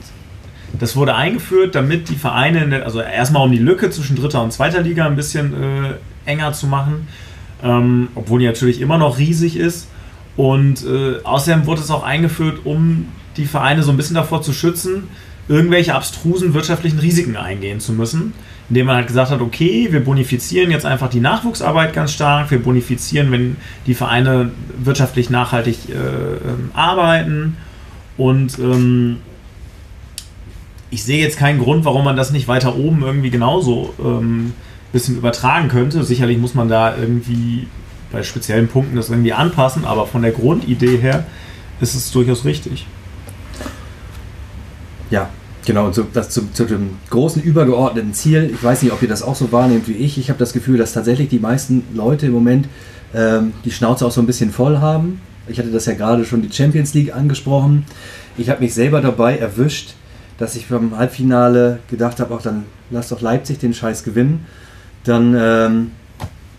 das 0.78 0.96
wurde 0.96 1.16
eingeführt, 1.16 1.76
damit 1.76 2.10
die 2.10 2.16
Vereine, 2.16 2.84
also 2.84 3.02
erstmal 3.02 3.44
um 3.44 3.52
die 3.52 3.58
Lücke 3.60 3.90
zwischen 3.90 4.16
dritter 4.16 4.44
und 4.44 4.54
zweiter 4.54 4.82
Liga 4.82 5.06
ein 5.06 5.16
bisschen 5.16 5.54
äh, 5.54 5.94
enger 6.26 6.54
zu 6.54 6.68
machen, 6.68 7.08
ähm, 7.64 8.10
obwohl 8.16 8.40
die 8.40 8.46
natürlich 8.46 8.82
immer 8.82 8.98
noch 8.98 9.18
riesig 9.18 9.56
ist. 9.56 9.88
Und 10.36 10.86
äh, 10.86 11.22
außerdem 11.24 11.66
wurde 11.66 11.82
es 11.82 11.92
auch 11.92 12.04
eingeführt, 12.04 12.60
um 12.64 13.08
die 13.38 13.46
Vereine 13.46 13.84
so 13.84 13.92
ein 13.92 13.98
bisschen 13.98 14.16
davor 14.16 14.42
zu 14.42 14.54
schützen, 14.54 15.06
irgendwelche 15.48 15.96
abstrusen 15.96 16.54
wirtschaftlichen 16.54 17.00
Risiken 17.00 17.36
eingehen 17.36 17.80
zu 17.80 17.92
müssen. 17.92 18.34
Indem 18.70 18.86
man 18.86 18.98
halt 18.98 19.08
gesagt 19.08 19.32
hat, 19.32 19.42
okay, 19.42 19.88
wir 19.90 20.04
bonifizieren 20.04 20.70
jetzt 20.70 20.86
einfach 20.86 21.10
die 21.10 21.20
Nachwuchsarbeit 21.20 21.92
ganz 21.94 22.14
stark, 22.14 22.52
wir 22.52 22.62
bonifizieren, 22.62 23.32
wenn 23.32 23.58
die 23.88 23.96
Vereine 23.96 24.52
wirtschaftlich 24.78 25.32
nachhaltig 25.32 25.90
äh, 25.90 25.94
ähm, 25.94 26.70
arbeiten 26.74 27.58
und 28.16 28.60
ähm, 28.60 29.18
ich 30.92 31.04
sehe 31.04 31.22
jetzt 31.22 31.38
keinen 31.38 31.60
Grund, 31.60 31.86
warum 31.86 32.04
man 32.04 32.16
das 32.16 32.32
nicht 32.32 32.48
weiter 32.48 32.76
oben 32.76 33.04
irgendwie 33.04 33.30
genauso 33.30 33.94
ähm, 34.04 34.54
bisschen 34.92 35.18
übertragen 35.18 35.68
könnte. 35.68 36.04
Sicherlich 36.04 36.38
muss 36.38 36.56
man 36.56 36.68
da 36.68 36.98
irgendwie 36.98 37.68
bei 38.12 38.24
speziellen 38.24 38.68
Punkten 38.68 38.96
das 38.96 39.10
irgendwie 39.10 39.34
anpassen, 39.34 39.86
aber 39.86 40.08
von 40.08 40.22
der 40.22 40.32
Grundidee 40.32 40.98
her 40.98 41.26
ist 41.80 41.96
es 41.96 42.12
durchaus 42.12 42.44
richtig. 42.44 42.88
Ja, 45.12 45.30
genau. 45.66 45.86
Und 45.86 45.96
zu, 45.96 46.06
das, 46.12 46.30
zu, 46.30 46.52
zu 46.52 46.66
dem 46.66 46.98
großen 47.10 47.42
übergeordneten 47.42 48.14
Ziel, 48.14 48.52
ich 48.54 48.64
weiß 48.64 48.82
nicht, 48.82 48.92
ob 48.92 49.02
ihr 49.02 49.08
das 49.08 49.22
auch 49.22 49.36
so 49.36 49.52
wahrnehmt 49.52 49.88
wie 49.88 49.94
ich. 49.94 50.18
Ich 50.18 50.30
habe 50.30 50.40
das 50.40 50.54
Gefühl, 50.54 50.78
dass 50.78 50.94
tatsächlich 50.94 51.30
die 51.30 51.40
meisten 51.40 51.84
Leute 51.94 52.28
im 52.28 52.34
Moment 52.34 52.68
ähm, 53.14 53.54
die 53.66 53.72
Schnauze 53.72 54.06
auch 54.06 54.12
so 54.12 54.22
ein 54.22 54.28
bisschen 54.28 54.52
voll 54.52 54.80
haben. 54.80 55.22
Ich 55.48 55.58
hatte 55.60 55.72
das 55.72 55.86
ja 55.86 55.94
gerade 55.94 56.26
schon 56.26 56.42
die 56.42 56.52
Champions 56.52 56.94
League 56.94 57.16
angesprochen. 57.16 57.86
Ich 58.38 58.50
habe 58.50 58.62
mich 58.62 58.74
selber 58.74 59.02
dabei 59.02 59.38
erwischt, 59.38 59.96
dass 60.40 60.56
ich 60.56 60.68
beim 60.68 60.98
Halbfinale 60.98 61.80
gedacht 61.90 62.20
habe, 62.20 62.34
auch 62.34 62.42
dann 62.42 62.64
lass 62.90 63.10
doch 63.10 63.22
Leipzig 63.22 63.60
den 63.60 63.74
Scheiß 63.74 64.04
gewinnen. 64.04 64.46
Dann 65.04 65.36
ähm, 65.38 65.92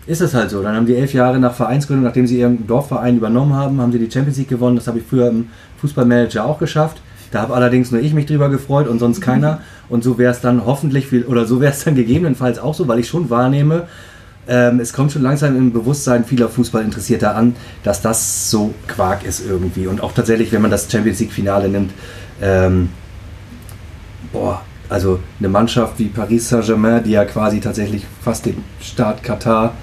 ist 0.05 0.21
es 0.21 0.33
halt 0.33 0.51
so. 0.51 0.61
Dann 0.61 0.75
haben 0.75 0.85
die 0.85 0.95
elf 0.95 1.13
Jahre 1.13 1.39
nach 1.39 1.53
Vereinsgründung, 1.53 2.05
nachdem 2.05 2.27
sie 2.27 2.39
ihren 2.39 2.67
Dorfverein 2.67 3.17
übernommen 3.17 3.53
haben, 3.53 3.81
haben 3.81 3.91
sie 3.91 3.99
die 3.99 4.09
Champions 4.09 4.37
League 4.37 4.49
gewonnen. 4.49 4.75
Das 4.75 4.87
habe 4.87 4.99
ich 4.99 5.05
früher 5.05 5.29
im 5.29 5.47
Fußballmanager 5.79 6.45
auch 6.45 6.59
geschafft. 6.59 7.01
Da 7.31 7.41
habe 7.41 7.55
allerdings 7.55 7.91
nur 7.91 8.01
ich 8.01 8.13
mich 8.13 8.27
drüber 8.27 8.49
gefreut 8.49 8.87
und 8.87 8.99
sonst 8.99 9.19
keiner. 9.19 9.61
Und 9.89 10.03
so 10.03 10.17
wäre 10.17 10.31
es 10.31 10.41
dann 10.41 10.65
hoffentlich 10.65 11.07
viel, 11.07 11.23
oder 11.23 11.45
so 11.45 11.59
wäre 11.59 11.71
es 11.71 11.83
dann 11.83 11.95
gegebenenfalls 11.95 12.59
auch 12.59 12.75
so, 12.75 12.87
weil 12.87 12.99
ich 12.99 13.07
schon 13.07 13.29
wahrnehme, 13.29 13.87
ähm, 14.47 14.79
es 14.79 14.93
kommt 14.93 15.11
schon 15.11 15.21
langsam 15.21 15.55
im 15.55 15.71
Bewusstsein 15.71 16.25
vieler 16.25 16.49
Fußballinteressierter 16.49 17.35
an, 17.35 17.55
dass 17.83 18.01
das 18.01 18.51
so 18.51 18.73
Quark 18.87 19.23
ist 19.25 19.45
irgendwie. 19.47 19.87
Und 19.87 20.01
auch 20.01 20.11
tatsächlich, 20.11 20.51
wenn 20.51 20.61
man 20.61 20.71
das 20.71 20.91
Champions 20.91 21.19
League-Finale 21.19 21.69
nimmt, 21.69 21.91
ähm, 22.41 22.89
boah, 24.31 24.61
also 24.89 25.19
eine 25.39 25.49
Mannschaft 25.49 25.99
wie 25.99 26.05
Paris 26.05 26.49
Saint-Germain, 26.49 27.03
die 27.03 27.11
ja 27.11 27.25
quasi 27.25 27.59
tatsächlich 27.59 28.05
fast 28.21 28.45
dem 28.45 28.57
Staat 28.81 29.23
Katar 29.23 29.73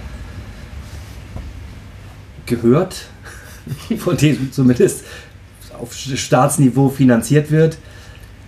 gehört, 2.47 3.07
von 3.99 4.17
dem 4.17 4.53
zumindest 4.53 5.05
auf 5.81 5.95
Staatsniveau 5.95 6.89
finanziert 6.89 7.51
wird. 7.51 7.79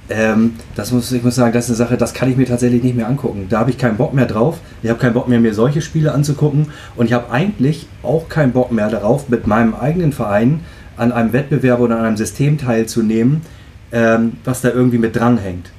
Ähm, 0.09 0.57
das 0.75 0.91
muss, 0.91 1.13
ich 1.13 1.23
muss 1.23 1.37
sagen, 1.37 1.53
das 1.53 1.67
ist 1.67 1.71
eine 1.71 1.77
Sache, 1.77 1.97
das 1.97 2.13
kann 2.13 2.29
ich 2.29 2.37
mir 2.37 2.45
tatsächlich 2.45 2.83
nicht 2.83 2.97
mehr 2.97 3.07
angucken. 3.07 3.47
Da 3.49 3.61
habe 3.61 3.71
ich 3.71 3.79
keinen 3.79 3.97
Bock 3.97 4.13
mehr 4.13 4.27
drauf. 4.27 4.59
Ich 4.83 4.91
habe 4.91 4.99
keinen 4.99 5.15
Bock 5.15 5.29
mehr, 5.29 5.39
mir 5.39 5.55
solche 5.55 5.81
Spiele 5.81 6.13
anzugucken. 6.13 6.67
Und 6.97 7.07
ich 7.07 7.13
habe 7.13 7.31
eigentlich 7.31 7.87
auch 8.03 8.29
keinen 8.29 8.53
Bock 8.53 8.73
mehr 8.73 8.91
darauf, 8.91 9.29
mit 9.29 9.47
meinem 9.47 9.75
eigenen 9.75 10.13
Verein 10.13 10.61
an 10.97 11.13
einem 11.13 11.33
Wettbewerb 11.33 11.79
oder 11.79 11.97
an 11.99 12.05
einem 12.05 12.17
System 12.17 12.59
teilzunehmen, 12.59 13.43
ähm, 13.93 14.33
was 14.45 14.61
da 14.63 14.71
irgendwie 14.71 14.99
mit 14.99 15.15
dranhängt. 15.15 15.71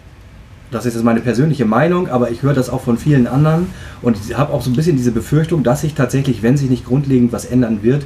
Das 0.72 0.86
ist 0.86 0.94
jetzt 0.94 1.04
meine 1.04 1.20
persönliche 1.20 1.66
Meinung, 1.66 2.08
aber 2.08 2.32
ich 2.32 2.44
höre 2.44 2.54
das 2.54 2.70
auch 2.70 2.82
von 2.82 2.98
vielen 2.98 3.28
anderen 3.28 3.68
und 4.02 4.18
habe 4.38 4.54
auch 4.54 4.62
so 4.62 4.70
ein 4.70 4.76
bisschen 4.76 4.96
diese 4.96 5.12
Befürchtung, 5.12 5.64
dass 5.64 5.82
sich 5.82 5.96
tatsächlich, 5.96 6.44
wenn 6.44 6.56
sich 6.56 6.70
nicht 6.70 6.86
grundlegend 6.86 7.34
was 7.34 7.44
ändern 7.44 7.84
wird, 7.84 8.06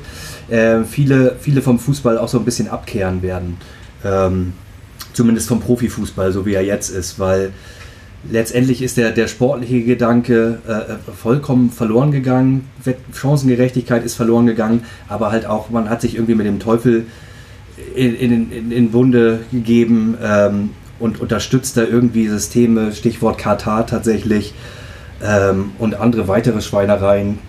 äh, 0.49 0.84
viele, 0.84 1.36
viele 1.39 1.62
vom 1.62 1.78
Fußball 1.78 2.17
auch 2.17 2.28
so 2.28 2.39
ein 2.39 2.45
bisschen 2.45 2.67
abkehren 2.67 3.21
werden. 3.21 3.58
Ähm, 4.04 4.54
zumindest 5.13 5.47
vom 5.47 5.60
Profifußball, 5.60 6.32
so 6.32 6.47
wie 6.47 6.56
er 6.56 6.63
jetzt 6.63 6.89
ist, 6.89 7.19
weil 7.19 7.51
letztendlich 8.32 8.82
ist 8.82 8.97
der, 8.97 9.12
der 9.12 9.28
sportliche 9.28 9.84
Gedanke 9.84 10.58
äh, 10.67 10.71
äh 10.71 10.95
vollkommen 11.15 11.69
verloren 11.69 12.12
gegangen, 12.12 12.67
Chancengerechtigkeit 13.13 14.04
ist 14.04 14.15
verloren 14.15 14.47
gegangen, 14.47 14.84
aber 15.08 15.32
halt 15.32 15.45
auch, 15.45 15.69
man 15.69 15.88
hat 15.88 16.01
sich 16.01 16.15
irgendwie 16.15 16.36
mit 16.36 16.47
dem 16.47 16.60
Teufel 16.60 17.06
in, 17.95 18.15
in, 18.15 18.51
in, 18.51 18.71
in 18.71 18.93
Wunde 18.93 19.41
gegeben. 19.51 20.17
Ähm, 20.23 20.71
und 21.00 21.20
unterstützt 21.20 21.78
da 21.78 21.84
irgendwie 21.84 22.28
Systeme, 22.28 22.94
Stichwort 22.94 23.38
Katar 23.38 23.86
tatsächlich 23.86 24.54
ähm, 25.24 25.72
und 25.78 25.96
andere 25.96 26.28
weitere 26.28 26.62
Schweinereien, 26.62 27.40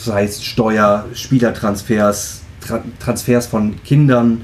sei 0.00 0.24
es 0.24 0.44
Steuer, 0.44 1.06
Spielertransfers, 1.14 2.42
Tra 2.60 2.82
Transfers 2.98 3.46
von 3.46 3.82
Kindern, 3.84 4.42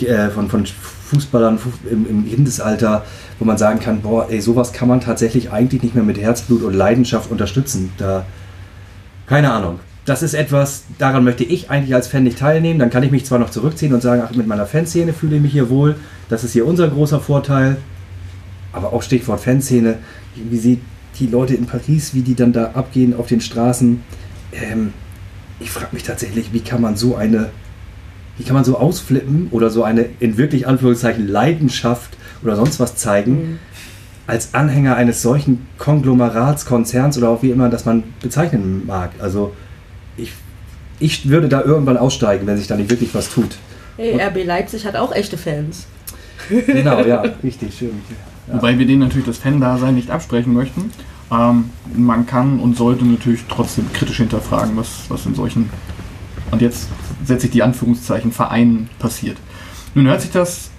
äh, 0.00 0.28
von, 0.28 0.48
von 0.48 0.66
Fußballern 0.66 1.58
im, 1.90 2.06
im 2.08 2.28
Kindesalter, 2.28 3.04
wo 3.38 3.44
man 3.44 3.58
sagen 3.58 3.80
kann, 3.80 4.02
boah, 4.02 4.28
ey, 4.28 4.40
sowas 4.40 4.72
kann 4.72 4.88
man 4.88 5.00
tatsächlich 5.00 5.52
eigentlich 5.52 5.82
nicht 5.82 5.94
mehr 5.94 6.04
mit 6.04 6.18
Herzblut 6.18 6.62
und 6.62 6.74
Leidenschaft 6.74 7.30
unterstützen. 7.30 7.92
Da, 7.96 8.26
keine 9.26 9.52
Ahnung 9.52 9.80
das 10.08 10.22
ist 10.22 10.34
etwas, 10.34 10.84
daran 10.98 11.24
möchte 11.24 11.44
ich 11.44 11.70
eigentlich 11.70 11.94
als 11.94 12.08
Fan 12.08 12.24
nicht 12.24 12.38
teilnehmen. 12.38 12.78
Dann 12.78 12.90
kann 12.90 13.02
ich 13.02 13.10
mich 13.10 13.26
zwar 13.26 13.38
noch 13.38 13.50
zurückziehen 13.50 13.92
und 13.92 14.00
sagen, 14.00 14.22
ach, 14.24 14.34
mit 14.34 14.46
meiner 14.46 14.66
Fanszene 14.66 15.12
fühle 15.12 15.36
ich 15.36 15.42
mich 15.42 15.52
hier 15.52 15.68
wohl. 15.68 15.96
Das 16.28 16.44
ist 16.44 16.52
hier 16.52 16.66
unser 16.66 16.88
großer 16.88 17.20
Vorteil. 17.20 17.76
Aber 18.72 18.92
auch 18.92 19.02
Stichwort 19.02 19.40
Fanszene, 19.40 19.96
wie 20.34 20.56
sieht 20.56 20.80
die 21.18 21.26
Leute 21.26 21.54
in 21.54 21.66
Paris, 21.66 22.14
wie 22.14 22.22
die 22.22 22.34
dann 22.34 22.52
da 22.52 22.72
abgehen 22.72 23.14
auf 23.14 23.26
den 23.26 23.40
Straßen. 23.40 24.02
Ähm, 24.52 24.92
ich 25.60 25.70
frage 25.70 25.88
mich 25.92 26.04
tatsächlich, 26.04 26.52
wie 26.52 26.60
kann 26.60 26.80
man 26.80 26.96
so 26.96 27.16
eine, 27.16 27.50
wie 28.38 28.44
kann 28.44 28.54
man 28.54 28.64
so 28.64 28.78
ausflippen 28.78 29.48
oder 29.50 29.68
so 29.68 29.82
eine 29.82 30.06
in 30.20 30.38
wirklich 30.38 30.66
Anführungszeichen 30.66 31.26
Leidenschaft 31.26 32.16
oder 32.42 32.56
sonst 32.56 32.80
was 32.80 32.96
zeigen, 32.96 33.32
mhm. 33.32 33.58
als 34.26 34.54
Anhänger 34.54 34.96
eines 34.96 35.20
solchen 35.20 35.66
Konglomerats, 35.76 36.64
Konzerns 36.64 37.18
oder 37.18 37.30
auch 37.30 37.42
wie 37.42 37.50
immer 37.50 37.68
das 37.68 37.84
man 37.84 38.04
bezeichnen 38.22 38.86
mag. 38.86 39.10
Also 39.18 39.52
ich, 40.18 40.32
ich 40.98 41.28
würde 41.28 41.48
da 41.48 41.62
irgendwann 41.62 41.96
aussteigen, 41.96 42.46
wenn 42.46 42.56
sich 42.56 42.66
da 42.66 42.76
nicht 42.76 42.90
wirklich 42.90 43.14
was 43.14 43.30
tut. 43.30 43.56
Hey, 43.96 44.20
RB 44.20 44.44
Leipzig 44.44 44.84
hat 44.86 44.96
auch 44.96 45.12
echte 45.12 45.38
Fans. 45.38 45.86
Genau, 46.48 47.00
ja, 47.04 47.20
richtig, 47.42 47.76
schön. 47.76 48.00
Ja. 48.46 48.54
Wobei 48.54 48.78
wir 48.78 48.86
denen 48.86 49.00
natürlich 49.00 49.26
das 49.26 49.38
Fan-Dasein 49.38 49.94
nicht 49.94 50.10
absprechen 50.10 50.54
möchten. 50.54 50.90
Ähm, 51.30 51.70
man 51.94 52.26
kann 52.26 52.60
und 52.60 52.76
sollte 52.76 53.04
natürlich 53.04 53.42
trotzdem 53.48 53.92
kritisch 53.92 54.18
hinterfragen, 54.18 54.76
was, 54.76 55.04
was 55.08 55.26
in 55.26 55.34
solchen, 55.34 55.68
und 56.50 56.62
jetzt 56.62 56.88
setze 57.24 57.46
ich 57.46 57.52
die 57.52 57.62
Anführungszeichen, 57.62 58.32
Vereinen 58.32 58.88
passiert. 58.98 59.36
Nun 59.94 60.06
hört 60.06 60.22
sich 60.22 60.30
das 60.30 60.70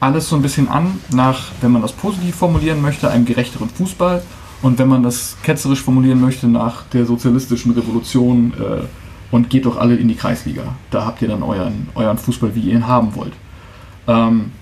alles 0.00 0.28
so 0.28 0.36
ein 0.36 0.42
bisschen 0.42 0.68
an 0.68 1.00
nach, 1.12 1.52
wenn 1.60 1.72
man 1.72 1.82
das 1.82 1.92
positiv 1.92 2.34
formulieren 2.34 2.82
möchte, 2.82 3.10
einem 3.10 3.24
gerechteren 3.24 3.68
Fußball 3.68 4.22
und 4.62 4.78
wenn 4.78 4.88
man 4.88 5.02
das 5.02 5.36
ketzerisch 5.42 5.82
formulieren 5.82 6.20
möchte, 6.20 6.48
nach 6.48 6.84
der 6.86 7.06
sozialistischen 7.06 7.72
Revolution 7.72 8.52
äh, 8.58 8.84
und 9.30 9.50
geht 9.50 9.66
doch 9.66 9.76
alle 9.76 9.96
in 9.96 10.08
die 10.08 10.14
Kreisliga. 10.14 10.74
Da 10.90 11.04
habt 11.04 11.22
ihr 11.22 11.28
dann 11.28 11.42
euren, 11.42 11.88
euren 11.94 12.18
Fußball, 12.18 12.54
wie 12.54 12.60
ihr 12.60 12.74
ihn 12.74 12.86
haben 12.86 13.14
wollt. 13.14 13.32
Ähm, 14.06 14.52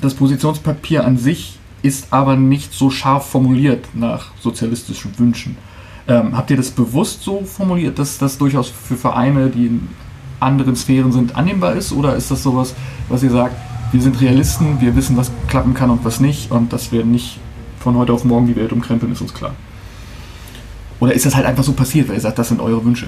das 0.00 0.14
Positionspapier 0.14 1.04
an 1.04 1.18
sich 1.18 1.58
ist 1.82 2.12
aber 2.12 2.36
nicht 2.36 2.72
so 2.72 2.90
scharf 2.90 3.28
formuliert 3.28 3.86
nach 3.94 4.30
sozialistischen 4.40 5.18
Wünschen. 5.18 5.56
Ähm, 6.06 6.36
habt 6.36 6.50
ihr 6.50 6.56
das 6.56 6.70
bewusst 6.70 7.22
so 7.22 7.42
formuliert, 7.44 7.98
dass 7.98 8.18
das 8.18 8.38
durchaus 8.38 8.68
für 8.68 8.96
Vereine, 8.96 9.50
die 9.50 9.66
in 9.66 9.88
anderen 10.40 10.76
Sphären 10.76 11.12
sind, 11.12 11.36
annehmbar 11.36 11.74
ist? 11.74 11.92
Oder 11.92 12.14
ist 12.14 12.30
das 12.30 12.42
sowas, 12.42 12.74
was 13.08 13.22
ihr 13.22 13.30
sagt, 13.30 13.56
wir 13.92 14.02
sind 14.02 14.20
Realisten, 14.20 14.80
wir 14.80 14.94
wissen, 14.94 15.16
was 15.16 15.30
klappen 15.48 15.74
kann 15.74 15.90
und 15.90 16.04
was 16.04 16.20
nicht 16.20 16.50
und 16.50 16.72
das 16.72 16.92
wir 16.92 17.04
nicht 17.04 17.40
von 17.80 17.96
heute 17.96 18.12
auf 18.12 18.24
morgen 18.24 18.46
die 18.46 18.56
Welt 18.56 18.72
umkrempeln, 18.72 19.12
ist 19.12 19.20
uns 19.20 19.34
klar. 19.34 19.54
Oder 21.00 21.12
ist 21.12 21.26
das 21.26 21.36
halt 21.36 21.46
einfach 21.46 21.64
so 21.64 21.72
passiert, 21.72 22.08
weil 22.08 22.16
ihr 22.16 22.20
sagt, 22.20 22.38
das 22.38 22.48
sind 22.48 22.60
eure 22.60 22.84
Wünsche? 22.84 23.06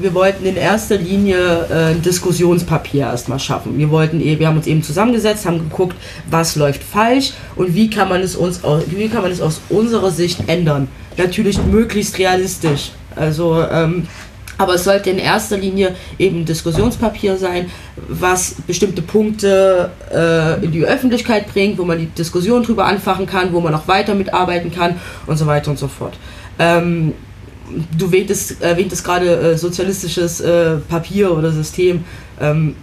wir 0.00 0.14
wollten 0.14 0.46
in 0.46 0.56
erster 0.56 0.96
Linie 0.96 1.66
äh, 1.70 1.90
ein 1.92 2.02
Diskussionspapier 2.02 3.02
erstmal 3.02 3.38
schaffen. 3.38 3.78
Wir 3.78 3.90
wollten, 3.90 4.20
eh, 4.20 4.38
wir 4.38 4.46
haben 4.46 4.56
uns 4.56 4.66
eben 4.66 4.82
zusammengesetzt, 4.82 5.46
haben 5.46 5.58
geguckt, 5.58 5.96
was 6.30 6.56
läuft 6.56 6.82
falsch 6.82 7.32
und 7.56 7.74
wie 7.74 7.90
kann 7.90 8.08
man 8.08 8.20
es 8.20 8.36
uns, 8.36 8.60
wie 8.86 9.08
kann 9.08 9.22
man 9.22 9.32
es 9.32 9.40
aus 9.40 9.60
unserer 9.68 10.10
Sicht 10.10 10.48
ändern. 10.48 10.88
Natürlich 11.16 11.58
möglichst 11.64 12.18
realistisch. 12.18 12.92
Also 13.16 13.62
ähm, 13.70 14.06
aber 14.58 14.74
es 14.74 14.84
sollte 14.84 15.10
in 15.10 15.18
erster 15.18 15.56
Linie 15.56 15.94
eben 16.18 16.44
Diskussionspapier 16.44 17.36
sein, 17.36 17.70
was 18.08 18.56
bestimmte 18.66 19.02
Punkte 19.02 19.90
äh, 20.12 20.64
in 20.64 20.72
die 20.72 20.84
Öffentlichkeit 20.84 21.52
bringt, 21.52 21.78
wo 21.78 21.84
man 21.84 21.98
die 21.98 22.06
Diskussion 22.06 22.64
drüber 22.64 22.84
anfachen 22.84 23.26
kann, 23.26 23.52
wo 23.52 23.60
man 23.60 23.74
auch 23.74 23.86
weiter 23.88 24.14
mitarbeiten 24.14 24.72
kann 24.72 24.96
und 25.26 25.36
so 25.36 25.46
weiter 25.46 25.70
und 25.70 25.78
so 25.78 25.88
fort. 25.88 26.18
Ähm, 26.58 27.14
du 27.96 28.06
erwähntest, 28.06 28.60
erwähntest 28.60 29.04
gerade 29.04 29.52
äh, 29.52 29.56
sozialistisches 29.56 30.40
äh, 30.40 30.76
Papier 30.88 31.36
oder 31.36 31.52
System. 31.52 32.04
Ähm, 32.40 32.74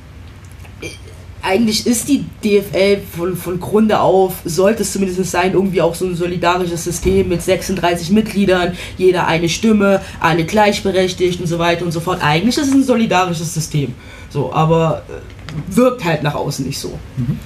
eigentlich 1.45 1.85
ist 1.85 2.07
die 2.07 2.25
DFL 2.43 3.01
von, 3.15 3.37
von 3.37 3.59
Grunde 3.59 3.99
auf, 3.99 4.33
sollte 4.45 4.81
es 4.81 4.91
zumindest 4.91 5.31
sein, 5.31 5.53
irgendwie 5.53 5.81
auch 5.81 5.93
so 5.93 6.05
ein 6.05 6.15
solidarisches 6.15 6.83
System 6.83 7.29
mit 7.29 7.41
36 7.41 8.09
Mitgliedern, 8.11 8.75
jeder 8.97 9.27
eine 9.27 9.47
Stimme, 9.47 10.01
alle 10.19 10.45
gleichberechtigt 10.45 11.39
und 11.39 11.47
so 11.47 11.59
weiter 11.59 11.85
und 11.85 11.91
so 11.91 11.99
fort. 11.99 12.19
Eigentlich 12.21 12.57
ist 12.57 12.67
es 12.67 12.73
ein 12.73 12.83
solidarisches 12.83 13.53
System. 13.53 13.93
So, 14.29 14.51
aber 14.51 15.03
äh, 15.07 15.75
wirkt 15.75 16.03
halt 16.03 16.23
nach 16.23 16.35
außen 16.35 16.65
nicht 16.65 16.79
so. 16.79 16.97
Mhm. 17.17 17.39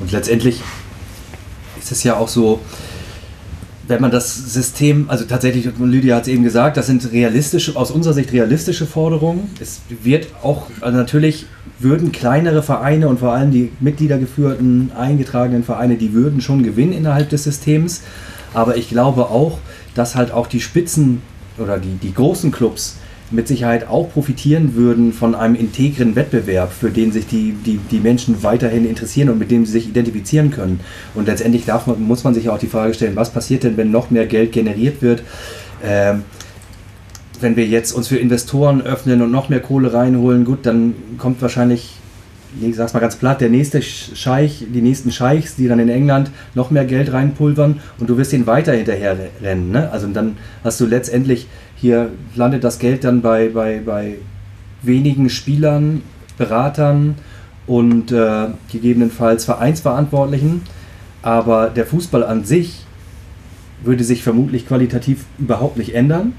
Und 0.00 0.12
letztendlich 0.12 0.60
ist 1.78 1.90
es 1.92 2.04
ja 2.04 2.16
auch 2.16 2.28
so, 2.28 2.60
wenn 3.88 4.02
man 4.02 4.10
das 4.10 4.52
System, 4.52 5.08
also 5.08 5.24
tatsächlich, 5.24 5.68
Lydia 5.78 6.16
hat 6.16 6.22
es 6.22 6.28
eben 6.28 6.42
gesagt, 6.42 6.76
das 6.76 6.86
sind 6.86 7.10
realistische, 7.10 7.74
aus 7.74 7.90
unserer 7.90 8.12
Sicht 8.12 8.32
realistische 8.32 8.86
Forderungen. 8.86 9.50
Es 9.60 9.80
wird 10.02 10.28
auch, 10.42 10.66
also 10.80 10.96
natürlich 10.96 11.46
würden 11.78 12.12
kleinere 12.12 12.62
Vereine 12.62 13.08
und 13.08 13.20
vor 13.20 13.32
allem 13.32 13.50
die 13.50 13.72
mitgliedergeführten, 13.80 14.92
eingetragenen 14.96 15.64
Vereine, 15.64 15.96
die 15.96 16.12
würden 16.12 16.42
schon 16.42 16.62
gewinnen 16.62 16.92
innerhalb 16.92 17.30
des 17.30 17.44
Systems. 17.44 18.02
Aber 18.52 18.76
ich 18.76 18.90
glaube 18.90 19.30
auch, 19.30 19.58
dass 19.94 20.14
halt 20.14 20.32
auch 20.32 20.46
die 20.46 20.60
Spitzen 20.60 21.22
oder 21.58 21.78
die, 21.78 21.96
die 21.96 22.12
großen 22.12 22.50
Clubs 22.50 22.97
mit 23.30 23.46
Sicherheit 23.46 23.88
auch 23.88 24.10
profitieren 24.10 24.74
würden 24.74 25.12
von 25.12 25.34
einem 25.34 25.54
integren 25.54 26.16
Wettbewerb, 26.16 26.72
für 26.72 26.90
den 26.90 27.12
sich 27.12 27.26
die, 27.26 27.52
die, 27.52 27.78
die 27.90 28.00
Menschen 28.00 28.42
weiterhin 28.42 28.88
interessieren 28.88 29.28
und 29.28 29.38
mit 29.38 29.50
dem 29.50 29.66
sie 29.66 29.72
sich 29.72 29.88
identifizieren 29.88 30.50
können. 30.50 30.80
Und 31.14 31.26
letztendlich 31.26 31.64
darf 31.66 31.86
man, 31.86 32.02
muss 32.02 32.24
man 32.24 32.34
sich 32.34 32.48
auch 32.48 32.58
die 32.58 32.66
Frage 32.66 32.94
stellen, 32.94 33.16
was 33.16 33.30
passiert 33.30 33.64
denn, 33.64 33.76
wenn 33.76 33.90
noch 33.90 34.10
mehr 34.10 34.26
Geld 34.26 34.52
generiert 34.52 35.02
wird? 35.02 35.22
Ähm, 35.84 36.22
wenn 37.40 37.56
wir 37.56 37.66
jetzt 37.66 37.92
uns 37.92 38.08
für 38.08 38.16
Investoren 38.16 38.80
öffnen 38.82 39.22
und 39.22 39.30
noch 39.30 39.48
mehr 39.48 39.60
Kohle 39.60 39.92
reinholen, 39.92 40.44
gut, 40.44 40.66
dann 40.66 40.94
kommt 41.18 41.40
wahrscheinlich, 41.40 41.94
ich 42.60 42.74
sag's 42.74 42.94
mal 42.94 43.00
ganz 43.00 43.16
platt, 43.16 43.40
der 43.40 43.50
nächste 43.50 43.82
Scheich, 43.82 44.64
die 44.74 44.80
nächsten 44.80 45.12
Scheichs, 45.12 45.54
die 45.54 45.68
dann 45.68 45.78
in 45.78 45.88
England 45.88 46.30
noch 46.54 46.70
mehr 46.70 46.84
Geld 46.84 47.12
reinpulvern 47.12 47.80
und 47.98 48.10
du 48.10 48.16
wirst 48.16 48.32
ihnen 48.32 48.46
weiter 48.46 48.72
hinterher 48.72 49.16
rennen. 49.42 49.70
Ne? 49.70 49.90
Also 49.92 50.08
dann 50.08 50.36
hast 50.64 50.80
du 50.80 50.86
letztendlich 50.86 51.46
hier 51.80 52.10
landet 52.34 52.64
das 52.64 52.78
Geld 52.78 53.04
dann 53.04 53.22
bei, 53.22 53.48
bei, 53.48 53.80
bei 53.84 54.16
wenigen 54.82 55.30
Spielern, 55.30 56.02
Beratern 56.36 57.14
und 57.66 58.10
äh, 58.10 58.48
gegebenenfalls 58.70 59.44
Vereinsverantwortlichen. 59.44 60.62
Aber 61.22 61.70
der 61.70 61.86
Fußball 61.86 62.24
an 62.24 62.44
sich 62.44 62.84
würde 63.82 64.02
sich 64.02 64.22
vermutlich 64.22 64.66
qualitativ 64.66 65.24
überhaupt 65.38 65.76
nicht 65.76 65.94
ändern. 65.94 66.32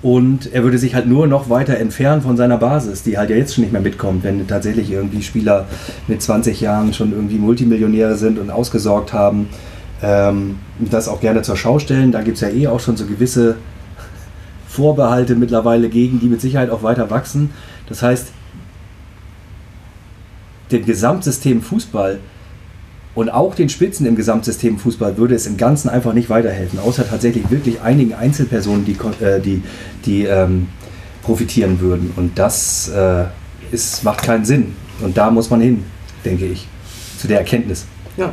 Und 0.00 0.52
er 0.52 0.62
würde 0.62 0.78
sich 0.78 0.94
halt 0.94 1.08
nur 1.08 1.26
noch 1.26 1.50
weiter 1.50 1.76
entfernen 1.76 2.22
von 2.22 2.36
seiner 2.36 2.56
Basis, 2.56 3.02
die 3.02 3.18
halt 3.18 3.30
ja 3.30 3.36
jetzt 3.36 3.54
schon 3.54 3.64
nicht 3.64 3.72
mehr 3.72 3.82
mitkommt, 3.82 4.22
wenn 4.22 4.46
tatsächlich 4.46 4.92
irgendwie 4.92 5.22
Spieler 5.22 5.66
mit 6.06 6.22
20 6.22 6.60
Jahren 6.60 6.94
schon 6.94 7.10
irgendwie 7.10 7.38
Multimillionäre 7.38 8.14
sind 8.16 8.38
und 8.38 8.50
ausgesorgt 8.50 9.12
haben. 9.12 9.48
Ähm, 10.00 10.60
das 10.78 11.08
auch 11.08 11.20
gerne 11.20 11.42
zur 11.42 11.56
Schau 11.56 11.80
stellen. 11.80 12.12
Da 12.12 12.22
gibt 12.22 12.36
es 12.36 12.42
ja 12.42 12.48
eh 12.48 12.68
auch 12.68 12.78
schon 12.78 12.96
so 12.96 13.06
gewisse 13.06 13.56
Vorbehalte 14.78 15.34
mittlerweile 15.34 15.88
gegen, 15.88 16.20
die 16.20 16.28
mit 16.28 16.40
Sicherheit 16.40 16.70
auch 16.70 16.84
weiter 16.84 17.10
wachsen. 17.10 17.50
Das 17.88 18.00
heißt, 18.00 18.28
dem 20.70 20.86
Gesamtsystem 20.86 21.62
Fußball 21.62 22.20
und 23.16 23.28
auch 23.28 23.56
den 23.56 23.68
Spitzen 23.68 24.06
im 24.06 24.14
Gesamtsystem 24.14 24.78
Fußball 24.78 25.16
würde 25.16 25.34
es 25.34 25.48
im 25.48 25.56
Ganzen 25.56 25.88
einfach 25.88 26.12
nicht 26.12 26.30
weiterhelfen, 26.30 26.78
außer 26.78 27.08
tatsächlich 27.08 27.50
wirklich 27.50 27.80
einigen 27.80 28.14
Einzelpersonen, 28.14 28.84
die, 28.84 28.96
äh, 29.20 29.40
die, 29.40 29.64
die 30.04 30.26
ähm, 30.26 30.68
profitieren 31.22 31.80
würden. 31.80 32.12
Und 32.14 32.38
das 32.38 32.88
äh, 32.90 33.24
ist, 33.72 34.04
macht 34.04 34.22
keinen 34.22 34.44
Sinn. 34.44 34.76
Und 35.00 35.16
da 35.16 35.32
muss 35.32 35.50
man 35.50 35.60
hin, 35.60 35.82
denke 36.24 36.46
ich, 36.46 36.68
zu 37.18 37.26
der 37.26 37.38
Erkenntnis. 37.38 37.84
Ja 38.16 38.32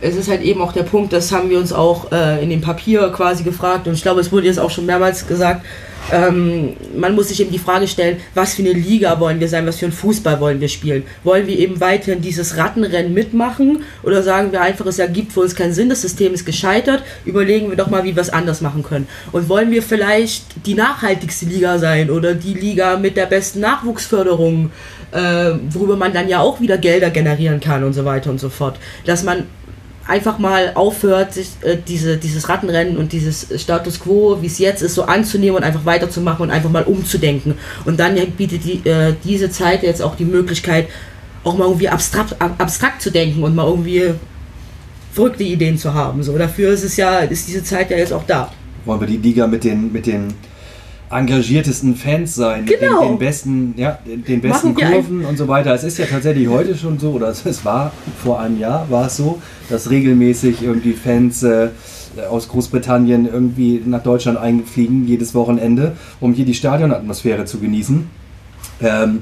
es 0.00 0.14
ist 0.14 0.28
halt 0.28 0.42
eben 0.42 0.60
auch 0.60 0.72
der 0.72 0.82
Punkt, 0.82 1.12
das 1.12 1.32
haben 1.32 1.50
wir 1.50 1.58
uns 1.58 1.72
auch 1.72 2.12
äh, 2.12 2.42
in 2.42 2.50
dem 2.50 2.60
Papier 2.60 3.08
quasi 3.10 3.42
gefragt 3.42 3.86
und 3.86 3.94
ich 3.94 4.02
glaube, 4.02 4.20
es 4.20 4.30
wurde 4.32 4.46
jetzt 4.46 4.58
auch 4.58 4.70
schon 4.70 4.86
mehrmals 4.86 5.26
gesagt, 5.26 5.64
ähm, 6.12 6.76
man 6.96 7.14
muss 7.14 7.28
sich 7.28 7.40
eben 7.40 7.50
die 7.50 7.58
Frage 7.58 7.88
stellen, 7.88 8.18
was 8.34 8.54
für 8.54 8.62
eine 8.62 8.72
Liga 8.72 9.18
wollen 9.18 9.40
wir 9.40 9.48
sein, 9.48 9.66
was 9.66 9.78
für 9.78 9.86
einen 9.86 9.92
Fußball 9.92 10.40
wollen 10.40 10.60
wir 10.60 10.68
spielen? 10.68 11.04
Wollen 11.24 11.46
wir 11.46 11.58
eben 11.58 11.80
weiterhin 11.80 12.20
dieses 12.20 12.56
Rattenrennen 12.56 13.12
mitmachen 13.12 13.82
oder 14.02 14.22
sagen 14.22 14.52
wir 14.52 14.60
einfach, 14.60 14.86
es 14.86 14.98
ergibt 14.98 15.32
für 15.32 15.40
uns 15.40 15.56
keinen 15.56 15.72
Sinn, 15.72 15.88
das 15.88 16.02
System 16.02 16.32
ist 16.34 16.44
gescheitert, 16.44 17.02
überlegen 17.24 17.70
wir 17.70 17.76
doch 17.76 17.90
mal, 17.90 18.04
wie 18.04 18.14
wir 18.14 18.22
es 18.22 18.30
anders 18.30 18.60
machen 18.60 18.82
können. 18.82 19.08
Und 19.32 19.48
wollen 19.48 19.70
wir 19.70 19.82
vielleicht 19.82 20.44
die 20.64 20.74
nachhaltigste 20.74 21.46
Liga 21.46 21.78
sein 21.78 22.10
oder 22.10 22.34
die 22.34 22.54
Liga 22.54 22.96
mit 22.96 23.16
der 23.16 23.26
besten 23.26 23.60
Nachwuchsförderung, 23.60 24.70
äh, 25.10 25.52
worüber 25.70 25.96
man 25.96 26.12
dann 26.12 26.28
ja 26.28 26.40
auch 26.40 26.60
wieder 26.60 26.78
Gelder 26.78 27.10
generieren 27.10 27.58
kann 27.58 27.82
und 27.82 27.94
so 27.94 28.04
weiter 28.04 28.30
und 28.30 28.38
so 28.38 28.48
fort. 28.48 28.78
Dass 29.06 29.24
man 29.24 29.44
einfach 30.08 30.38
mal 30.38 30.72
aufhört, 30.74 31.34
sich, 31.34 31.48
äh, 31.62 31.76
diese, 31.86 32.16
dieses 32.16 32.48
Rattenrennen 32.48 32.96
und 32.96 33.12
dieses 33.12 33.48
Status 33.60 34.00
quo, 34.00 34.38
wie 34.40 34.46
es 34.46 34.58
jetzt 34.58 34.82
ist, 34.82 34.94
so 34.94 35.04
anzunehmen 35.04 35.56
und 35.56 35.64
einfach 35.64 35.84
weiterzumachen 35.84 36.44
und 36.44 36.50
einfach 36.50 36.70
mal 36.70 36.84
umzudenken. 36.84 37.54
Und 37.84 37.98
dann 37.98 38.14
bietet 38.36 38.64
die, 38.64 38.88
äh, 38.88 39.14
diese 39.24 39.50
Zeit 39.50 39.82
jetzt 39.82 40.02
auch 40.02 40.16
die 40.16 40.24
Möglichkeit, 40.24 40.88
auch 41.44 41.56
mal 41.56 41.64
irgendwie 41.64 41.88
abstrakt, 41.88 42.36
abstrakt 42.40 43.02
zu 43.02 43.10
denken 43.10 43.42
und 43.42 43.54
mal 43.54 43.66
irgendwie 43.66 44.14
verrückte 45.12 45.44
Ideen 45.44 45.78
zu 45.78 45.94
haben. 45.94 46.22
So, 46.22 46.36
dafür 46.36 46.72
ist 46.72 46.84
es 46.84 46.96
ja, 46.96 47.20
ist 47.20 47.48
diese 47.48 47.64
Zeit 47.64 47.90
ja 47.90 47.96
jetzt 47.96 48.12
auch 48.12 48.24
da. 48.26 48.52
Wollen 48.84 49.00
wir 49.00 49.06
die 49.06 49.16
Liga 49.16 49.46
mit 49.46 49.64
den, 49.64 49.92
mit 49.92 50.06
den 50.06 50.34
engagiertesten 51.10 51.94
Fans 51.94 52.34
sein, 52.34 52.66
genau. 52.66 53.02
den, 53.02 53.10
den 53.10 53.18
besten, 53.18 53.74
ja, 53.76 53.98
den 54.04 54.40
besten 54.40 54.74
Kurven 54.74 55.24
und 55.24 55.36
so 55.36 55.46
weiter. 55.46 55.72
Es 55.72 55.84
ist 55.84 55.98
ja 55.98 56.06
tatsächlich 56.06 56.48
heute 56.48 56.76
schon 56.76 56.98
so, 56.98 57.12
oder 57.12 57.28
es 57.28 57.64
war 57.64 57.92
vor 58.22 58.40
einem 58.40 58.58
Jahr, 58.58 58.90
war 58.90 59.06
es 59.06 59.16
so, 59.16 59.40
dass 59.68 59.90
regelmäßig 59.90 60.62
irgendwie 60.62 60.92
Fans 60.94 61.42
äh, 61.42 61.68
aus 62.28 62.48
Großbritannien 62.48 63.26
irgendwie 63.26 63.82
nach 63.84 64.02
Deutschland 64.02 64.38
einfliegen, 64.38 65.06
jedes 65.06 65.34
Wochenende, 65.34 65.92
um 66.20 66.32
hier 66.32 66.44
die 66.44 66.54
Stadionatmosphäre 66.54 67.44
zu 67.44 67.58
genießen. 67.58 68.08
Ähm, 68.82 69.20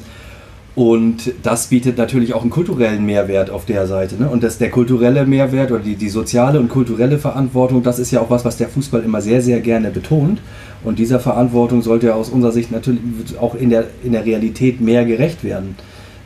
und 0.75 1.33
das 1.45 1.69
bietet 1.69 1.99
natürlich 1.99 2.35
auch 2.35 2.43
einen 2.43 2.51
kulturellen 2.51 3.07
Mehrwert 3.07 3.49
auf 3.49 3.65
der 3.65 3.87
Seite. 3.87 4.17
Ne? 4.17 4.29
Und 4.29 4.43
das, 4.43 4.59
der 4.59 4.71
kulturelle 4.71 5.25
Mehrwert 5.25 5.71
oder 5.71 5.83
die, 5.83 5.95
die 5.95 6.09
soziale 6.09 6.59
und 6.59 6.69
kulturelle 6.69 7.19
Verantwortung, 7.19 7.85
das 7.85 8.01
ist 8.01 8.11
ja 8.11 8.21
auch 8.21 8.31
was, 8.31 8.45
was 8.45 8.57
der 8.57 8.69
Fußball 8.69 9.03
immer 9.05 9.21
sehr, 9.21 9.41
sehr 9.41 9.61
gerne 9.61 9.91
betont. 9.91 10.41
Und 10.83 10.99
dieser 10.99 11.21
Verantwortung 11.21 11.81
sollte 11.83 12.15
aus 12.15 12.29
unserer 12.29 12.51
Sicht 12.51 12.73
natürlich 12.73 13.01
auch 13.41 13.55
in 13.55 13.71
der, 13.71 13.85
in 14.03 14.13
der 14.13 14.27
Realität 14.27 14.81
mehr 14.81 15.05
gerecht 15.05 15.45
werden. 15.45 15.77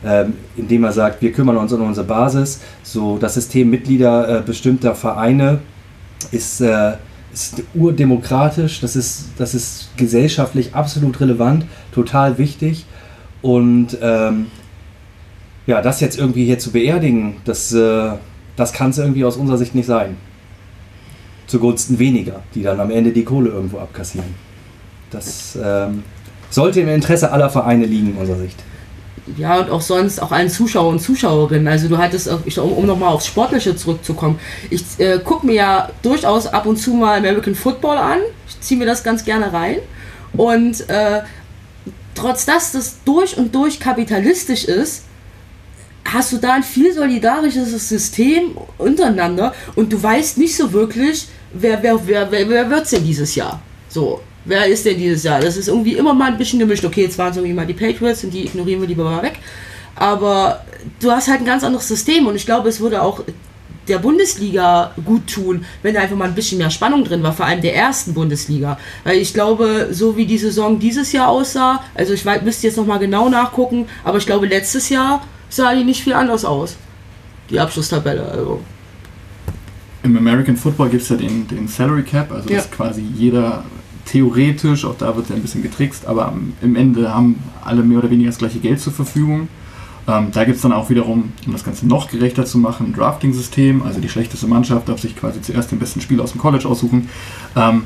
Ähm, 0.03 0.33
indem 0.55 0.85
er 0.85 0.93
sagt, 0.93 1.21
wir 1.21 1.31
kümmern 1.31 1.57
uns 1.57 1.71
um 1.71 1.81
unsere 1.81 2.07
Basis. 2.07 2.61
So 2.81 3.17
das 3.17 3.35
System 3.35 3.69
Mitglieder 3.69 4.39
äh, 4.39 4.41
bestimmter 4.41 4.95
Vereine 4.95 5.59
ist, 6.31 6.61
äh, 6.61 6.93
ist 7.31 7.61
urdemokratisch, 7.75 8.81
das 8.81 8.95
ist, 8.95 9.25
das 9.37 9.53
ist 9.53 9.89
gesellschaftlich 9.97 10.73
absolut 10.73 11.19
relevant, 11.19 11.65
total 11.91 12.37
wichtig. 12.37 12.85
Und 13.41 13.97
ähm, 14.01 14.47
ja, 15.65 15.81
das 15.81 16.01
jetzt 16.01 16.17
irgendwie 16.17 16.45
hier 16.45 16.59
zu 16.59 16.71
beerdigen, 16.71 17.37
das, 17.45 17.71
äh, 17.73 18.11
das 18.55 18.73
kann 18.73 18.89
es 18.89 18.97
irgendwie 18.97 19.23
aus 19.23 19.37
unserer 19.37 19.57
Sicht 19.57 19.75
nicht 19.75 19.85
sein. 19.85 20.17
Zugunsten 21.47 21.99
weniger, 21.99 22.41
die 22.53 22.63
dann 22.63 22.79
am 22.79 22.91
Ende 22.91 23.11
die 23.11 23.23
Kohle 23.23 23.49
irgendwo 23.49 23.79
abkassieren. 23.79 24.35
Das 25.09 25.57
ähm, 25.61 26.03
sollte 26.49 26.81
im 26.81 26.89
Interesse 26.89 27.31
aller 27.31 27.49
Vereine 27.49 27.85
liegen, 27.85 28.15
unserer 28.17 28.37
Sicht. 28.37 28.57
Ja, 29.37 29.59
und 29.59 29.69
auch 29.69 29.81
sonst 29.81 30.21
auch 30.21 30.31
allen 30.31 30.49
Zuschauer 30.49 30.89
und 30.89 30.99
Zuschauerinnen. 30.99 31.67
Also 31.67 31.87
du 31.87 31.97
hattest, 31.97 32.27
um, 32.57 32.71
um 32.71 32.85
nochmal 32.85 33.13
aufs 33.13 33.27
Sportliche 33.27 33.75
zurückzukommen, 33.75 34.39
ich 34.69 34.83
äh, 34.97 35.19
gucke 35.19 35.45
mir 35.45 35.55
ja 35.55 35.89
durchaus 36.01 36.47
ab 36.47 36.65
und 36.65 36.77
zu 36.77 36.93
mal 36.93 37.17
American 37.17 37.55
Football 37.55 37.97
an. 37.97 38.19
Ich 38.47 38.59
ziehe 38.61 38.79
mir 38.79 38.85
das 38.85 39.03
ganz 39.03 39.23
gerne 39.23 39.51
rein. 39.53 39.77
Und 40.33 40.89
äh, 40.89 41.21
trotz 42.19 42.45
dass 42.45 42.71
das 42.71 42.97
durch 43.05 43.37
und 43.37 43.53
durch 43.53 43.79
kapitalistisch 43.79 44.65
ist, 44.65 45.03
hast 46.05 46.31
du 46.33 46.37
da 46.37 46.53
ein 46.53 46.63
viel 46.63 46.93
solidarisches 46.93 47.89
System 47.89 48.57
untereinander 48.77 49.53
und 49.75 49.91
du 49.91 50.01
weißt 50.01 50.37
nicht 50.37 50.55
so 50.55 50.71
wirklich, 50.71 51.27
wer, 51.53 51.81
wer, 51.83 52.07
wer, 52.07 52.31
wer, 52.31 52.49
wer 52.49 52.69
wird 52.69 52.85
es 52.85 52.91
denn 52.91 53.03
dieses 53.03 53.35
Jahr? 53.35 53.61
So, 53.89 54.21
wer 54.45 54.65
ist 54.65 54.85
denn 54.85 54.97
dieses 54.97 55.23
Jahr? 55.23 55.39
Das 55.39 55.57
ist 55.57 55.67
irgendwie 55.67 55.93
immer 55.93 56.13
mal 56.13 56.31
ein 56.31 56.37
bisschen 56.37 56.59
gemischt. 56.59 56.85
Okay, 56.85 57.03
jetzt 57.03 57.17
waren 57.17 57.31
es 57.31 57.37
irgendwie 57.37 57.53
mal 57.53 57.67
die 57.67 57.73
Patriots 57.73 58.23
und 58.23 58.33
die 58.33 58.45
ignorieren 58.45 58.81
wir 58.81 58.87
lieber 58.87 59.03
mal 59.03 59.23
weg. 59.23 59.39
Aber 59.95 60.63
du 60.99 61.11
hast 61.11 61.27
halt 61.27 61.41
ein 61.41 61.45
ganz 61.45 61.63
anderes 61.63 61.87
System 61.87 62.27
und 62.27 62.35
ich 62.35 62.45
glaube, 62.45 62.69
es 62.69 62.79
würde 62.79 63.01
auch 63.01 63.23
der 63.89 63.97
Bundesliga 63.99 64.91
gut 65.05 65.27
tun, 65.27 65.65
wenn 65.81 65.95
da 65.95 66.01
einfach 66.01 66.15
mal 66.15 66.27
ein 66.27 66.35
bisschen 66.35 66.57
mehr 66.57 66.69
Spannung 66.69 67.03
drin 67.03 67.23
war, 67.23 67.33
vor 67.33 67.45
allem 67.45 67.61
der 67.61 67.75
ersten 67.75 68.13
Bundesliga. 68.13 68.77
Weil 69.03 69.17
ich 69.17 69.33
glaube, 69.33 69.89
so 69.91 70.15
wie 70.15 70.25
die 70.25 70.37
Saison 70.37 70.79
dieses 70.79 71.11
Jahr 71.11 71.29
aussah, 71.29 71.83
also 71.95 72.13
ich 72.13 72.25
müsste 72.43 72.67
jetzt 72.67 72.77
nochmal 72.77 72.99
genau 72.99 73.29
nachgucken, 73.29 73.87
aber 74.03 74.17
ich 74.17 74.25
glaube, 74.25 74.47
letztes 74.47 74.89
Jahr 74.89 75.21
sah 75.49 75.73
die 75.73 75.83
nicht 75.83 76.03
viel 76.03 76.13
anders 76.13 76.45
aus. 76.45 76.77
Die 77.49 77.59
Abschlusstabelle. 77.59 78.23
Also. 78.23 78.61
Im 80.03 80.17
American 80.17 80.55
Football 80.55 80.89
gibt 80.89 81.03
es 81.03 81.09
ja 81.09 81.15
den, 81.15 81.47
den 81.47 81.67
Salary 81.67 82.03
Cap, 82.03 82.31
also 82.31 82.49
ja. 82.49 82.57
dass 82.57 82.71
quasi 82.71 83.01
jeder 83.15 83.63
theoretisch, 84.05 84.85
auch 84.85 84.95
da 84.97 85.15
wird 85.15 85.29
ja 85.29 85.35
ein 85.35 85.41
bisschen 85.41 85.61
getrickst, 85.61 86.05
aber 86.05 86.33
im 86.61 86.75
Ende 86.75 87.13
haben 87.13 87.43
alle 87.63 87.83
mehr 87.83 87.99
oder 87.99 88.09
weniger 88.09 88.29
das 88.29 88.39
gleiche 88.39 88.59
Geld 88.59 88.79
zur 88.79 88.93
Verfügung. 88.93 89.47
Ähm, 90.07 90.29
da 90.31 90.43
gibt 90.43 90.57
es 90.57 90.61
dann 90.61 90.71
auch 90.73 90.89
wiederum, 90.89 91.33
um 91.45 91.51
das 91.53 91.63
Ganze 91.63 91.87
noch 91.87 92.09
gerechter 92.09 92.45
zu 92.45 92.57
machen, 92.57 92.87
ein 92.87 92.93
Drafting-System. 92.93 93.83
Also 93.83 93.99
die 93.99 94.09
schlechteste 94.09 94.47
Mannschaft 94.47 94.89
darf 94.89 94.99
sich 94.99 95.15
quasi 95.15 95.41
zuerst 95.41 95.71
den 95.71 95.79
besten 95.79 96.01
Spieler 96.01 96.23
aus 96.23 96.31
dem 96.31 96.41
College 96.41 96.67
aussuchen. 96.67 97.09
Ähm, 97.55 97.83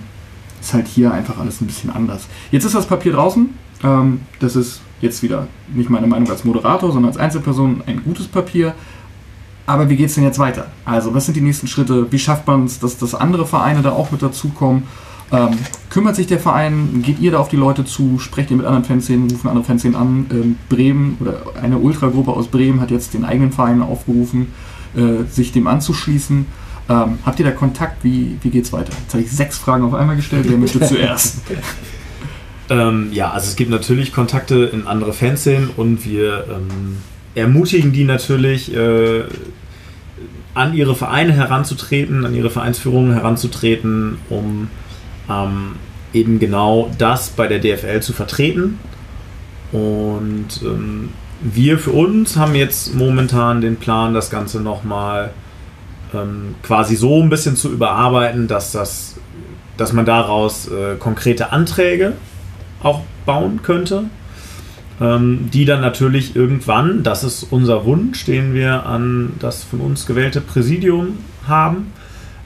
ist 0.62 0.74
halt 0.74 0.88
hier 0.88 1.12
einfach 1.12 1.38
alles 1.38 1.60
ein 1.62 1.68
bisschen 1.68 1.90
anders. 1.90 2.28
Jetzt 2.52 2.64
ist 2.64 2.76
das 2.76 2.88
Papier 2.88 3.14
draußen. 3.14 3.50
Ähm, 3.84 4.22
das 4.40 4.56
ist 4.56 4.82
jetzt 5.02 5.22
wieder 5.22 5.48
nicht 5.74 5.90
meine 5.90 6.08
Meinung 6.08 6.30
als 6.30 6.46
Moderator, 6.46 6.92
sondern 6.92 7.12
als 7.12 7.20
Einzelperson 7.20 7.84
ein 7.86 8.04
gutes 8.04 8.28
Papier. 8.28 8.74
aber 9.66 9.90
wie 9.90 9.96
geht 9.96 10.08
es 10.08 10.16
denn 10.16 10.24
jetzt 10.24 10.40
weiter? 10.40 10.68
Also, 10.86 11.14
was 11.14 11.26
sind 11.26 11.36
die 11.36 11.42
nächsten 11.42 11.68
Schritte? 11.68 12.12
Wie 12.12 12.20
schafft 12.20 12.48
man 12.48 12.66
es, 12.66 12.80
dass, 12.80 12.98
dass 12.98 13.16
andere 13.16 13.46
Vereine 13.46 13.82
da 13.82 13.92
auch 13.92 14.12
mit 14.12 14.22
dazukommen? 14.22 14.84
Ähm, 15.32 15.58
kümmert 15.90 16.16
sich 16.16 16.28
der 16.28 16.40
Verein? 16.40 17.02
Geht 17.04 17.20
ihr 17.20 17.32
da 17.32 17.40
auf 17.40 17.50
die 17.50 17.56
Leute 17.56 17.86
zu? 17.86 18.20
Sprecht 18.20 18.52
ihr 18.52 18.58
mit 18.58 18.66
anderen 18.66 18.86
Fanszenen? 18.86 19.30
Rufen 19.30 19.50
andere 19.50 19.66
Fanszenen 19.66 19.96
an? 19.96 20.26
Ähm, 20.32 20.56
Bremen 20.70 21.18
oder 21.20 21.42
eine 21.62 21.78
Ultragruppe 21.78 22.32
aus 22.32 22.48
Bremen 22.48 22.82
hat 22.82 22.92
jetzt 22.92 23.14
den 23.14 23.26
eigenen 23.26 23.52
Verein 23.52 23.82
aufgerufen, 23.82 24.54
äh, 24.96 25.24
sich 25.30 25.52
dem 25.52 25.68
anzuschließen. 25.68 26.46
Ähm, 26.90 27.20
habt 27.26 27.40
ihr 27.40 27.46
da 27.46 27.52
Kontakt? 27.52 28.04
Wie, 28.04 28.38
wie 28.42 28.50
geht 28.50 28.66
es 28.66 28.74
weiter? 28.74 28.92
Jetzt 29.02 29.14
habe 29.14 29.24
ich 29.24 29.32
sechs 29.32 29.58
Fragen 29.58 29.84
auf 29.86 29.94
einmal 29.94 30.16
gestellt. 30.16 30.46
Wer 30.48 30.58
möchte 30.58 30.80
zuerst? 30.82 31.42
Ähm, 32.70 33.10
ja, 33.12 33.30
also 33.30 33.50
es 33.50 33.58
gibt 33.58 33.72
natürlich 33.72 34.14
Kontakte 34.14 34.64
in 34.64 34.88
andere 34.88 35.12
Fanszenen 35.12 35.70
und 35.76 36.06
wir 36.06 36.46
ähm, 36.50 36.98
ermutigen 37.36 37.92
die 37.92 38.06
natürlich, 38.06 38.74
äh, 38.74 39.24
an 40.54 40.74
ihre 40.74 40.96
Vereine 40.96 41.34
heranzutreten, 41.34 42.26
an 42.26 42.36
ihre 42.36 42.50
Vereinsführungen 42.50 43.14
heranzutreten, 43.14 44.18
um 44.30 44.70
ähm, 45.30 45.76
eben 46.14 46.40
genau 46.40 46.92
das 46.98 47.30
bei 47.30 47.48
der 47.48 47.60
DFL 47.60 48.02
zu 48.02 48.14
vertreten. 48.14 48.80
Und 49.72 50.62
ähm, 50.64 51.10
wir 51.42 51.80
für 51.80 51.92
uns 51.92 52.38
haben 52.38 52.56
jetzt 52.56 52.96
momentan 52.96 53.62
den 53.62 53.76
Plan, 53.76 54.14
das 54.14 54.30
Ganze 54.30 54.62
nochmal 54.62 55.32
ähm, 56.14 56.56
quasi 56.64 56.96
so 56.96 57.22
ein 57.22 57.30
bisschen 57.30 57.56
zu 57.56 57.72
überarbeiten, 57.72 58.48
dass, 58.48 58.72
das, 58.72 59.16
dass 59.78 59.94
man 59.94 60.06
daraus 60.06 60.68
äh, 60.68 60.96
konkrete 60.96 61.52
Anträge 61.52 62.14
auch 62.82 63.02
bauen 63.26 63.62
könnte, 63.64 64.06
ähm, 65.02 65.50
die 65.52 65.66
dann 65.66 65.82
natürlich 65.82 66.36
irgendwann, 66.36 67.04
das 67.04 67.24
ist 67.24 67.48
unser 67.50 67.86
Wunsch, 67.86 68.26
den 68.26 68.54
wir 68.54 68.86
an 68.86 69.34
das 69.40 69.64
von 69.64 69.82
uns 69.82 70.06
gewählte 70.06 70.40
Präsidium 70.40 71.18
haben, 71.48 71.92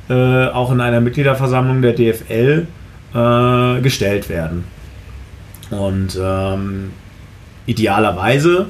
äh, 0.09 0.47
auch 0.47 0.71
in 0.71 0.81
einer 0.81 1.01
Mitgliederversammlung 1.01 1.81
der 1.81 1.93
DFL 1.93 2.67
äh, 3.13 3.81
gestellt 3.81 4.29
werden. 4.29 4.63
Und 5.69 6.17
ähm, 6.21 6.91
idealerweise 7.65 8.67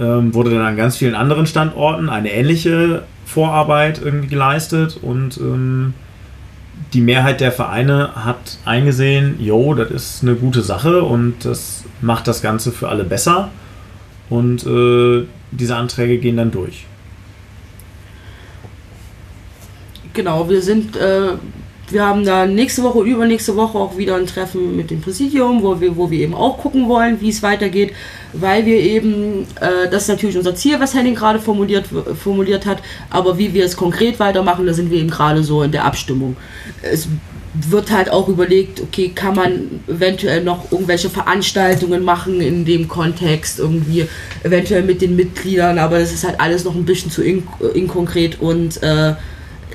ähm, 0.00 0.34
wurde 0.34 0.50
dann 0.50 0.62
an 0.62 0.76
ganz 0.76 0.96
vielen 0.96 1.14
anderen 1.14 1.46
Standorten 1.46 2.08
eine 2.08 2.32
ähnliche 2.32 3.02
Vorarbeit 3.24 4.00
irgendwie 4.02 4.28
geleistet 4.28 4.98
und 5.00 5.38
ähm, 5.38 5.94
die 6.92 7.00
Mehrheit 7.00 7.40
der 7.40 7.52
Vereine 7.52 8.10
hat 8.14 8.58
eingesehen, 8.64 9.36
jo, 9.38 9.74
das 9.74 9.90
ist 9.90 10.22
eine 10.22 10.34
gute 10.34 10.62
Sache 10.62 11.02
und 11.02 11.44
das 11.44 11.84
macht 12.00 12.28
das 12.28 12.42
Ganze 12.42 12.72
für 12.72 12.88
alle 12.88 13.04
besser. 13.04 13.50
Und 14.28 14.66
äh, 14.66 15.24
diese 15.50 15.76
Anträge 15.76 16.18
gehen 16.18 16.36
dann 16.36 16.50
durch. 16.50 16.86
Genau, 20.14 20.48
wir 20.48 20.60
sind, 20.60 20.96
äh, 20.96 21.28
wir 21.90 22.06
haben 22.06 22.24
da 22.24 22.46
nächste 22.46 22.82
Woche, 22.82 23.00
übernächste 23.00 23.56
Woche 23.56 23.78
auch 23.78 23.96
wieder 23.96 24.16
ein 24.16 24.26
Treffen 24.26 24.76
mit 24.76 24.90
dem 24.90 25.00
Präsidium, 25.00 25.62
wo 25.62 25.80
wir, 25.80 25.96
wo 25.96 26.10
wir 26.10 26.20
eben 26.20 26.34
auch 26.34 26.58
gucken 26.58 26.88
wollen, 26.88 27.20
wie 27.20 27.28
es 27.28 27.42
weitergeht, 27.42 27.92
weil 28.32 28.66
wir 28.66 28.78
eben, 28.78 29.46
äh, 29.60 29.88
das 29.90 30.02
ist 30.02 30.08
natürlich 30.08 30.36
unser 30.36 30.54
Ziel, 30.54 30.80
was 30.80 30.94
Henning 30.94 31.14
gerade 31.14 31.38
formuliert, 31.38 31.86
formuliert 32.22 32.66
hat, 32.66 32.82
aber 33.10 33.38
wie 33.38 33.54
wir 33.54 33.64
es 33.64 33.76
konkret 33.76 34.20
weitermachen, 34.20 34.66
da 34.66 34.74
sind 34.74 34.90
wir 34.90 34.98
eben 34.98 35.10
gerade 35.10 35.42
so 35.42 35.62
in 35.62 35.72
der 35.72 35.84
Abstimmung. 35.84 36.36
Es 36.82 37.08
wird 37.54 37.90
halt 37.90 38.10
auch 38.10 38.28
überlegt, 38.28 38.80
okay, 38.80 39.12
kann 39.14 39.36
man 39.36 39.80
eventuell 39.86 40.42
noch 40.42 40.72
irgendwelche 40.72 41.10
Veranstaltungen 41.10 42.02
machen 42.02 42.40
in 42.40 42.64
dem 42.64 42.88
Kontext, 42.88 43.58
irgendwie 43.58 44.06
eventuell 44.42 44.82
mit 44.82 45.02
den 45.02 45.16
Mitgliedern, 45.16 45.78
aber 45.78 45.98
das 45.98 46.12
ist 46.12 46.24
halt 46.24 46.40
alles 46.40 46.64
noch 46.64 46.74
ein 46.74 46.86
bisschen 46.86 47.10
zu 47.10 47.22
in, 47.22 47.42
inkonkret 47.74 48.40
und 48.40 48.82
äh, 48.82 49.14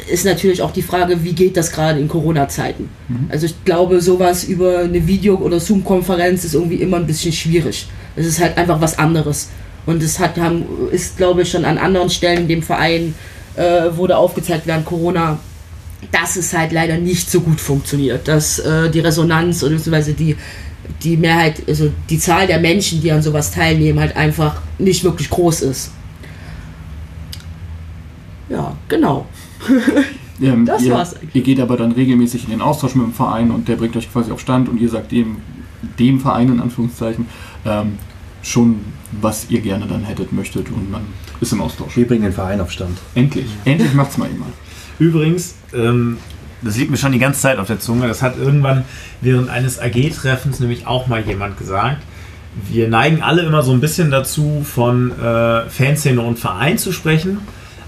ist 0.10 0.26
natürlich 0.26 0.62
auch 0.62 0.72
die 0.72 0.82
Frage, 0.82 1.24
wie 1.24 1.34
geht 1.34 1.58
das 1.58 1.72
gerade 1.72 2.00
in 2.00 2.08
Corona-Zeiten? 2.08 2.90
Mhm. 3.08 3.28
Also 3.30 3.46
ich 3.46 3.64
glaube, 3.66 4.02
sowas 4.02 4.44
über 4.44 4.80
eine 4.80 5.06
Video- 5.08 5.38
oder 5.38 5.60
Zoom-Konferenz 5.60 6.44
ist 6.44 6.54
irgendwie 6.54 6.78
immer 6.78 6.98
ein 6.98 7.08
bisschen 7.08 7.34
schwierig. 7.34 7.88
Es 8.16 8.26
ist 8.26 8.42
halt 8.42 8.58
einfach 8.58 8.82
was 8.82 8.98
anderes. 8.98 9.50
Und 9.86 10.04
es 10.04 10.20
hat, 10.20 10.38
haben, 10.38 10.66
ist, 10.92 11.18
glaube 11.18 11.44
ich, 11.44 11.52
schon 11.52 11.66
an 11.66 11.78
anderen 11.78 12.10
Stellen 12.10 12.42
in 12.42 12.48
dem 12.48 12.64
Verein 12.64 13.16
äh, 13.56 13.96
wurde 13.96 14.18
aufgezeigt 14.18 14.68
während 14.68 14.86
Corona, 14.86 15.40
dass 16.12 16.36
es 16.36 16.54
halt 16.54 16.72
leider 16.72 16.98
nicht 16.98 17.30
so 17.30 17.42
gut 17.42 17.60
funktioniert, 17.60 18.28
dass 18.28 18.60
äh, 18.60 18.90
die 18.90 19.00
Resonanz 19.00 19.64
oder 19.64 19.76
beziehungsweise 19.76 20.14
die, 20.14 20.36
die 21.04 21.18
Mehrheit, 21.18 21.62
also 21.68 21.92
die 22.10 22.20
Zahl 22.20 22.48
der 22.48 22.60
Menschen, 22.60 23.02
die 23.02 23.12
an 23.12 23.22
sowas 23.22 23.52
teilnehmen, 23.52 24.00
halt 24.00 24.16
einfach 24.16 24.62
nicht 24.78 25.04
wirklich 25.04 25.30
groß 25.30 25.62
ist. 25.62 25.92
Ja, 28.50 28.78
genau. 28.88 29.26
ähm, 30.42 30.66
das 30.66 30.84
ihr, 30.84 30.94
war's 30.94 31.16
eigentlich. 31.16 31.36
Ihr 31.36 31.42
geht 31.42 31.60
aber 31.60 31.78
dann 31.78 31.92
regelmäßig 31.92 32.46
in 32.46 32.52
den 32.52 32.62
Austausch 32.62 32.96
mit 32.96 33.06
dem 33.06 33.14
Verein 33.14 33.52
und 33.52 33.68
der 33.68 33.76
bringt 33.76 33.96
euch 33.96 34.12
quasi 34.12 34.32
auf 34.32 34.40
Stand 34.40 34.70
und 34.70 34.80
ihr 34.80 34.90
sagt 34.90 35.12
dem, 35.12 35.38
dem 36.00 36.20
Verein 36.20 36.50
in 36.50 36.60
Anführungszeichen 36.60 37.26
ähm, 37.66 37.98
schon, 38.42 38.80
was 39.22 39.50
ihr 39.50 39.62
gerne 39.62 39.86
dann 39.88 40.04
hättet, 40.04 40.32
möchtet 40.34 40.70
und 40.70 40.92
man 40.92 41.02
ist 41.42 41.54
im 41.54 41.62
Austausch. 41.62 41.96
Wir 41.98 42.08
bringen 42.08 42.24
den 42.24 42.34
Verein 42.34 42.62
auf 42.62 42.72
Stand. 42.72 42.98
Endlich. 43.16 43.48
Endlich 43.66 43.94
macht's 43.94 44.18
mal 44.18 44.30
jemand. 44.30 44.54
Übrigens, 45.00 45.56
ähm, 45.74 46.18
das 46.62 46.78
liegt 46.78 46.90
mir 46.90 46.98
schon 46.98 47.12
die 47.12 47.20
ganze 47.20 47.42
Zeit 47.42 47.60
auf 47.60 47.68
der 47.68 47.80
Zunge, 47.80 48.08
das 48.08 48.22
hat 48.22 48.38
irgendwann 48.38 48.86
während 49.22 49.50
eines 49.50 49.80
AG-Treffens 49.80 50.60
nämlich 50.60 50.88
auch 50.88 51.08
mal 51.08 51.22
jemand 51.22 51.58
gesagt. 51.58 52.02
Wir 52.70 52.88
neigen 52.88 53.22
alle 53.22 53.44
immer 53.44 53.62
so 53.62 53.72
ein 53.72 53.82
bisschen 53.82 54.10
dazu, 54.10 54.64
von 54.64 55.12
äh, 55.12 55.70
Fanszene 55.70 56.22
und 56.22 56.40
Verein 56.40 56.80
zu 56.80 56.92
sprechen. 56.92 57.40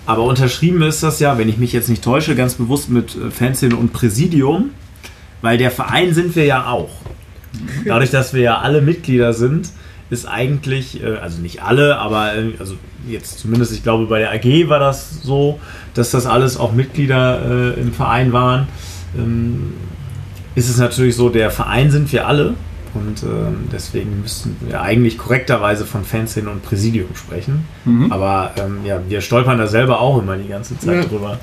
Aber 0.09 0.23
unterschrieben 0.23 0.81
ist 0.81 1.03
das 1.03 1.19
ja, 1.19 1.37
wenn 1.37 1.49
ich 1.49 1.59
mich 1.59 1.71
jetzt 1.71 1.87
nicht 1.87 2.03
täusche, 2.03 2.35
ganz 2.35 2.55
bewusst 2.55 2.89
mit 2.89 3.15
äh, 3.15 3.29
Fanszene 3.29 3.75
und 3.75 3.93
Präsidium, 3.93 4.71
weil 5.43 5.59
der 5.59 5.69
Verein 5.69 6.15
sind 6.15 6.35
wir 6.35 6.45
ja 6.45 6.65
auch. 6.65 6.89
Dadurch, 7.85 8.09
dass 8.09 8.33
wir 8.33 8.41
ja 8.41 8.57
alle 8.57 8.81
Mitglieder 8.81 9.33
sind, 9.33 9.69
ist 10.09 10.27
eigentlich, 10.27 11.03
äh, 11.03 11.17
also 11.17 11.39
nicht 11.43 11.61
alle, 11.61 11.99
aber 11.99 12.35
äh, 12.35 12.53
also 12.57 12.73
jetzt 13.07 13.37
zumindest, 13.37 13.71
ich 13.71 13.83
glaube, 13.83 14.07
bei 14.07 14.17
der 14.17 14.31
AG 14.31 14.67
war 14.67 14.79
das 14.79 15.21
so, 15.21 15.59
dass 15.93 16.09
das 16.09 16.25
alles 16.25 16.57
auch 16.57 16.73
Mitglieder 16.73 17.75
im 17.77 17.93
Verein 17.93 18.33
waren. 18.33 18.67
Ähm, 19.15 19.73
ist 20.55 20.69
es 20.69 20.77
natürlich 20.77 21.15
so, 21.15 21.29
der 21.29 21.51
Verein 21.51 21.91
sind 21.91 22.11
wir 22.11 22.27
alle 22.27 22.55
und 22.93 23.23
ähm, 23.23 23.67
deswegen 23.71 24.21
müssten 24.21 24.55
wir 24.61 24.81
eigentlich 24.81 25.17
korrekterweise 25.17 25.85
von 25.85 26.03
Fanszene 26.03 26.49
und 26.49 26.63
Präsidium 26.63 27.15
sprechen. 27.15 27.65
Mhm. 27.85 28.11
Aber 28.11 28.51
ähm, 28.57 28.79
ja, 28.85 29.01
wir 29.07 29.21
stolpern 29.21 29.57
da 29.57 29.67
selber 29.67 30.01
auch 30.01 30.19
immer 30.21 30.37
die 30.37 30.49
ganze 30.49 30.77
Zeit 30.77 30.95
ja. 30.95 31.05
drüber. 31.05 31.39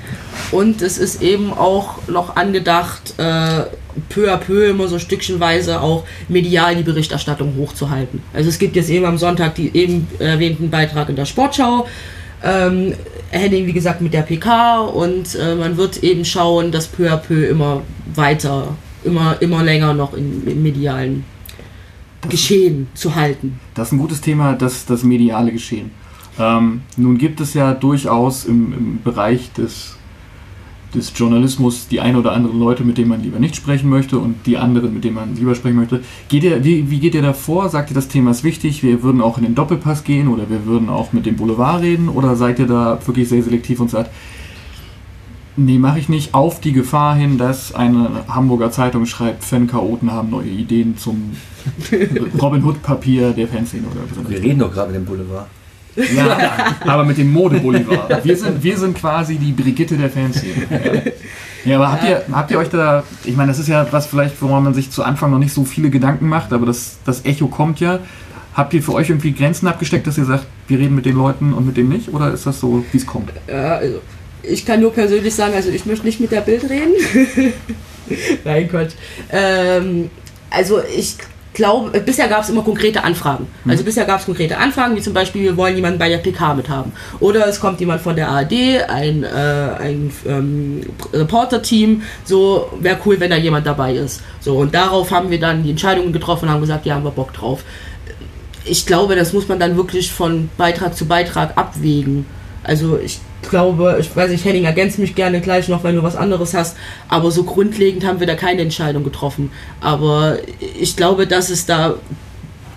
Und 0.51 0.81
es 0.81 0.97
ist 0.97 1.21
eben 1.21 1.53
auch 1.53 2.07
noch 2.07 2.35
angedacht, 2.35 3.13
äh, 3.17 3.63
peu 4.09 4.31
à 4.31 4.37
peu 4.37 4.69
immer 4.69 4.87
so 4.87 4.99
stückchenweise 4.99 5.81
auch 5.81 6.05
medial 6.27 6.75
die 6.75 6.83
Berichterstattung 6.83 7.55
hochzuhalten. 7.57 8.21
Also 8.33 8.49
es 8.49 8.59
gibt 8.59 8.75
jetzt 8.75 8.89
eben 8.89 9.05
am 9.05 9.17
Sonntag 9.17 9.55
die 9.55 9.75
eben 9.75 10.07
erwähnten 10.19 10.69
Beitrag 10.69 11.09
in 11.09 11.15
der 11.15 11.25
Sportschau. 11.25 11.87
Ähm, 12.43 12.93
Henning, 13.29 13.65
wie 13.65 13.73
gesagt, 13.73 14.01
mit 14.01 14.13
der 14.13 14.21
PK 14.21 14.81
und 14.81 15.35
äh, 15.35 15.55
man 15.55 15.77
wird 15.77 16.03
eben 16.03 16.23
schauen, 16.23 16.71
dass 16.71 16.87
peu 16.87 17.11
à 17.11 17.17
peu 17.17 17.45
immer 17.45 17.81
weiter, 18.13 18.75
immer, 19.03 19.41
immer 19.41 19.63
länger 19.63 19.93
noch 19.93 20.13
in, 20.13 20.47
im 20.47 20.63
medialen 20.63 21.25
Geschehen 22.29 22.87
zu 22.93 23.15
halten. 23.15 23.59
Das 23.73 23.87
ist 23.87 23.93
ein 23.93 23.99
gutes 23.99 24.21
Thema, 24.21 24.53
das, 24.53 24.85
das 24.85 25.03
mediale 25.03 25.51
Geschehen. 25.51 25.91
Ähm, 26.39 26.81
nun 26.97 27.17
gibt 27.17 27.41
es 27.41 27.53
ja 27.53 27.73
durchaus 27.73 28.45
im, 28.45 28.73
im 28.73 29.01
Bereich 29.03 29.51
des, 29.53 29.95
des 30.93 31.11
Journalismus 31.15 31.87
die 31.87 31.99
ein 31.99 32.15
oder 32.15 32.33
anderen 32.33 32.59
Leute, 32.59 32.83
mit 32.83 32.97
denen 32.97 33.09
man 33.09 33.23
lieber 33.23 33.39
nicht 33.39 33.55
sprechen 33.55 33.89
möchte 33.89 34.19
und 34.19 34.45
die 34.45 34.57
anderen, 34.57 34.93
mit 34.93 35.03
denen 35.03 35.15
man 35.15 35.35
lieber 35.35 35.55
sprechen 35.55 35.77
möchte. 35.77 36.01
Geht 36.27 36.43
ihr, 36.43 36.63
wie, 36.63 36.89
wie 36.89 36.99
geht 36.99 37.15
ihr 37.15 37.21
da 37.21 37.33
vor? 37.33 37.69
Sagt 37.69 37.91
ihr, 37.91 37.95
das 37.95 38.07
Thema 38.07 38.31
ist 38.31 38.43
wichtig, 38.43 38.83
wir 38.83 39.03
würden 39.03 39.21
auch 39.21 39.37
in 39.37 39.43
den 39.43 39.55
Doppelpass 39.55 40.03
gehen 40.03 40.27
oder 40.27 40.49
wir 40.49 40.65
würden 40.65 40.89
auch 40.89 41.13
mit 41.13 41.25
dem 41.25 41.35
Boulevard 41.35 41.81
reden 41.81 42.09
oder 42.09 42.35
seid 42.35 42.59
ihr 42.59 42.67
da 42.67 42.99
wirklich 43.05 43.29
sehr 43.29 43.43
selektiv 43.43 43.79
und 43.79 43.89
sagt, 43.89 44.11
Nee, 45.59 45.79
mache 45.79 45.97
ich 45.97 46.07
nicht. 46.07 46.35
Auf 46.35 46.61
die 46.61 46.71
Gefahr 46.71 47.15
hin, 47.15 47.39
dass 47.39 47.73
eine 47.73 48.09
Hamburger 48.29 48.71
Zeitung 48.71 49.07
schreibt, 49.07 49.43
Fan-Chaoten 49.43 50.11
haben 50.11 50.29
neue 50.29 50.47
Ideen 50.47 50.97
zum 50.97 51.35
Robin 52.41 52.63
Hood-Papier 52.63 53.31
der 53.31 53.47
Fanszene 53.47 53.87
oder 53.87 54.01
so. 54.15 54.29
Wir 54.29 54.41
reden 54.41 54.59
doch 54.59 54.71
gerade 54.71 54.91
mit 54.91 55.01
dem 55.01 55.05
Boulevard. 55.05 55.47
Ja, 56.15 56.75
aber 56.85 57.03
mit 57.05 57.17
dem 57.17 57.33
Mode-Boulevard. 57.33 58.23
Wir 58.23 58.37
sind, 58.37 58.61
wir 58.63 58.77
sind 58.77 58.95
quasi 58.95 59.37
die 59.37 59.51
Brigitte 59.51 59.97
der 59.97 60.11
Fanszene. 60.11 60.67
Ja. 61.65 61.71
ja, 61.71 61.75
aber 61.77 61.91
habt 61.91 62.03
ihr, 62.03 62.23
habt 62.31 62.51
ihr 62.51 62.59
euch 62.59 62.69
da, 62.69 63.03
ich 63.23 63.35
meine, 63.35 63.49
das 63.49 63.57
ist 63.57 63.67
ja 63.67 63.87
was 63.89 64.05
vielleicht, 64.05 64.39
woran 64.43 64.63
man 64.63 64.75
sich 64.75 64.91
zu 64.91 65.03
Anfang 65.03 65.31
noch 65.31 65.39
nicht 65.39 65.53
so 65.53 65.65
viele 65.65 65.89
Gedanken 65.89 66.29
macht, 66.29 66.53
aber 66.53 66.67
das, 66.67 66.99
das 67.03 67.25
Echo 67.25 67.47
kommt 67.47 67.79
ja. 67.79 67.97
Habt 68.53 68.75
ihr 68.75 68.83
für 68.83 68.93
euch 68.93 69.09
irgendwie 69.09 69.33
Grenzen 69.33 69.67
abgesteckt, 69.67 70.05
dass 70.05 70.19
ihr 70.19 70.25
sagt, 70.25 70.45
wir 70.67 70.77
reden 70.77 70.95
mit 70.95 71.05
den 71.05 71.15
Leuten 71.15 71.53
und 71.53 71.65
mit 71.65 71.77
denen 71.77 71.89
nicht? 71.89 72.13
Oder 72.13 72.31
ist 72.31 72.45
das 72.45 72.59
so, 72.59 72.85
wie 72.91 72.97
es 72.97 73.05
kommt? 73.05 73.31
Ja, 73.47 73.75
also 73.75 74.01
ich 74.49 74.65
kann 74.65 74.81
nur 74.81 74.93
persönlich 74.93 75.33
sagen, 75.33 75.53
also 75.53 75.69
ich 75.69 75.85
möchte 75.85 76.05
nicht 76.05 76.19
mit 76.19 76.31
der 76.31 76.41
Bild 76.41 76.69
reden. 76.69 76.93
Nein, 78.43 78.69
Gott. 78.71 78.89
Ähm, 79.31 80.09
also 80.49 80.79
ich 80.95 81.17
glaube, 81.57 81.99
bisher 82.01 82.27
gab 82.27 82.43
es 82.43 82.49
immer 82.49 82.61
konkrete 82.61 83.03
Anfragen. 83.03 83.47
Also 83.67 83.83
bisher 83.83 84.05
gab 84.05 84.19
es 84.19 84.25
konkrete 84.27 84.57
Anfragen, 84.57 84.95
wie 84.95 85.01
zum 85.01 85.13
Beispiel, 85.13 85.41
wir 85.41 85.57
wollen 85.57 85.75
jemanden 85.75 85.97
bei 85.97 86.07
der 86.07 86.19
PK 86.19 86.53
mit 86.53 86.69
haben. 86.69 86.91
Oder 87.19 87.47
es 87.47 87.59
kommt 87.59 87.79
jemand 87.79 88.01
von 88.01 88.15
der 88.15 88.29
ARD, 88.29 88.53
ein, 88.87 89.23
äh, 89.23 89.27
ein 89.79 90.11
ähm, 90.27 90.81
Reporter-Team. 91.11 92.03
So, 92.23 92.69
wäre 92.79 92.99
cool, 93.05 93.19
wenn 93.19 93.31
da 93.31 93.37
jemand 93.37 93.65
dabei 93.65 93.95
ist. 93.95 94.21
So, 94.39 94.57
und 94.57 94.75
darauf 94.75 95.09
haben 95.09 95.31
wir 95.31 95.39
dann 95.39 95.63
die 95.63 95.71
Entscheidungen 95.71 96.13
getroffen 96.13 96.45
und 96.45 96.51
haben 96.51 96.61
gesagt, 96.61 96.85
ja, 96.85 96.93
haben 96.93 97.03
wir 97.03 97.11
Bock 97.11 97.33
drauf. 97.33 97.63
Ich 98.63 98.85
glaube, 98.85 99.15
das 99.15 99.33
muss 99.33 99.47
man 99.47 99.59
dann 99.59 99.77
wirklich 99.77 100.11
von 100.11 100.49
Beitrag 100.57 100.95
zu 100.95 101.07
Beitrag 101.07 101.57
abwägen. 101.57 102.27
Also 102.63 102.99
ich 103.03 103.19
glaube, 103.49 103.97
ich 103.99 104.13
weiß 104.15 104.31
nicht, 104.31 104.45
Henning, 104.45 104.65
ergänzt 104.65 104.99
mich 104.99 105.15
gerne 105.15 105.41
gleich 105.41 105.67
noch, 105.67 105.83
wenn 105.83 105.95
du 105.95 106.03
was 106.03 106.15
anderes 106.15 106.53
hast. 106.53 106.75
Aber 107.07 107.31
so 107.31 107.43
grundlegend 107.43 108.05
haben 108.05 108.19
wir 108.19 108.27
da 108.27 108.35
keine 108.35 108.61
Entscheidung 108.61 109.03
getroffen. 109.03 109.51
Aber 109.81 110.37
ich 110.79 110.95
glaube, 110.95 111.27
dass 111.27 111.49
es 111.49 111.65
da 111.65 111.95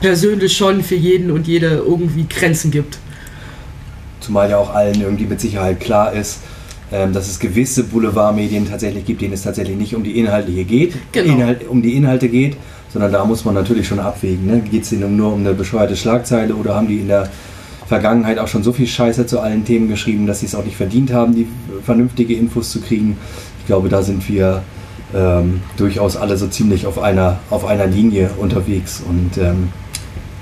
persönlich 0.00 0.56
schon 0.56 0.82
für 0.82 0.94
jeden 0.94 1.30
und 1.30 1.46
jede 1.46 1.68
irgendwie 1.86 2.26
Grenzen 2.28 2.70
gibt. 2.70 2.98
Zumal 4.20 4.50
ja 4.50 4.58
auch 4.58 4.74
allen 4.74 5.00
irgendwie 5.00 5.26
mit 5.26 5.40
Sicherheit 5.40 5.80
klar 5.80 6.12
ist, 6.12 6.40
ähm, 6.92 7.12
dass 7.12 7.28
es 7.28 7.38
gewisse 7.38 7.84
Boulevardmedien 7.84 8.68
tatsächlich 8.68 9.04
gibt, 9.04 9.20
denen 9.22 9.34
es 9.34 9.42
tatsächlich 9.42 9.76
nicht 9.76 9.94
um 9.94 10.02
die 10.02 10.18
Inhaltliche 10.18 10.64
geht, 10.64 10.94
Genau. 11.12 11.34
Inhalt, 11.34 11.68
um 11.68 11.82
die 11.82 11.94
Inhalte 11.94 12.28
geht, 12.28 12.56
sondern 12.92 13.12
da 13.12 13.24
muss 13.24 13.44
man 13.44 13.54
natürlich 13.54 13.86
schon 13.86 14.00
abwägen. 14.00 14.46
Ne? 14.46 14.60
Geht 14.60 14.82
es 14.82 14.92
ihnen 14.92 15.16
nur 15.16 15.32
um 15.32 15.40
eine 15.40 15.54
bescheuerte 15.54 15.96
Schlagzeile 15.96 16.54
oder 16.54 16.74
haben 16.74 16.88
die 16.88 16.98
in 16.98 17.08
der 17.08 17.28
Vergangenheit 17.90 18.38
auch 18.38 18.46
schon 18.46 18.62
so 18.62 18.72
viel 18.72 18.86
Scheiße 18.86 19.26
zu 19.26 19.40
allen 19.40 19.64
Themen 19.64 19.88
geschrieben, 19.88 20.28
dass 20.28 20.38
sie 20.38 20.46
es 20.46 20.54
auch 20.54 20.64
nicht 20.64 20.76
verdient 20.76 21.12
haben, 21.12 21.34
die 21.34 21.48
vernünftige 21.84 22.34
Infos 22.34 22.70
zu 22.70 22.80
kriegen. 22.80 23.16
Ich 23.58 23.66
glaube, 23.66 23.88
da 23.88 24.00
sind 24.00 24.28
wir 24.28 24.62
ähm, 25.12 25.60
durchaus 25.76 26.16
alle 26.16 26.36
so 26.36 26.46
ziemlich 26.46 26.86
auf 26.86 27.00
einer, 27.00 27.40
auf 27.50 27.64
einer 27.64 27.88
Linie 27.88 28.30
unterwegs 28.38 29.02
und 29.04 29.38
ähm, 29.38 29.70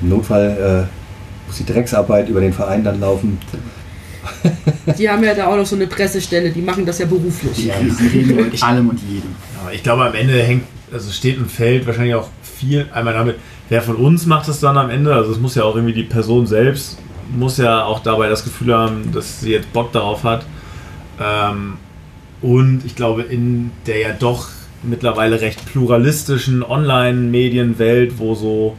im 0.03 0.09
Notfall 0.11 0.87
äh, 0.87 1.47
muss 1.47 1.57
die 1.57 1.65
Drecksarbeit 1.65 2.29
über 2.29 2.43
den 2.43 2.53
Verein 2.53 2.85
dann 2.85 3.01
laufen. 3.01 3.39
Die 4.99 5.09
haben 5.09 5.25
ja 5.25 5.33
da 5.33 5.47
auch 5.47 5.57
noch 5.57 5.65
so 5.65 5.77
eine 5.77 5.87
Pressestelle, 5.87 6.51
die 6.51 6.61
machen 6.61 6.85
das 6.85 6.99
ja 6.99 7.07
beruflich. 7.07 7.55
Die 7.55 7.71
reden 7.71 8.37
mit 8.37 8.63
allem 8.63 8.91
und 8.91 9.01
jedem. 9.09 9.31
Aber 9.63 9.73
ich 9.73 9.83
glaube, 9.83 10.05
am 10.05 10.15
Ende 10.15 10.35
hängt, 10.43 10.65
also 10.93 11.11
steht 11.11 11.39
und 11.39 11.51
fällt 11.51 11.87
wahrscheinlich 11.87 12.15
auch 12.15 12.29
viel 12.43 12.89
einmal 12.93 13.15
damit, 13.15 13.37
wer 13.71 13.81
von 13.81 13.97
uns 13.97 14.27
macht 14.27 14.49
es 14.49 14.61
dann 14.61 14.77
am 14.77 14.91
Ende. 14.91 15.15
Also 15.15 15.33
es 15.33 15.39
muss 15.39 15.55
ja 15.55 15.63
auch 15.63 15.77
irgendwie 15.77 15.95
die 15.95 16.03
Person 16.03 16.47
selbst, 16.47 16.99
muss 17.37 17.59
ja 17.59 17.85
auch 17.85 18.01
dabei 18.01 18.29
das 18.29 18.45
Gefühl 18.45 18.75
haben, 18.75 19.13
dass 19.13 19.41
sie 19.41 19.53
jetzt 19.53 19.73
Bock 19.73 19.93
darauf 19.93 20.25
hat. 20.25 20.47
Ähm, 21.21 21.75
und 22.41 22.83
ich 22.85 22.95
glaube, 22.95 23.23
in 23.23 23.71
der 23.87 23.99
ja 23.99 24.13
doch 24.13 24.49
mittlerweile 24.83 25.41
recht 25.41 25.67
pluralistischen 25.67 26.63
Online-Medienwelt, 26.63 28.19
wo 28.19 28.35
so 28.35 28.77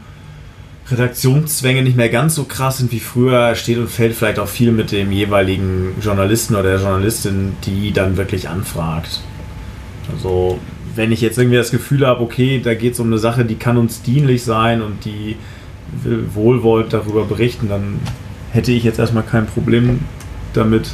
Redaktionszwänge 0.90 1.84
nicht 1.84 1.98
mehr 1.98 2.10
ganz 2.10 2.36
so 2.36 2.46
krass 2.46 2.78
sind 2.80 2.92
wie 2.92 3.00
früher, 3.00 3.54
steht 3.56 3.78
und 3.78 3.90
fällt 3.90 4.16
vielleicht 4.16 4.40
auch 4.40 4.48
viel 4.48 4.72
mit 4.72 4.92
dem 4.92 5.12
jeweiligen 5.12 5.94
Journalisten 6.02 6.56
oder 6.56 6.72
der 6.72 6.80
Journalistin, 6.80 7.54
die 7.66 7.92
dann 7.92 8.18
wirklich 8.18 8.50
anfragt. 8.50 9.22
Also, 10.12 10.58
wenn 10.96 11.12
ich 11.12 11.22
jetzt 11.22 11.38
irgendwie 11.38 11.58
das 11.58 11.72
Gefühl 11.72 12.08
habe, 12.08 12.22
okay, 12.22 12.60
da 12.64 12.74
geht 12.74 12.94
es 12.94 13.00
um 13.00 13.08
eine 13.08 13.20
Sache, 13.20 13.46
die 13.46 13.56
kann 13.56 13.78
uns 13.78 14.02
dienlich 14.02 14.44
sein 14.44 14.82
und 14.82 15.06
die 15.06 15.36
will 16.04 16.26
wohlwollend 16.34 16.94
darüber 16.94 17.26
berichten, 17.26 17.70
dann 17.70 18.00
hätte 18.52 18.72
ich 18.72 18.84
jetzt 18.84 19.00
erstmal 19.00 19.24
kein 19.24 19.46
Problem 19.46 20.00
damit. 20.54 20.92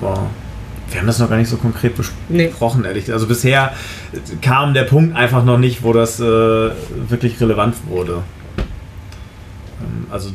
Aber 0.00 0.30
wir 0.90 1.00
haben 1.00 1.06
das 1.06 1.18
noch 1.18 1.28
gar 1.30 1.36
nicht 1.36 1.48
so 1.48 1.56
konkret 1.56 1.94
Nee. 2.28 2.46
besprochen, 2.48 2.84
ehrlich. 2.84 3.12
Also 3.12 3.26
bisher 3.26 3.72
kam 4.42 4.74
der 4.74 4.84
Punkt 4.84 5.16
einfach 5.16 5.44
noch 5.44 5.58
nicht, 5.58 5.82
wo 5.82 5.92
das 5.92 6.20
äh, 6.20 6.24
wirklich 6.24 7.40
relevant 7.40 7.74
wurde. 7.88 8.22
Ähm, 9.80 10.06
Also 10.10 10.30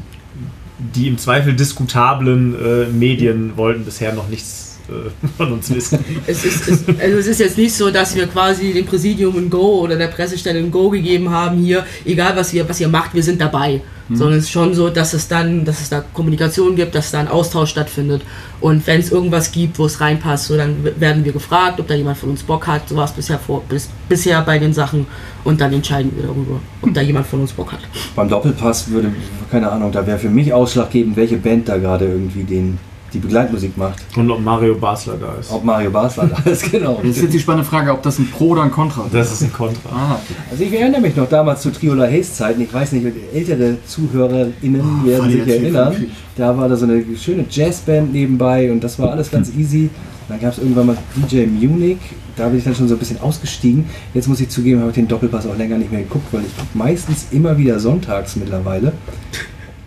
die 0.80 1.08
im 1.08 1.18
Zweifel 1.18 1.54
diskutablen 1.54 2.56
äh, 2.56 2.86
Medien 2.88 3.58
wollten 3.58 3.84
bisher 3.86 4.14
noch 4.14 4.30
nichts 4.30 4.69
von 5.38 5.54
uns 5.54 5.74
wissen. 5.74 6.00
Es 6.28 6.44
ist, 6.44 6.68
es, 6.68 6.84
also 6.88 7.18
es 7.18 7.28
ist 7.28 7.40
jetzt 7.40 7.58
nicht 7.58 7.74
so, 7.74 7.90
dass 7.90 8.16
wir 8.16 8.28
quasi 8.28 8.74
dem 8.74 8.86
Präsidium 8.86 9.38
ein 9.38 9.50
Go 9.50 9.80
oder 9.82 9.96
der 9.96 10.08
Pressestelle 10.08 10.60
ein 10.60 10.72
Go 10.72 10.90
gegeben 10.90 11.30
haben, 11.30 11.58
hier, 11.58 11.86
egal 12.06 12.36
was 12.36 12.54
ihr, 12.54 12.68
was 12.68 12.80
ihr 12.80 12.88
macht, 12.88 13.14
wir 13.14 13.24
sind 13.24 13.40
dabei. 13.40 13.82
Sondern 14.12 14.40
es 14.40 14.46
ist 14.46 14.52
schon 14.52 14.74
so, 14.74 14.90
dass 14.90 15.14
es 15.14 15.28
dann, 15.28 15.66
dass 15.66 15.82
es 15.82 15.90
da 15.90 16.04
Kommunikation 16.14 16.76
gibt, 16.76 16.96
dass 16.96 17.12
da 17.12 17.20
ein 17.20 17.28
Austausch 17.28 17.70
stattfindet. 17.70 18.24
Und 18.60 18.88
wenn 18.88 19.00
es 19.00 19.12
irgendwas 19.12 19.52
gibt, 19.52 19.78
wo 19.78 19.86
es 19.86 20.02
reinpasst, 20.02 20.46
so 20.46 20.58
dann 20.58 20.78
werden 21.00 21.24
wir 21.24 21.32
gefragt, 21.32 21.80
ob 21.80 21.88
da 21.88 21.94
jemand 21.94 22.18
von 22.18 22.32
uns 22.32 22.42
Bock 22.42 22.66
hat. 22.66 22.90
So 22.90 22.96
war 22.96 23.06
es 23.06 23.12
bisher 23.12 23.38
vor, 23.38 23.64
bis, 23.70 23.88
bisher 24.08 24.42
bei 24.42 24.58
den 24.58 24.74
Sachen. 24.74 25.06
Und 25.44 25.62
dann 25.62 25.72
entscheiden 25.74 26.12
wir 26.16 26.24
darüber, 26.24 26.60
ob 26.82 26.92
da 26.92 27.02
jemand 27.02 27.28
von 27.28 27.42
uns 27.42 27.54
Bock 27.54 27.72
hat. 27.72 27.82
Beim 28.16 28.28
Doppelpass 28.28 28.90
würde, 28.90 29.14
keine 29.52 29.72
Ahnung, 29.72 29.92
da 29.92 30.06
wäre 30.08 30.18
für 30.18 30.30
mich 30.30 30.52
ausschlaggebend, 30.52 31.16
welche 31.16 31.38
Band 31.38 31.70
da 31.70 31.78
gerade 31.78 32.06
irgendwie 32.06 32.44
den, 32.44 32.80
die 33.14 33.20
Begleitmusik 33.20 33.78
macht. 33.78 34.00
Und 34.16 34.30
ob 34.30 34.42
Mario 34.42 34.76
Basler 34.76 35.16
da 35.20 35.34
ist. 35.40 35.52
Ob 35.52 35.64
Mario 35.64 35.90
Basler 35.90 36.28
da 36.28 36.50
ist, 36.50 36.64
genau. 36.72 37.00
Das 37.02 37.18
ist 37.18 37.22
jetzt 37.24 37.34
die 37.34 37.40
spannende 37.40 37.68
Frage, 37.68 37.92
ob 37.92 38.04
das 38.04 38.20
ein 38.20 38.30
Pro 38.30 38.50
oder 38.50 38.64
ein 38.64 38.72
Contra 38.72 39.06
ist. 39.06 39.14
Das 39.14 39.32
ist 39.32 39.42
ein 39.44 39.54
Kontra. 39.54 39.90
Ah, 39.92 40.20
Also 40.52 40.64
ich 40.64 40.74
erinnere 40.74 41.02
mich 41.02 41.16
noch 41.16 41.28
damals 41.30 41.62
zu 41.62 41.72
Triola 41.72 42.06
Hayes 42.06 42.36
Zeiten, 42.36 42.62
ich 42.62 42.74
weiß 42.74 42.92
nicht, 42.94 43.06
ältere 43.34 43.78
ZuhörerInnen 43.88 45.06
werden 45.06 45.18
voll 45.20 45.28
die 45.30 45.42
sich 45.42 45.48
erinnern. 45.62 45.96
Da 46.36 46.58
war 46.58 46.70
da 46.70 46.76
so 46.76 46.86
eine 46.86 47.04
schöne 47.18 47.46
Jazzband 47.50 48.14
nebenbei 48.14 48.72
und 48.72 48.84
das 48.84 48.98
war 49.00 49.12
alles 49.12 49.30
ganz 49.32 49.52
easy. 49.58 49.90
Dann 50.28 50.40
gab 50.40 50.54
es 50.54 50.60
irgendwann 50.60 50.86
mal 50.86 50.98
DJ 51.16 51.48
Munich, 51.48 51.98
da 52.36 52.48
bin 52.48 52.60
ich 52.60 52.64
dann 52.64 52.76
schon 52.76 52.88
so 52.88 52.94
ein 52.96 53.00
bisschen 53.00 53.20
ausgestiegen. 53.20 53.86
Jetzt 54.14 54.28
muss 54.28 54.40
ich 54.40 54.50
zugeben, 54.50 54.80
habe 54.80 54.92
ich 54.92 54.96
den 54.96 55.08
Doppelpass 55.08 55.48
auch 55.48 55.58
länger 55.58 55.78
nicht 55.80 55.92
mehr 55.92 56.02
geguckt, 56.04 56.28
weil 56.32 56.42
ich 56.42 56.56
gucke 56.56 56.78
meistens 56.78 57.28
immer 57.32 57.58
wieder 57.58 57.80
sonntags 57.80 58.36
mittlerweile. 58.36 58.94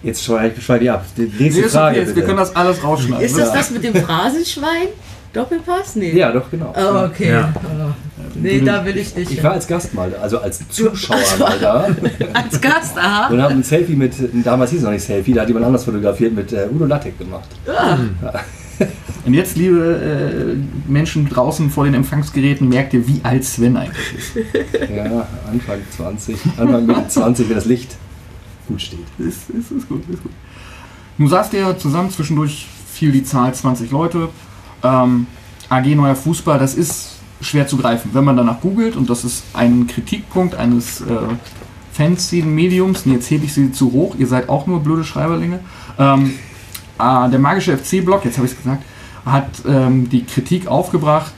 Jetzt 0.03 0.24
schweife 0.24 0.59
ich, 0.59 0.64
schweif 0.64 0.82
ich 0.82 0.90
ab. 0.90 1.05
Die 1.16 1.22
Nee, 1.22 1.30
nächste 1.44 1.62
ist 1.62 1.72
Frage. 1.74 1.96
okay, 1.96 2.07
jetzt, 2.07 2.16
wir 2.16 2.24
können 2.24 2.38
das 2.38 2.55
alles 2.57 2.82
rausschneiden. 2.82 3.24
Ist 3.24 3.38
das 3.38 3.53
das 3.53 3.70
mit 3.70 3.84
dem 3.84 3.94
Phrasenschwein? 3.94 4.88
Doppelpass? 5.32 5.96
Nee. 5.96 6.12
Ja, 6.12 6.30
doch, 6.32 6.50
genau. 6.50 6.74
Oh, 6.76 7.05
okay. 7.07 7.30
Ja. 7.30 7.53
Oh. 7.57 7.92
Nee, 8.34 8.61
da 8.61 8.84
will 8.84 8.96
ich 8.98 9.14
nicht. 9.16 9.30
Ich 9.30 9.42
war 9.42 9.53
als 9.53 9.66
Gast 9.66 9.94
mal, 9.94 10.14
also 10.20 10.38
als 10.40 10.61
Zuschauer 10.68 11.16
Also- 11.32 11.44
mal 11.44 11.59
da 11.59 11.86
als 12.34 12.61
Gast, 12.61 12.98
aha. 12.98 13.28
und 13.28 13.40
habe 13.40 13.55
ein 13.55 13.62
Selfie 13.62 13.94
mit, 13.94 14.12
damals 14.44 14.70
hieß 14.72 14.80
es 14.80 14.84
noch 14.84 14.90
nicht 14.92 15.05
Selfie, 15.05 15.32
da 15.32 15.42
hat 15.42 15.48
jemand 15.48 15.64
anders 15.66 15.84
fotografiert, 15.84 16.34
mit 16.34 16.53
äh, 16.53 16.66
Udo 16.74 16.84
Lattek 16.86 17.18
gemacht. 17.18 17.48
Und 19.24 19.34
jetzt, 19.34 19.57
liebe 19.57 20.57
äh, 20.59 20.90
Menschen 20.90 21.28
draußen 21.28 21.70
vor 21.70 21.84
den 21.84 21.94
Empfangsgeräten, 21.94 22.68
merkt 22.68 22.92
ihr, 22.94 23.07
wie 23.07 23.20
alt 23.22 23.44
Sven 23.44 23.76
eigentlich 23.76 24.14
ist. 24.16 24.90
Ja, 24.94 25.26
Anfang 25.50 25.78
20, 25.96 26.36
Anfang 26.59 26.86
Mitte 26.86 27.07
20, 27.09 27.48
wenn 27.48 27.57
das 27.57 27.66
Licht 27.66 27.96
gut 28.72 28.82
steht. 28.82 29.06
Ist, 29.18 29.50
ist, 29.50 29.70
ist 29.70 29.88
gut, 29.88 30.02
ist 30.08 30.22
gut. 30.22 30.32
Nun 31.18 31.28
saßt 31.28 31.52
ihr 31.54 31.78
zusammen, 31.78 32.10
zwischendurch 32.10 32.66
fiel 32.92 33.12
die 33.12 33.24
Zahl 33.24 33.54
20 33.54 33.90
Leute. 33.90 34.28
Ähm, 34.82 35.26
AG 35.68 35.94
Neuer 35.94 36.16
Fußball, 36.16 36.58
das 36.58 36.74
ist 36.74 37.16
schwer 37.40 37.66
zu 37.66 37.76
greifen. 37.76 38.10
Wenn 38.12 38.24
man 38.24 38.36
danach 38.36 38.60
googelt, 38.60 38.96
und 38.96 39.10
das 39.10 39.24
ist 39.24 39.44
ein 39.52 39.86
Kritikpunkt 39.86 40.54
eines 40.54 41.00
äh, 41.00 41.04
Fanszenen-Mediums, 41.92 43.06
und 43.06 43.12
jetzt 43.12 43.30
hebe 43.30 43.44
ich 43.44 43.52
sie 43.52 43.72
zu 43.72 43.92
hoch, 43.92 44.14
ihr 44.18 44.26
seid 44.26 44.48
auch 44.48 44.66
nur 44.66 44.80
blöde 44.80 45.04
Schreiberlinge. 45.04 45.60
Ähm, 45.98 46.34
äh, 46.98 47.30
der 47.30 47.38
magische 47.38 47.76
FC-Blog, 47.76 48.24
jetzt 48.24 48.36
habe 48.36 48.46
ich 48.46 48.52
es 48.52 48.58
gesagt, 48.58 48.84
hat 49.24 49.62
ähm, 49.66 50.08
die 50.08 50.24
Kritik 50.24 50.66
aufgebracht, 50.66 51.32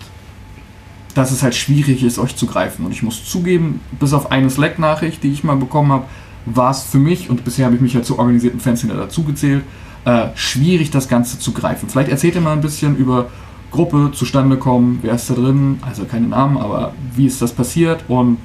dass 1.15 1.31
es 1.31 1.43
halt 1.43 1.55
schwierig 1.55 2.03
ist, 2.03 2.19
euch 2.19 2.37
zu 2.37 2.47
greifen. 2.47 2.85
Und 2.85 2.93
ich 2.93 3.03
muss 3.03 3.25
zugeben, 3.25 3.81
bis 3.99 4.13
auf 4.13 4.33
eine 4.33 4.51
Slack-Nachricht, 4.51 5.23
die 5.23 5.33
ich 5.33 5.45
mal 5.45 5.57
bekommen 5.57 5.93
habe, 5.93 6.05
war 6.47 6.71
es 6.71 6.83
für 6.83 6.99
mich, 6.99 7.31
und 7.31 7.45
bisher 7.45 7.67
habe 7.67 7.75
ich 7.75 7.81
mich 7.81 7.95
ja 7.95 8.03
zur 8.03 8.19
organisierten 8.19 8.61
Fanszene 8.61 8.95
dazugezählt, 8.95 9.63
äh, 10.05 10.27
schwierig, 10.35 10.91
das 10.91 11.09
Ganze 11.09 11.39
zu 11.39 11.53
greifen. 11.53 11.89
Vielleicht 11.89 12.11
erzählt 12.11 12.35
ihr 12.35 12.41
mal 12.41 12.53
ein 12.53 12.61
bisschen 12.61 12.97
über 12.97 13.27
Gruppe, 13.71 14.11
zustande 14.15 14.57
kommen, 14.57 15.01
wer 15.03 15.15
ist 15.15 15.29
da 15.31 15.35
drin, 15.35 15.81
also 15.83 16.05
keine 16.05 16.29
Namen, 16.29 16.59
aber 16.59 16.95
wie 17.15 17.27
ist 17.27 17.43
das 17.43 17.53
passiert 17.53 18.05
und 18.09 18.39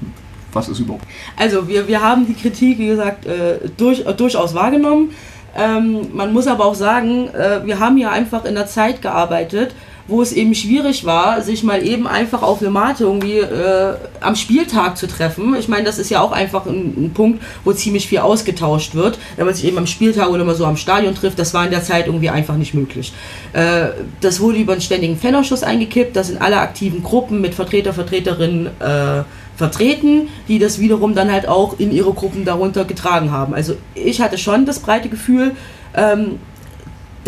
was 0.53 0.69
ist 0.69 0.79
überhaupt. 0.79 1.05
Also 1.37 1.67
wir, 1.67 1.87
wir 1.87 2.01
haben 2.01 2.25
die 2.25 2.33
Kritik, 2.33 2.79
wie 2.79 2.87
gesagt, 2.87 3.25
äh, 3.25 3.59
durch, 3.77 4.05
äh, 4.05 4.13
durchaus 4.13 4.55
wahrgenommen. 4.55 5.11
Ähm, 5.55 6.07
man 6.13 6.33
muss 6.33 6.47
aber 6.47 6.65
auch 6.65 6.75
sagen, 6.75 7.27
äh, 7.27 7.65
wir 7.65 7.79
haben 7.79 7.97
ja 7.97 8.09
einfach 8.09 8.45
in 8.45 8.55
der 8.55 8.65
Zeit 8.67 9.01
gearbeitet, 9.01 9.75
wo 10.09 10.21
es 10.21 10.31
eben 10.33 10.55
schwierig 10.55 11.05
war, 11.05 11.41
sich 11.41 11.63
mal 11.63 11.85
eben 11.85 12.07
einfach 12.07 12.41
auf 12.41 12.61
eine 12.61 12.69
Mate 12.69 13.03
irgendwie 13.03 13.37
äh, 13.37 13.93
am 14.19 14.35
Spieltag 14.35 14.97
zu 14.97 15.07
treffen. 15.07 15.55
Ich 15.57 15.67
meine, 15.67 15.83
das 15.83 15.99
ist 15.99 16.09
ja 16.09 16.21
auch 16.21 16.31
einfach 16.31 16.65
ein, 16.65 17.05
ein 17.05 17.11
Punkt, 17.13 17.41
wo 17.63 17.71
ziemlich 17.71 18.07
viel 18.07 18.19
ausgetauscht 18.19 18.95
wird. 18.95 19.19
Wenn 19.35 19.45
man 19.45 19.55
sich 19.55 19.65
eben 19.65 19.77
am 19.77 19.87
Spieltag 19.87 20.29
oder 20.29 20.43
mal 20.43 20.55
so 20.55 20.65
am 20.65 20.77
Stadion 20.77 21.15
trifft, 21.15 21.39
das 21.39 21.53
war 21.53 21.65
in 21.65 21.71
der 21.71 21.83
Zeit 21.83 22.07
irgendwie 22.07 22.29
einfach 22.29 22.55
nicht 22.55 22.73
möglich. 22.73 23.13
Äh, 23.53 23.89
das 24.21 24.39
wurde 24.39 24.57
über 24.57 24.73
einen 24.73 24.81
ständigen 24.81 25.17
Fanausschuss 25.17 25.63
eingekippt. 25.63 26.15
Da 26.15 26.23
sind 26.23 26.41
alle 26.41 26.57
aktiven 26.57 27.03
Gruppen 27.03 27.41
mit 27.41 27.53
Vertreter, 27.53 27.93
Vertreterinnen 27.93 28.67
äh, 28.79 29.23
vertreten, 29.55 30.29
die 30.47 30.57
das 30.57 30.79
wiederum 30.79 31.13
dann 31.13 31.31
halt 31.31 31.47
auch 31.47 31.79
in 31.79 31.91
ihre 31.91 32.13
Gruppen 32.13 32.45
darunter 32.45 32.85
getragen 32.85 33.31
haben. 33.31 33.53
Also 33.53 33.75
ich 33.93 34.21
hatte 34.21 34.37
schon 34.37 34.65
das 34.65 34.79
breite 34.79 35.09
Gefühl, 35.09 35.51
ähm, 35.95 36.39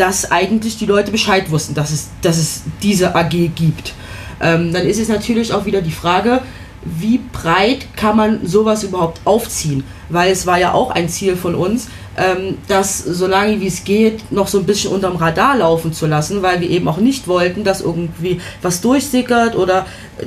dass 0.02 0.32
eigentlich 0.32 0.76
die 0.78 0.86
Leute 0.86 1.12
Bescheid 1.12 1.50
wussten, 1.52 1.74
dass 1.74 1.92
es, 1.92 2.08
dass 2.22 2.36
es 2.36 2.62
diese 2.82 3.14
AG 3.14 3.30
gibt. 3.54 3.94
Ähm, 4.40 4.72
dann 4.72 4.84
ist 4.84 4.98
es 4.98 5.08
natürlich 5.08 5.52
auch 5.52 5.64
wieder 5.64 5.80
die 5.80 5.92
Frage, 5.92 6.42
wie 6.84 7.20
breit 7.32 7.86
kann 7.94 8.16
man 8.16 8.44
sowas 8.44 8.82
überhaupt 8.82 9.20
aufziehen? 9.24 9.84
weil 10.12 10.30
es 10.30 10.46
war 10.46 10.58
ja 10.58 10.72
auch 10.72 10.90
ein 10.90 11.08
Ziel 11.08 11.36
von 11.36 11.54
uns, 11.54 11.88
ähm, 12.16 12.58
das 12.68 12.98
so 12.98 13.26
lange 13.26 13.60
wie 13.60 13.66
es 13.66 13.84
geht 13.84 14.30
noch 14.30 14.46
so 14.46 14.58
ein 14.58 14.66
bisschen 14.66 14.92
unterm 14.92 15.16
Radar 15.16 15.56
laufen 15.56 15.92
zu 15.92 16.06
lassen, 16.06 16.42
weil 16.42 16.60
wir 16.60 16.68
eben 16.68 16.86
auch 16.86 16.98
nicht 16.98 17.26
wollten, 17.26 17.64
dass 17.64 17.80
irgendwie 17.80 18.40
was 18.60 18.80
durchsickert 18.82 19.56
oder 19.56 19.86
äh, 20.18 20.24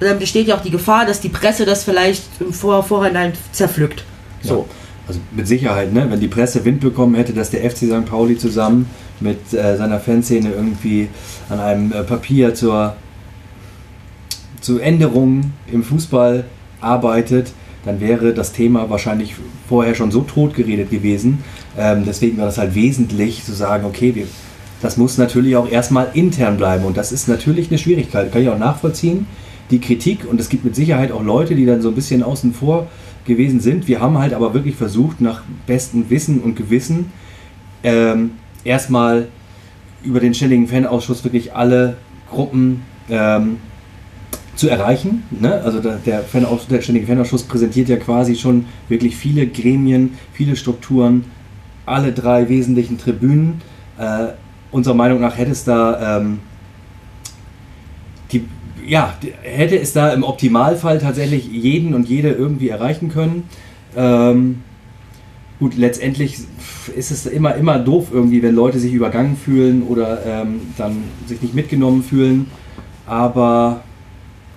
dann 0.00 0.18
besteht 0.18 0.48
ja 0.48 0.56
auch 0.56 0.62
die 0.62 0.70
Gefahr, 0.70 1.04
dass 1.04 1.20
die 1.20 1.28
Presse 1.28 1.66
das 1.66 1.84
vielleicht 1.84 2.22
im 2.40 2.52
Vor 2.52 2.82
Vorhinein 2.82 3.34
zerpflückt. 3.52 4.04
So. 4.42 4.66
Ja. 4.68 4.79
Also 5.10 5.18
mit 5.32 5.48
Sicherheit, 5.48 5.92
ne? 5.92 6.06
wenn 6.08 6.20
die 6.20 6.28
Presse 6.28 6.64
Wind 6.64 6.78
bekommen 6.78 7.16
hätte, 7.16 7.32
dass 7.32 7.50
der 7.50 7.68
FC 7.68 7.78
St. 7.78 8.06
Pauli 8.06 8.38
zusammen 8.38 8.86
mit 9.18 9.52
äh, 9.52 9.76
seiner 9.76 9.98
Fanszene 9.98 10.52
irgendwie 10.52 11.08
an 11.48 11.58
einem 11.58 11.92
äh, 11.92 12.04
Papier 12.04 12.54
zur, 12.54 12.94
zur 14.60 14.80
Änderung 14.80 15.50
im 15.72 15.82
Fußball 15.82 16.44
arbeitet, 16.80 17.50
dann 17.84 18.00
wäre 18.00 18.32
das 18.32 18.52
Thema 18.52 18.88
wahrscheinlich 18.88 19.34
vorher 19.68 19.96
schon 19.96 20.12
so 20.12 20.20
tot 20.20 20.54
geredet 20.54 20.90
gewesen. 20.90 21.42
Ähm, 21.76 22.04
deswegen 22.06 22.38
war 22.38 22.46
das 22.46 22.58
halt 22.58 22.76
wesentlich 22.76 23.44
zu 23.44 23.52
sagen, 23.52 23.86
okay, 23.86 24.14
wir, 24.14 24.28
das 24.80 24.96
muss 24.96 25.18
natürlich 25.18 25.56
auch 25.56 25.68
erstmal 25.68 26.10
intern 26.14 26.56
bleiben 26.56 26.84
und 26.84 26.96
das 26.96 27.10
ist 27.10 27.26
natürlich 27.26 27.68
eine 27.68 27.78
Schwierigkeit, 27.78 28.30
kann 28.30 28.42
ich 28.42 28.48
auch 28.48 28.58
nachvollziehen. 28.58 29.26
Die 29.72 29.80
Kritik 29.80 30.20
und 30.30 30.40
es 30.40 30.48
gibt 30.48 30.64
mit 30.64 30.76
Sicherheit 30.76 31.10
auch 31.10 31.24
Leute, 31.24 31.56
die 31.56 31.66
dann 31.66 31.82
so 31.82 31.88
ein 31.88 31.96
bisschen 31.96 32.22
außen 32.22 32.54
vor 32.54 32.86
gewesen 33.24 33.60
sind. 33.60 33.88
Wir 33.88 34.00
haben 34.00 34.18
halt 34.18 34.32
aber 34.32 34.54
wirklich 34.54 34.76
versucht, 34.76 35.20
nach 35.20 35.42
bestem 35.66 36.10
Wissen 36.10 36.40
und 36.40 36.56
Gewissen 36.56 37.12
ähm, 37.82 38.32
erstmal 38.64 39.28
über 40.02 40.20
den 40.20 40.34
ständigen 40.34 40.66
Fanausschuss 40.66 41.24
wirklich 41.24 41.54
alle 41.54 41.96
Gruppen 42.30 42.82
ähm, 43.08 43.58
zu 44.56 44.68
erreichen. 44.68 45.22
Ne? 45.30 45.54
Also 45.62 45.80
der, 45.80 45.96
der, 45.96 46.20
Fanausschuss, 46.22 46.68
der 46.68 46.82
ständige 46.82 47.06
Fanausschuss 47.06 47.42
präsentiert 47.44 47.88
ja 47.88 47.96
quasi 47.96 48.36
schon 48.36 48.66
wirklich 48.88 49.16
viele 49.16 49.46
Gremien, 49.46 50.14
viele 50.32 50.56
Strukturen, 50.56 51.24
alle 51.86 52.12
drei 52.12 52.48
wesentlichen 52.48 52.98
Tribünen. 52.98 53.62
Äh, 53.98 54.28
unserer 54.70 54.94
Meinung 54.94 55.20
nach 55.20 55.36
hätte 55.36 55.50
es 55.52 55.64
da 55.64 56.18
ähm, 56.18 56.40
die, 58.32 58.44
ja, 58.90 59.14
hätte 59.42 59.78
es 59.78 59.92
da 59.92 60.12
im 60.12 60.24
Optimalfall 60.24 60.98
tatsächlich 60.98 61.46
jeden 61.46 61.94
und 61.94 62.08
jede 62.08 62.30
irgendwie 62.30 62.70
erreichen 62.70 63.08
können. 63.08 63.44
Ähm, 63.96 64.62
gut, 65.60 65.76
letztendlich 65.76 66.38
ist 66.96 67.12
es 67.12 67.24
immer, 67.26 67.54
immer 67.54 67.78
doof 67.78 68.08
irgendwie, 68.12 68.42
wenn 68.42 68.52
Leute 68.52 68.80
sich 68.80 68.92
übergangen 68.92 69.36
fühlen 69.36 69.84
oder 69.84 70.26
ähm, 70.26 70.60
dann 70.76 71.04
sich 71.26 71.40
nicht 71.40 71.54
mitgenommen 71.54 72.02
fühlen. 72.02 72.50
Aber, 73.06 73.82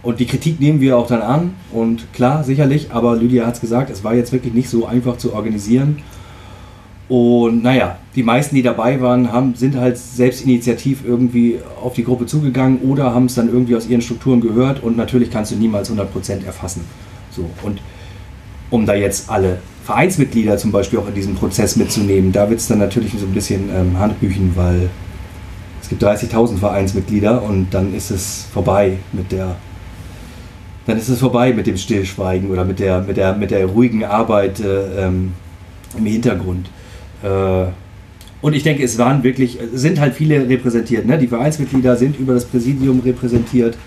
und 0.01 0.19
die 0.19 0.25
Kritik 0.25 0.59
nehmen 0.59 0.81
wir 0.81 0.97
auch 0.97 1.05
dann 1.05 1.21
an 1.21 1.53
und 1.71 2.11
klar, 2.11 2.43
sicherlich, 2.43 2.91
aber 2.91 3.15
Lydia 3.15 3.45
hat 3.45 3.53
es 3.53 3.61
gesagt, 3.61 3.91
es 3.91 4.03
war 4.03 4.15
jetzt 4.15 4.31
wirklich 4.31 4.55
nicht 4.55 4.67
so 4.67 4.87
einfach 4.87 5.17
zu 5.17 5.35
organisieren. 5.35 5.99
Und 7.13 7.61
naja, 7.61 7.99
die 8.15 8.23
meisten, 8.23 8.55
die 8.55 8.63
dabei 8.63 8.99
waren, 8.99 9.31
haben, 9.31 9.53
sind 9.53 9.75
halt 9.75 9.99
selbst 9.99 10.43
initiativ 10.45 11.05
irgendwie 11.05 11.59
auf 11.79 11.93
die 11.93 12.03
Gruppe 12.03 12.25
zugegangen 12.25 12.79
oder 12.79 13.13
haben 13.13 13.25
es 13.25 13.35
dann 13.35 13.49
irgendwie 13.49 13.75
aus 13.75 13.87
ihren 13.87 14.01
Strukturen 14.01 14.41
gehört 14.41 14.81
und 14.81 14.97
natürlich 14.97 15.29
kannst 15.29 15.51
du 15.51 15.55
niemals 15.55 15.91
100% 15.91 16.43
erfassen. 16.43 16.83
So, 17.29 17.47
und 17.61 17.81
um 18.71 18.87
da 18.87 18.95
jetzt 18.95 19.29
alle 19.29 19.59
Vereinsmitglieder 19.83 20.57
zum 20.57 20.71
Beispiel 20.71 20.97
auch 20.97 21.07
in 21.07 21.13
diesem 21.13 21.35
Prozess 21.35 21.75
mitzunehmen, 21.75 22.31
da 22.31 22.49
wird 22.49 22.59
es 22.59 22.67
dann 22.67 22.79
natürlich 22.79 23.11
so 23.11 23.27
ein 23.27 23.33
bisschen 23.35 23.69
ähm, 23.71 23.99
Handbüchen, 23.99 24.53
weil 24.55 24.89
es 25.83 25.89
gibt 25.89 26.03
30.000 26.03 26.57
Vereinsmitglieder 26.57 27.43
und 27.43 27.67
dann 27.75 27.93
ist 27.93 28.09
es 28.09 28.47
vorbei 28.51 28.97
mit 29.11 29.31
der 29.31 29.55
dann 30.87 30.97
ist 30.97 31.09
es 31.09 31.19
vorbei 31.19 31.53
mit 31.53 31.67
dem 31.67 31.77
Stillschweigen 31.77 32.49
oder 32.49 32.65
mit 32.65 32.79
der, 32.79 33.01
mit 33.01 33.17
der, 33.17 33.35
mit 33.35 33.51
der 33.51 33.67
ruhigen 33.67 34.03
Arbeit 34.03 34.59
äh, 34.61 35.05
ähm, 35.05 35.33
im 35.95 36.05
Hintergrund. 36.07 36.71
Äh, 37.23 37.65
und 38.41 38.53
ich 38.53 38.63
denke, 38.63 38.83
es 38.83 38.97
waren 38.97 39.23
wirklich, 39.23 39.57
sind 39.73 39.99
halt 39.99 40.13
viele 40.13 40.49
repräsentiert. 40.49 41.05
Ne? 41.05 41.17
Die 41.17 41.27
Vereinsmitglieder 41.27 41.95
sind 41.95 42.19
über 42.19 42.33
das 42.33 42.45
Präsidium 42.45 42.99
repräsentiert. 42.99 43.77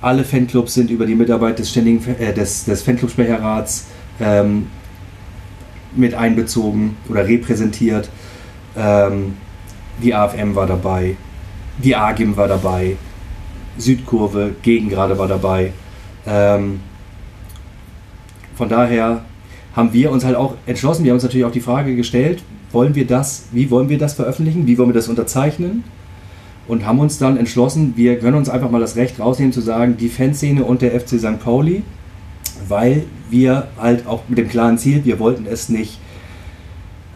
Alle 0.00 0.24
Fanclubs 0.24 0.72
sind 0.72 0.90
über 0.90 1.04
die 1.04 1.14
Mitarbeit 1.14 1.58
des, 1.58 1.70
ständigen, 1.70 2.02
äh, 2.18 2.32
des, 2.32 2.64
des 2.64 2.82
Fanclub-Sprecherrats 2.82 3.88
ähm, 4.18 4.68
mit 5.94 6.14
einbezogen 6.14 6.96
oder 7.10 7.28
repräsentiert. 7.28 8.08
Ähm, 8.76 9.34
die 10.02 10.14
AFM 10.14 10.54
war 10.54 10.66
dabei, 10.66 11.16
die 11.82 11.94
AGIM 11.94 12.36
war 12.36 12.48
dabei, 12.48 12.96
Südkurve, 13.76 14.54
Gegengrade 14.62 15.18
war 15.18 15.28
dabei. 15.28 15.72
Ähm, 16.26 16.80
von 18.54 18.68
daher 18.70 19.24
haben 19.74 19.92
wir 19.92 20.10
uns 20.10 20.24
halt 20.24 20.36
auch 20.36 20.54
entschlossen, 20.64 21.04
wir 21.04 21.10
haben 21.10 21.16
uns 21.16 21.24
natürlich 21.24 21.44
auch 21.44 21.52
die 21.52 21.60
Frage 21.60 21.96
gestellt, 21.96 22.42
wollen 22.72 22.94
wir 22.94 23.06
das, 23.06 23.44
wie 23.52 23.70
wollen 23.70 23.88
wir 23.88 23.98
das 23.98 24.14
veröffentlichen, 24.14 24.66
wie 24.66 24.78
wollen 24.78 24.90
wir 24.90 24.94
das 24.94 25.08
unterzeichnen? 25.08 25.84
Und 26.68 26.86
haben 26.86 27.00
uns 27.00 27.18
dann 27.18 27.36
entschlossen, 27.36 27.94
wir 27.96 28.18
können 28.18 28.36
uns 28.36 28.48
einfach 28.48 28.70
mal 28.70 28.80
das 28.80 28.96
Recht 28.96 29.18
rausnehmen 29.18 29.52
zu 29.52 29.60
sagen, 29.60 29.96
die 29.98 30.08
Fanszene 30.08 30.64
und 30.64 30.82
der 30.82 30.98
FC 30.98 31.18
St. 31.18 31.40
Pauli, 31.42 31.82
weil 32.68 33.04
wir 33.28 33.68
halt 33.78 34.06
auch 34.06 34.22
mit 34.28 34.38
dem 34.38 34.48
klaren 34.48 34.78
Ziel, 34.78 35.04
wir 35.04 35.18
wollten 35.18 35.46
es 35.46 35.68
nicht 35.68 35.98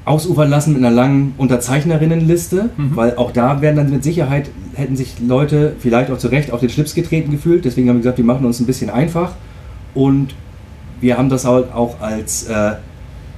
ausufern 0.04 0.50
lassen 0.50 0.74
mit 0.74 0.84
einer 0.84 0.94
langen 0.94 1.34
Unterzeichnerinnenliste, 1.38 2.70
mhm. 2.76 2.96
weil 2.96 3.16
auch 3.16 3.30
da 3.30 3.62
werden 3.62 3.76
dann 3.76 3.90
mit 3.90 4.04
Sicherheit, 4.04 4.50
hätten 4.74 4.96
sich 4.96 5.14
Leute 5.26 5.76
vielleicht 5.78 6.10
auch 6.10 6.18
zu 6.18 6.28
Recht 6.28 6.50
auf 6.50 6.60
den 6.60 6.68
Schlips 6.68 6.94
getreten 6.94 7.30
gefühlt. 7.30 7.64
Deswegen 7.64 7.88
haben 7.88 7.96
wir 7.96 8.02
gesagt, 8.02 8.18
wir 8.18 8.24
machen 8.24 8.44
uns 8.44 8.60
ein 8.60 8.66
bisschen 8.66 8.90
einfach 8.90 9.34
und 9.94 10.34
wir 11.00 11.16
haben 11.16 11.28
das 11.28 11.44
halt 11.44 11.72
auch 11.72 12.00
als 12.00 12.44
äh, 12.44 12.72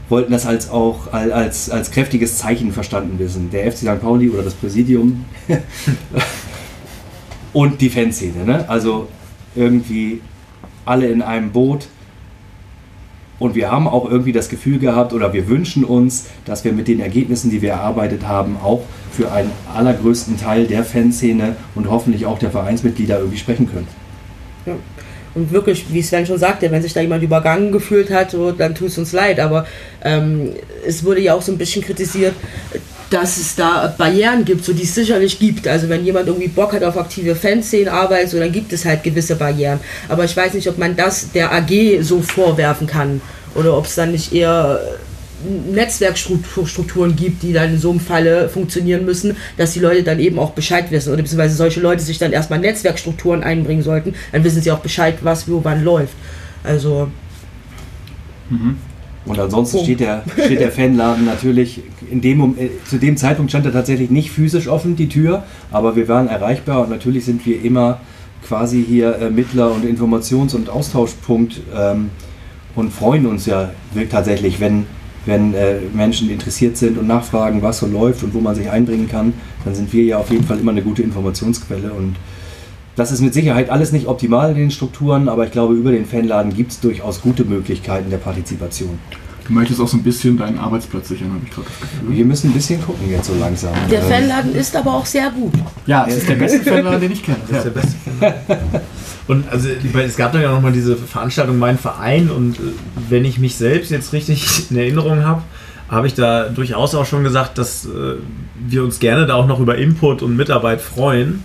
wollten 0.09 0.33
das 0.33 0.47
als 0.47 0.71
auch 0.71 1.13
als, 1.13 1.71
als 1.71 1.91
kräftiges 1.91 2.39
Zeichen 2.39 2.73
verstanden 2.73 3.19
wissen. 3.19 3.51
Der 3.51 3.71
FC 3.71 3.79
St. 3.79 4.01
Pauli 4.01 4.31
oder 4.31 4.43
das 4.43 4.55
Präsidium 4.55 5.25
und 7.53 7.81
die 7.81 7.91
Fanszene. 7.91 8.45
Ne? 8.45 8.69
Also 8.69 9.09
irgendwie 9.55 10.21
alle 10.85 11.09
in 11.09 11.23
einem 11.23 11.51
Boot. 11.51 11.89
Und 13.39 13.55
wir 13.55 13.71
haben 13.71 13.87
auch 13.87 14.11
irgendwie 14.11 14.33
das 14.33 14.49
Gefühl 14.49 14.79
gehabt 14.79 15.13
oder 15.13 15.35
wir 15.35 15.47
wünschen 15.47 15.85
uns, 15.85 16.27
dass 16.47 16.65
wir 16.65 16.73
mit 16.73 16.89
den 16.89 17.01
Ergebnissen, 17.01 17.51
die 17.51 17.61
wir 17.61 17.73
erarbeitet 17.73 18.27
haben, 18.27 18.57
auch 18.63 18.83
für 19.13 19.31
einen 19.31 19.51
allergrößten 19.75 20.39
Teil 20.39 20.67
der 20.67 20.85
Fanszene 20.85 21.57
und 21.75 21.91
hoffentlich 21.91 22.25
auch 22.25 22.39
der 22.39 22.51
Vereinsmitglieder 22.51 23.19
irgendwie 23.19 23.39
sprechen 23.39 23.71
können. 23.71 23.89
Ja. 24.65 24.73
Und 25.37 25.53
wirklich, 25.53 25.85
wie 25.91 26.03
Sven 26.03 26.25
schon 26.25 26.39
sagte, 26.39 26.71
wenn 26.71 26.81
sich 26.81 26.95
da 26.95 27.03
jemand 27.03 27.23
übergangen 27.23 27.71
gefühlt 27.71 28.11
hat, 28.11 28.31
so, 28.31 28.53
dann 28.53 28.75
tut 28.75 28.89
es 28.89 28.97
uns 28.97 29.13
leid. 29.13 29.39
Aber 29.39 29.67
ähm, 30.03 30.55
es 30.87 31.05
wurde 31.05 31.21
ja 31.21 31.35
auch 31.35 31.43
so 31.43 31.53
ein 31.53 31.59
bisschen 31.59 31.83
kritisiert, 31.83 32.33
dass 33.11 33.37
es 33.37 33.55
da 33.55 33.95
Barrieren 33.99 34.47
gibt, 34.47 34.65
so 34.65 34.73
die 34.73 34.85
es 34.85 34.95
sicherlich 34.95 35.39
gibt. 35.39 35.69
Also 35.69 35.91
wenn 35.91 36.07
jemand 36.07 36.27
irgendwie 36.27 36.49
Bock 36.49 36.73
hat 36.73 36.83
auf 36.83 36.97
aktive 36.97 37.35
Fanszenenarbeit, 37.37 38.31
so 38.31 38.39
dann 38.39 38.51
gibt 38.51 38.73
es 38.73 38.87
halt 38.87 39.03
gewisse 39.03 39.37
Barrieren. 39.37 39.79
Aber 40.09 40.25
ich 40.25 40.35
weiß 40.35 40.55
nicht, 40.55 40.69
ob 40.69 40.79
man 40.79 40.97
das 40.97 41.31
der 41.33 41.53
AG 41.53 42.01
so 42.01 42.23
vorwerfen 42.23 42.87
kann 42.87 43.21
oder 43.55 43.77
ob 43.77 43.85
es 43.85 43.95
dann 43.95 44.13
nicht 44.13 44.33
eher 44.33 44.81
Netzwerkstrukturen 45.73 47.17
gibt, 47.17 47.43
die 47.43 47.53
dann 47.53 47.75
in 47.75 47.79
so 47.79 47.91
einem 47.91 48.01
Falle 48.01 48.49
funktionieren 48.49 49.05
müssen, 49.05 49.37
dass 49.57 49.73
die 49.73 49.81
Leute 49.81 50.03
dann 50.03 50.19
eben 50.19 50.39
auch 50.39 50.51
Bescheid 50.51 50.91
wissen 50.91 51.13
oder 51.13 51.23
beziehungsweise 51.23 51.55
solche 51.55 51.81
Leute 51.81 52.03
sich 52.03 52.19
dann 52.19 52.33
erstmal 52.33 52.59
Netzwerkstrukturen 52.59 53.43
einbringen 53.43 53.83
sollten, 53.83 54.15
dann 54.33 54.45
wissen 54.45 54.63
sie 54.63 54.71
auch 54.71 54.81
Bescheid, 54.81 55.19
was 55.23 55.49
wo 55.49 55.65
wann 55.65 55.85
läuft. 55.85 56.15
Also. 56.65 57.09
Mhm. 58.51 58.77
Und 59.25 59.41
ansonsten 59.41 59.81
steht 59.81 60.01
der, 60.01 60.23
steht 60.45 60.61
der 60.61 60.71
Fanladen 60.71 61.25
natürlich, 61.25 61.83
in 62.11 62.21
dem, 62.21 62.57
äh, 62.59 62.71
zu 62.85 62.99
dem 62.99 63.17
Zeitpunkt 63.17 63.51
stand 63.51 63.67
er 63.67 63.73
tatsächlich 63.73 64.11
nicht 64.11 64.31
physisch 64.31 64.69
offen, 64.69 64.95
die 64.95 65.09
Tür, 65.09 65.45
aber 65.73 65.97
wir 65.97 66.07
waren 66.07 66.29
erreichbar 66.29 66.83
und 66.83 66.91
natürlich 66.91 67.25
sind 67.25 67.45
wir 67.45 67.63
immer 67.65 68.01
quasi 68.47 68.85
hier 68.87 69.19
äh, 69.19 69.31
Mittler 69.31 69.73
und 69.73 69.85
Informations- 69.85 70.55
und 70.55 70.71
Austauschpunkt 70.71 71.61
ähm, 71.75 72.11
und 72.77 72.93
freuen 72.93 73.27
uns 73.27 73.47
ja 73.47 73.71
tatsächlich, 74.11 74.61
wenn 74.61 74.87
wenn 75.27 75.55
äh, 75.55 75.77
Menschen 75.93 76.31
interessiert 76.31 76.77
sind 76.77 76.99
und 76.99 77.07
nachfragen, 77.07 77.63
was 77.63 77.79
so 77.79 77.87
läuft 77.87 78.23
und 78.23 78.35
wo 78.35 78.41
man 78.41 78.55
sich 78.55 78.71
einbringen 78.71 79.09
kann, 79.09 79.35
dann 79.65 79.75
sind 79.75 79.93
wir 79.93 80.05
ja 80.05 80.19
auf 80.19 80.31
jeden 80.31 80.45
Fall 80.45 80.59
immer 80.59 80.71
eine 80.71 80.83
gute 80.83 81.03
Informationsquelle. 81.03 81.93
Und 81.93 82.17
das 82.95 83.13
ist 83.13 83.21
mit 83.21 83.35
Sicherheit 83.35 83.69
alles 83.69 83.93
nicht 83.93 84.07
optimal 84.07 84.51
in 84.51 84.57
den 84.57 84.71
Strukturen, 84.71 85.29
aber 85.29 85.45
ich 85.45 85.53
glaube, 85.53 85.75
über 85.75 85.93
den 85.93 86.07
Fanladen 86.07 86.55
gibt 86.55 86.73
es 86.73 86.81
durchaus 86.81 87.21
gute 87.21 87.45
Möglichkeiten 87.45 88.11
der 88.11 88.19
Partizipation. 88.19 88.99
Du 89.47 89.53
möchtest 89.53 89.81
auch 89.81 89.87
so 89.87 89.97
ein 89.97 90.03
bisschen 90.03 90.37
deinen 90.37 90.59
Arbeitsplatz 90.59 91.09
sichern, 91.09 91.33
habe 91.33 91.43
ich 91.45 91.53
gerade 91.53 91.69
das 91.69 91.81
Gefühl. 91.81 92.17
Wir 92.17 92.25
müssen 92.25 92.51
ein 92.51 92.55
bisschen 92.55 92.83
gucken 92.83 93.09
jetzt 93.09 93.27
so 93.27 93.35
langsam. 93.35 93.73
Der 93.91 94.03
Fanladen 94.03 94.55
ist 94.57 94.75
aber 94.75 94.95
auch 94.95 95.07
sehr 95.07 95.31
gut. 95.31 95.53
Ja, 95.87 96.05
es 96.09 96.17
ist 96.17 96.29
der 96.29 96.35
beste 96.35 96.61
Fanladen, 96.61 97.01
den 97.01 97.13
ich 97.13 97.23
kenne. 97.23 97.39
Das 97.49 97.59
ist 97.59 97.65
der 97.65 97.71
beste 97.71 97.95
Fanladen. 98.19 98.81
Und 99.29 99.49
also 99.51 99.69
es 99.69 100.17
gab 100.17 100.33
dann 100.33 100.43
ja 100.43 100.53
nochmal 100.53 100.73
diese 100.73 100.97
Veranstaltung 100.97 101.59
Mein 101.59 101.79
Verein 101.79 102.31
und 102.31 102.59
äh, 102.59 102.63
wenn 103.09 103.25
ich 103.25 103.39
mich 103.39 103.57
selbst 103.57 103.91
jetzt 103.91 104.13
richtig 104.13 104.47
in 104.71 104.77
Erinnerung 104.77 105.25
habe, 105.25 105.43
habe 105.89 106.07
ich 106.07 106.15
da 106.15 106.49
durchaus 106.49 106.95
auch 106.95 107.07
schon 107.07 107.25
gesagt, 107.25 107.59
dass 107.59 107.87
äh, 107.87 108.17
wir 108.57 108.83
uns 108.83 108.99
gerne 108.99 109.27
da 109.27 109.35
auch 109.35 109.47
noch 109.47 109.61
über 109.61 109.77
Input 109.79 110.23
und 110.23 110.37
Mitarbeit 110.37 110.81
freuen. 110.81 111.43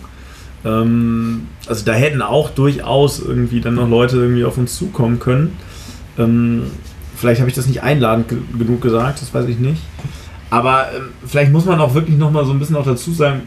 Ähm, 0.63 1.47
also 1.67 1.85
da 1.85 1.93
hätten 1.93 2.21
auch 2.21 2.49
durchaus 2.49 3.19
irgendwie 3.19 3.61
dann 3.61 3.75
noch 3.75 3.89
Leute 3.89 4.17
irgendwie 4.17 4.45
auf 4.45 4.57
uns 4.57 4.75
zukommen 4.75 5.19
können. 5.19 5.57
Ähm, 6.17 6.63
vielleicht 7.15 7.39
habe 7.39 7.49
ich 7.49 7.55
das 7.55 7.67
nicht 7.67 7.83
einladend 7.83 8.29
ge 8.29 8.37
genug 8.57 8.81
gesagt, 8.81 9.21
das 9.21 9.33
weiß 9.33 9.47
ich 9.47 9.59
nicht. 9.59 9.81
Aber 10.49 10.87
ähm, 10.95 11.09
vielleicht 11.25 11.51
muss 11.51 11.65
man 11.65 11.79
auch 11.79 11.93
wirklich 11.93 12.17
nochmal 12.17 12.45
so 12.45 12.51
ein 12.51 12.59
bisschen 12.59 12.75
auch 12.75 12.85
dazu 12.85 13.11
sagen, 13.11 13.41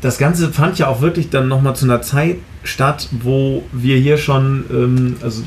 das 0.00 0.18
Ganze 0.18 0.52
fand 0.52 0.78
ja 0.78 0.88
auch 0.88 1.00
wirklich 1.00 1.30
dann 1.30 1.48
nochmal 1.48 1.76
zu 1.76 1.84
einer 1.84 2.02
Zeit 2.02 2.36
statt, 2.62 3.08
wo 3.12 3.62
wir 3.72 3.96
hier 3.96 4.18
schon, 4.18 4.64
ähm, 4.70 5.16
also 5.22 5.42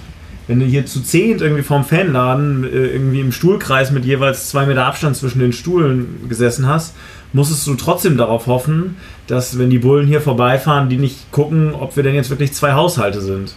wenn 0.47 0.59
du 0.59 0.65
hier 0.65 0.85
zu 0.85 1.01
zehnt 1.01 1.41
irgendwie 1.41 1.63
vorm 1.63 1.85
Fanladen 1.85 2.63
äh, 2.63 2.67
irgendwie 2.67 3.19
im 3.21 3.31
Stuhlkreis 3.31 3.91
mit 3.91 4.05
jeweils 4.05 4.49
zwei 4.49 4.65
Meter 4.65 4.85
Abstand 4.85 5.15
zwischen 5.15 5.39
den 5.39 5.53
Stuhlen 5.53 6.27
gesessen 6.27 6.67
hast, 6.67 6.95
musstest 7.33 7.65
du 7.67 7.75
trotzdem 7.75 8.17
darauf 8.17 8.47
hoffen, 8.47 8.97
dass 9.27 9.57
wenn 9.57 9.69
die 9.69 9.79
Bullen 9.79 10.07
hier 10.07 10.19
vorbeifahren, 10.21 10.89
die 10.89 10.97
nicht 10.97 11.31
gucken, 11.31 11.73
ob 11.73 11.95
wir 11.95 12.03
denn 12.03 12.15
jetzt 12.15 12.29
wirklich 12.29 12.53
zwei 12.53 12.73
Haushalte 12.73 13.21
sind. 13.21 13.53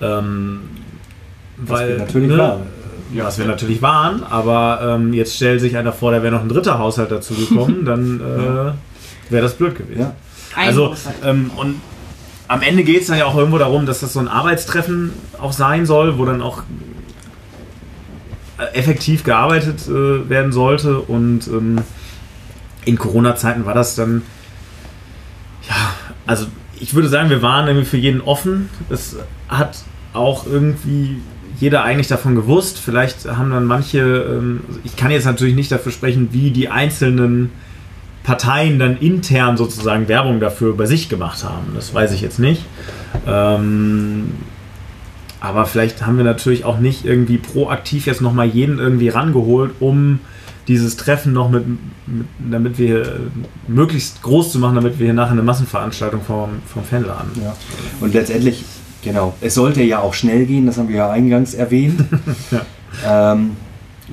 Ähm, 0.00 0.60
Was 1.58 1.80
weil, 1.80 1.88
wir 1.88 1.98
natürlich 1.98 2.28
ne, 2.30 2.38
waren. 2.38 2.62
Ja, 3.12 3.24
was 3.24 3.38
wir 3.38 3.46
natürlich 3.46 3.82
waren, 3.82 4.24
aber 4.24 4.96
ähm, 4.96 5.12
jetzt 5.12 5.36
stellt 5.36 5.60
sich 5.60 5.76
einer 5.76 5.92
vor, 5.92 6.10
da 6.10 6.22
wäre 6.22 6.34
noch 6.34 6.42
ein 6.42 6.48
dritter 6.48 6.78
Haushalt 6.78 7.10
dazu 7.10 7.34
gekommen, 7.34 7.84
dann 7.84 8.20
äh, 8.20 9.30
wäre 9.32 9.42
das 9.42 9.54
blöd 9.54 9.76
gewesen. 9.76 10.00
Ja. 10.00 10.14
Ein 10.56 10.68
Also, 10.68 10.90
Haushalt. 10.90 11.16
ähm, 11.24 11.50
und 11.56 11.76
am 12.54 12.62
Ende 12.62 12.84
geht 12.84 13.02
es 13.02 13.08
dann 13.08 13.18
ja 13.18 13.24
auch 13.24 13.36
irgendwo 13.36 13.58
darum, 13.58 13.84
dass 13.84 13.98
das 13.98 14.12
so 14.12 14.20
ein 14.20 14.28
Arbeitstreffen 14.28 15.12
auch 15.40 15.52
sein 15.52 15.86
soll, 15.86 16.18
wo 16.18 16.24
dann 16.24 16.40
auch 16.40 16.62
äh, 18.58 18.78
effektiv 18.78 19.24
gearbeitet 19.24 19.88
äh, 19.88 20.28
werden 20.28 20.52
sollte. 20.52 21.00
Und 21.00 21.48
ähm, 21.48 21.80
in 22.84 22.96
Corona-Zeiten 22.96 23.66
war 23.66 23.74
das 23.74 23.96
dann, 23.96 24.22
ja, 25.68 25.74
also 26.26 26.46
ich 26.78 26.94
würde 26.94 27.08
sagen, 27.08 27.28
wir 27.28 27.42
waren 27.42 27.66
irgendwie 27.66 27.86
für 27.86 27.96
jeden 27.96 28.20
offen. 28.20 28.68
Es 28.88 29.16
hat 29.48 29.78
auch 30.12 30.46
irgendwie 30.46 31.16
jeder 31.58 31.82
eigentlich 31.82 32.06
davon 32.06 32.36
gewusst. 32.36 32.78
Vielleicht 32.78 33.26
haben 33.26 33.50
dann 33.50 33.64
manche, 33.64 33.98
ähm, 33.98 34.60
ich 34.84 34.94
kann 34.94 35.10
jetzt 35.10 35.24
natürlich 35.24 35.56
nicht 35.56 35.72
dafür 35.72 35.90
sprechen, 35.90 36.28
wie 36.30 36.52
die 36.52 36.68
einzelnen 36.68 37.50
Parteien 38.24 38.78
dann 38.78 38.96
intern 38.96 39.56
sozusagen 39.56 40.08
Werbung 40.08 40.40
dafür 40.40 40.76
bei 40.76 40.86
sich 40.86 41.08
gemacht 41.08 41.44
haben. 41.44 41.72
Das 41.74 41.94
weiß 41.94 42.12
ich 42.12 42.22
jetzt 42.22 42.40
nicht. 42.40 42.64
Ähm, 43.26 44.32
aber 45.40 45.66
vielleicht 45.66 46.04
haben 46.06 46.16
wir 46.16 46.24
natürlich 46.24 46.64
auch 46.64 46.78
nicht 46.78 47.04
irgendwie 47.04 47.36
proaktiv 47.36 48.06
jetzt 48.06 48.22
nochmal 48.22 48.46
jeden 48.46 48.78
irgendwie 48.78 49.10
rangeholt, 49.10 49.72
um 49.78 50.20
dieses 50.68 50.96
Treffen 50.96 51.34
noch 51.34 51.50
mit, 51.50 51.66
mit 51.68 52.26
damit 52.38 52.78
wir 52.78 53.02
äh, 53.02 53.08
möglichst 53.68 54.22
groß 54.22 54.52
zu 54.52 54.58
machen, 54.58 54.76
damit 54.76 54.98
wir 54.98 55.04
hier 55.04 55.14
nachher 55.14 55.32
eine 55.32 55.42
Massenveranstaltung 55.42 56.22
vom, 56.22 56.48
vom 56.66 56.82
Fanladen. 56.82 57.30
Ja. 57.42 57.54
Und 58.00 58.14
letztendlich, 58.14 58.64
genau, 59.02 59.34
es 59.42 59.52
sollte 59.52 59.82
ja 59.82 60.00
auch 60.00 60.14
schnell 60.14 60.46
gehen, 60.46 60.64
das 60.64 60.78
haben 60.78 60.88
wir 60.88 60.96
ja 60.96 61.10
eingangs 61.10 61.52
erwähnt. 61.52 62.02
ähm, 63.06 63.50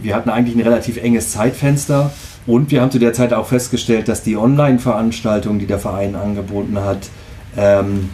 wir 0.02 0.16
hatten 0.16 0.30
eigentlich 0.30 0.58
ein 0.58 0.62
relativ 0.62 0.98
enges 0.98 1.32
Zeitfenster 1.32 2.12
und 2.48 2.72
wir 2.72 2.82
haben 2.82 2.92
zu 2.92 3.00
der 3.00 3.14
Zeit 3.14 3.34
auch 3.34 3.48
festgestellt, 3.48 4.08
dass 4.08 4.24
die 4.24 4.36
Online-Veranstaltung, 4.36 5.60
die 5.60 5.68
der 5.68 5.80
Verein 5.80 6.16
angeboten 6.16 6.80
hat, 6.80 7.10
ähm, 7.56 8.10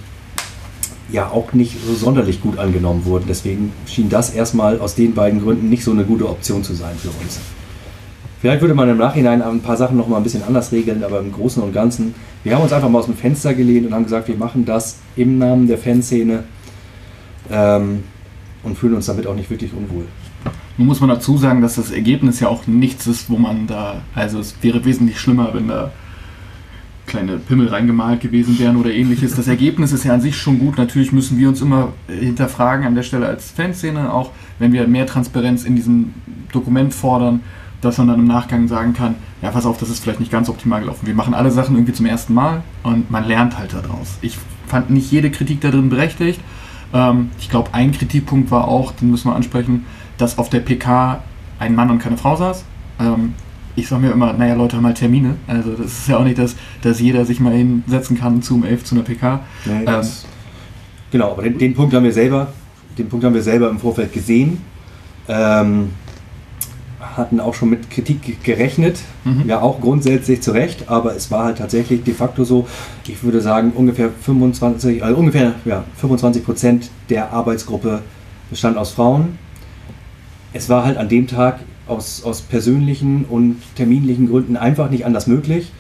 ja 1.10 1.30
auch 1.30 1.54
nicht 1.54 1.78
so 1.86 1.94
sonderlich 1.94 2.42
gut 2.42 2.60
angenommen 2.60 3.06
wurden. 3.06 3.26
Deswegen 3.28 3.72
schien 3.86 4.10
das 4.10 4.34
erstmal 4.34 4.80
aus 4.80 4.96
den 4.96 5.14
beiden 5.14 5.42
Gründen 5.42 5.70
nicht 5.70 5.84
so 5.84 5.92
eine 5.92 6.04
gute 6.04 6.28
Option 6.28 6.64
zu 6.64 6.74
sein 6.74 6.96
für 6.98 7.10
uns. 7.10 7.40
Vielleicht 8.42 8.62
würde 8.62 8.76
man 8.76 8.90
im 8.90 8.98
Nachhinein 8.98 9.42
ein 9.42 9.62
paar 9.62 9.78
Sachen 9.78 9.98
noch 9.98 10.08
mal 10.08 10.18
ein 10.18 10.24
bisschen 10.24 10.44
anders 10.44 10.72
regeln, 10.72 11.04
aber 11.04 11.20
im 11.20 11.32
Großen 11.32 11.64
und 11.64 11.74
Ganzen, 11.74 12.14
wir 12.44 12.56
haben 12.56 12.62
uns 12.62 12.72
einfach 12.72 12.90
mal 12.90 13.00
aus 13.00 13.06
dem 13.06 13.16
Fenster 13.16 13.54
gelehnt 13.54 13.88
und 13.88 13.94
haben 13.94 14.04
gesagt, 14.04 14.28
wir 14.28 14.38
machen 14.38 14.66
das 14.66 14.98
im 15.16 15.40
Namen 15.40 15.68
der 15.68 15.78
Fanszene 15.78 16.44
ähm, 17.50 18.04
und 18.64 18.78
fühlen 18.78 18.94
uns 18.94 19.08
damit 19.08 19.26
auch 19.26 19.34
nicht 19.34 19.50
wirklich 19.50 19.72
unwohl. 19.74 20.06
Nun 20.78 20.88
muss 20.88 21.00
man 21.00 21.10
dazu 21.10 21.38
sagen, 21.38 21.62
dass 21.62 21.76
das 21.76 21.92
Ergebnis 21.92 22.40
ja 22.40 22.50
auch 22.50 22.68
nichts 22.68 23.08
ist, 23.08 23.30
wo 23.30 23.38
man 23.38 23.68
da, 23.68 24.02
also 24.14 24.40
es 24.40 24.56
wäre 24.62 24.86
wesentlich 24.86 25.20
schlimmer, 25.20 25.54
wenn 25.54 25.68
da 25.68 25.92
kleine 27.08 27.38
Pimmel 27.38 27.70
reingemalt 27.70 28.20
gewesen 28.22 28.60
wären 28.60 28.76
oder 28.76 28.92
ähnliches. 28.92 29.36
Das 29.36 29.48
Ergebnis 29.48 29.92
ist 29.92 30.04
ja 30.04 30.14
an 30.14 30.22
sich 30.22 30.38
schon 30.38 30.60
gut. 30.60 30.78
Natürlich 30.78 31.12
müssen 31.12 31.40
wir 31.40 31.48
uns 31.48 31.62
immer 31.62 31.94
hinterfragen 32.08 32.86
an 32.86 32.96
der 32.96 33.04
Stelle 33.04 33.26
als 33.26 33.50
Fanszene, 33.50 34.14
auch 34.14 34.32
wenn 34.60 34.74
wir 34.74 34.88
mehr 34.88 35.08
Transparenz 35.08 35.64
in 35.64 35.76
diesem 35.76 36.14
Dokument 36.52 36.94
fordern, 36.94 37.42
dass 37.82 37.98
man 37.98 38.08
dann 38.08 38.20
im 38.20 38.28
Nachgang 38.28 38.68
sagen 38.68 38.94
kann, 38.94 39.16
ja, 39.42 39.50
pass 39.50 39.66
auf, 39.66 39.78
das 39.78 39.90
ist 39.90 40.04
vielleicht 40.04 40.20
nicht 40.20 40.32
ganz 40.32 40.50
optimal 40.50 40.82
gelaufen. 40.82 41.08
Wir 41.08 41.14
machen 41.14 41.34
alle 41.34 41.52
Sachen 41.52 41.76
irgendwie 41.76 41.94
zum 41.94 42.06
ersten 42.06 42.34
Mal 42.34 42.64
und 42.84 43.10
man 43.10 43.28
lernt 43.28 43.58
halt 43.58 43.74
daraus. 43.74 44.18
Ich 44.22 44.38
fand 44.68 44.90
nicht 44.90 45.12
jede 45.12 45.32
Kritik 45.32 45.62
da 45.62 45.72
drin 45.72 45.90
berechtigt. 45.90 46.42
Ähm, 46.94 47.30
ich 47.40 47.50
glaube, 47.50 47.74
ein 47.74 47.92
Kritikpunkt 47.92 48.52
war 48.52 48.68
auch, 48.68 48.92
den 48.92 49.12
müssen 49.12 49.30
wir 49.30 49.36
ansprechen, 49.36 49.86
dass 50.18 50.38
auf 50.38 50.50
der 50.50 50.60
PK 50.62 51.22
ein 51.60 51.76
Mann 51.76 51.90
und 51.92 52.00
keine 52.00 52.18
Frau 52.18 52.36
saß. 52.36 52.64
Ähm, 53.00 53.34
ich 53.76 53.88
sage 53.88 54.02
mir 54.02 54.12
immer, 54.12 54.34
naja, 54.34 54.56
Leute 54.56 54.78
haben 54.78 54.86
halt 54.86 54.98
Termine. 54.98 55.36
Also 55.48 55.72
das 55.74 55.86
ist 56.00 56.08
ja 56.08 56.18
auch 56.18 56.24
nicht, 56.24 56.40
dass, 56.40 56.56
dass 56.82 57.00
jeder 57.00 57.26
sich 57.26 57.40
mal 57.40 57.54
hinsetzen 57.54 58.18
kann 58.18 58.42
zu 58.42 58.56
um 58.56 58.64
11 58.64 58.84
zu 58.84 58.96
einer 58.96 59.04
PK. 59.04 59.40
Nee, 59.66 59.86
Ähm, 59.86 60.02
genau, 61.12 61.32
aber 61.32 61.44
den, 61.44 61.58
den 61.60 61.76
Punkt 61.76 61.94
haben 61.94 62.04
wir 62.04 62.14
selber, 62.14 62.48
den 62.98 63.08
Punkt 63.08 63.24
haben 63.26 63.36
wir 63.36 63.44
selber 63.44 63.70
im 63.70 63.80
Vorfeld 63.80 64.14
gesehen. 64.14 64.62
Ähm, 65.28 65.90
hatten 67.00 67.40
auch 67.40 67.54
schon 67.54 67.70
mit 67.70 67.90
Kritik 67.92 68.44
gerechnet, 68.44 69.00
Mhm. 69.24 69.44
ja 69.48 69.62
auch 69.62 69.80
grundsätzlich 69.82 70.42
zu 70.42 70.52
Recht, 70.52 70.90
aber 70.90 71.16
es 71.16 71.30
war 71.32 71.46
halt 71.46 71.58
tatsächlich 71.60 72.04
de 72.04 72.14
facto 72.14 72.44
so, 72.44 72.68
ich 73.08 73.24
würde 73.24 73.42
sagen 73.42 73.72
ungefähr 73.76 74.10
25, 74.22 75.04
also 75.04 75.18
ungefähr 75.20 75.54
ja, 75.66 75.84
25 75.98 76.44
Prozent 76.46 76.90
der 77.10 77.32
Arbeitsgruppe 77.34 78.02
bestand 78.50 78.78
aus 78.78 78.92
Frauen. 78.92 79.38
Es 80.54 80.70
war 80.70 80.86
halt 80.86 80.98
an 80.98 81.10
dem 81.10 81.28
Tag 81.28 81.60
aus, 81.88 82.24
aus 82.24 82.42
persönlichen 82.42 83.26
und 83.26 83.58
terminlichen 83.76 84.28
Gründen 84.30 84.58
einfach 84.58 84.90
nicht 84.90 85.06
anders 85.06 85.28
möglich. 85.28 85.72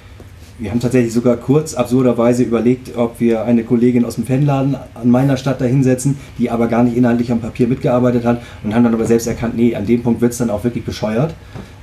Wir 0.60 0.72
haben 0.72 0.80
tatsächlich 0.80 1.14
sogar 1.14 1.38
kurz 1.38 1.76
absurderweise 1.76 2.42
überlegt, 2.42 2.98
ob 2.98 3.20
wir 3.20 3.44
eine 3.44 3.64
Kollegin 3.64 4.04
aus 4.06 4.16
dem 4.16 4.26
Fanladen 4.26 4.76
an 4.96 5.12
meiner 5.12 5.38
Stadt 5.38 5.62
da 5.62 5.66
hinsetzen, 5.66 6.18
die 6.40 6.50
aber 6.50 6.68
gar 6.68 6.84
nicht 6.84 6.98
inhaltlich 6.98 7.32
am 7.32 7.40
Papier 7.40 7.68
mitgearbeitet 7.68 8.26
hat 8.26 8.42
und 8.64 8.74
haben 8.74 8.84
dann 8.84 8.94
aber 8.94 9.06
selbst 9.06 9.28
erkannt, 9.28 9.56
nee, 9.56 9.76
an 9.76 9.86
dem 9.86 10.02
Punkt 10.02 10.20
wird 10.20 10.32
es 10.32 10.40
dann 10.40 10.50
auch 10.50 10.64
wirklich 10.64 10.84
bescheuert. 10.84 11.36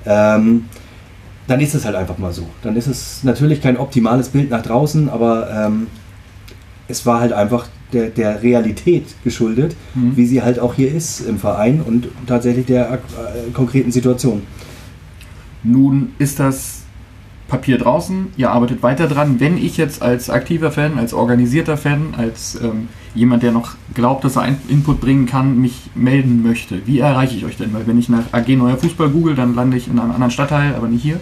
Ähm, 0.04 0.64
dann 1.46 1.60
ist 1.60 1.74
es 1.74 1.84
halt 1.84 1.94
einfach 1.94 2.18
mal 2.18 2.32
so. 2.32 2.46
Dann 2.62 2.74
ist 2.74 2.88
es 2.88 3.22
natürlich 3.22 3.60
kein 3.60 3.76
optimales 3.76 4.30
Bild 4.30 4.50
nach 4.50 4.62
draußen, 4.62 5.08
aber 5.08 5.48
ähm, 5.50 5.86
es 6.88 7.06
war 7.06 7.20
halt 7.20 7.32
einfach 7.32 7.68
der, 7.94 8.08
der 8.10 8.42
Realität 8.42 9.04
geschuldet, 9.24 9.76
Mhm. 9.94 10.16
wie 10.16 10.26
sie 10.26 10.42
halt 10.42 10.58
auch 10.58 10.74
hier 10.74 10.92
ist 10.92 11.20
im 11.20 11.38
Verein 11.38 11.80
und 11.80 12.08
tatsächlich 12.26 12.66
der 12.66 12.92
äh, 12.92 12.98
konkreten 13.52 13.92
Situation. 13.92 14.42
Nun 15.62 16.10
ist 16.18 16.40
das 16.40 16.82
Papier 17.48 17.78
draußen, 17.78 18.28
ihr 18.36 18.50
arbeitet 18.50 18.82
weiter 18.82 19.06
dran. 19.06 19.38
Wenn 19.38 19.56
ich 19.58 19.76
jetzt 19.76 20.02
als 20.02 20.30
aktiver 20.30 20.70
Fan, 20.72 20.98
als 20.98 21.12
organisierter 21.12 21.76
Fan, 21.76 22.14
als 22.16 22.58
ähm, 22.62 22.88
jemand, 23.14 23.42
der 23.42 23.52
noch 23.52 23.76
glaubt, 23.94 24.24
dass 24.24 24.36
er 24.36 24.42
einen 24.42 24.56
Input 24.68 25.00
bringen 25.00 25.26
kann, 25.26 25.58
mich 25.60 25.82
melden 25.94 26.42
möchte, 26.42 26.86
wie 26.86 26.98
erreiche 26.98 27.36
ich 27.36 27.44
euch 27.44 27.56
denn? 27.56 27.72
Weil 27.74 27.86
wenn 27.86 27.98
ich 27.98 28.08
nach 28.08 28.32
AG 28.32 28.48
Neuer 28.56 28.76
Fußball 28.76 29.10
google, 29.10 29.34
dann 29.34 29.54
lande 29.54 29.76
ich 29.76 29.88
in 29.88 29.98
einem 29.98 30.10
anderen 30.10 30.30
Stadtteil, 30.30 30.74
aber 30.74 30.88
nicht 30.88 31.02
hier. 31.02 31.20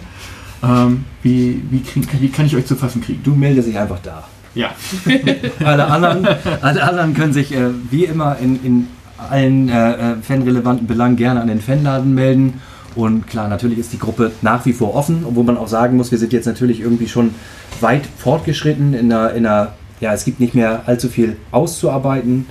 Ähm, 0.63 1.03
wie, 1.21 1.61
wie, 1.69 1.81
krieg, 1.81 2.07
wie 2.21 2.29
kann 2.29 2.45
ich 2.45 2.55
euch 2.55 2.65
zu 2.65 2.75
fassen 2.77 3.01
kriegen? 3.01 3.19
Du 3.23 3.35
meldest 3.35 3.67
dich 3.67 3.77
einfach 3.77 3.99
da. 4.01 4.23
Ja. 4.55 4.71
Alle 5.65 5.87
anderen, 5.87 6.27
alle 6.61 6.83
anderen 6.83 7.13
können 7.15 7.33
sich 7.33 7.53
äh, 7.55 7.69
wie 7.89 8.05
immer 8.05 8.37
in, 8.39 8.63
in 8.63 8.87
allen 9.17 9.69
äh, 9.69 9.93
äh, 9.93 10.15
fanrelevanten 10.21 10.85
Belangen 10.85 11.15
gerne 11.15 11.41
an 11.41 11.47
den 11.47 11.61
Fanladen 11.61 12.13
melden. 12.13 12.61
Und 12.95 13.27
klar, 13.27 13.47
natürlich 13.47 13.79
ist 13.79 13.93
die 13.93 13.99
Gruppe 13.99 14.31
nach 14.41 14.65
wie 14.65 14.73
vor 14.73 14.93
offen, 14.95 15.25
obwohl 15.27 15.43
man 15.43 15.57
auch 15.57 15.67
sagen 15.67 15.97
muss, 15.97 16.11
wir 16.11 16.19
sind 16.19 16.33
jetzt 16.33 16.45
natürlich 16.45 16.81
irgendwie 16.81 17.07
schon 17.07 17.33
weit 17.81 18.03
fortgeschritten 18.17 18.93
in 18.93 19.11
einer, 19.11 19.33
in 19.33 19.45
einer 19.45 19.73
ja, 19.99 20.13
es 20.13 20.25
gibt 20.25 20.39
nicht 20.39 20.53
mehr 20.53 20.83
allzu 20.85 21.07
viel 21.09 21.37
auszuarbeiten. 21.51 22.45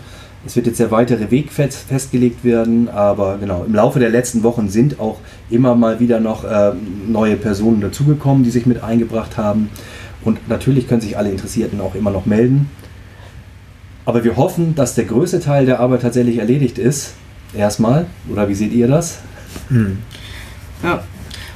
Es 0.44 0.56
wird 0.56 0.66
jetzt 0.66 0.80
der 0.80 0.90
weitere 0.90 1.30
Weg 1.30 1.52
fest, 1.52 1.84
festgelegt 1.86 2.42
werden, 2.42 2.88
aber 2.88 3.38
genau, 3.38 3.62
im 3.64 3.74
Laufe 3.74 4.00
der 4.00 4.10
letzten 4.10 4.42
Wochen 4.42 4.68
sind 4.68 4.98
auch 4.98 5.18
immer 5.50 5.76
mal 5.76 6.00
wieder 6.00 6.18
noch 6.18 6.42
äh, 6.42 6.72
neue 7.06 7.36
Personen 7.36 7.80
dazugekommen, 7.80 8.42
die 8.42 8.50
sich 8.50 8.66
mit 8.66 8.82
eingebracht 8.82 9.36
haben. 9.36 9.70
Und 10.24 10.48
natürlich 10.48 10.88
können 10.88 11.00
sich 11.00 11.16
alle 11.16 11.30
Interessierten 11.30 11.80
auch 11.80 11.94
immer 11.94 12.10
noch 12.10 12.26
melden. 12.26 12.70
Aber 14.04 14.24
wir 14.24 14.36
hoffen, 14.36 14.74
dass 14.74 14.94
der 14.94 15.04
größte 15.04 15.40
Teil 15.40 15.66
der 15.66 15.80
Arbeit 15.80 16.02
tatsächlich 16.02 16.38
erledigt 16.38 16.78
ist. 16.78 17.14
Erstmal. 17.54 18.06
Oder 18.30 18.48
wie 18.48 18.54
seht 18.54 18.72
ihr 18.72 18.88
das? 18.88 19.18
Ja. 20.82 21.04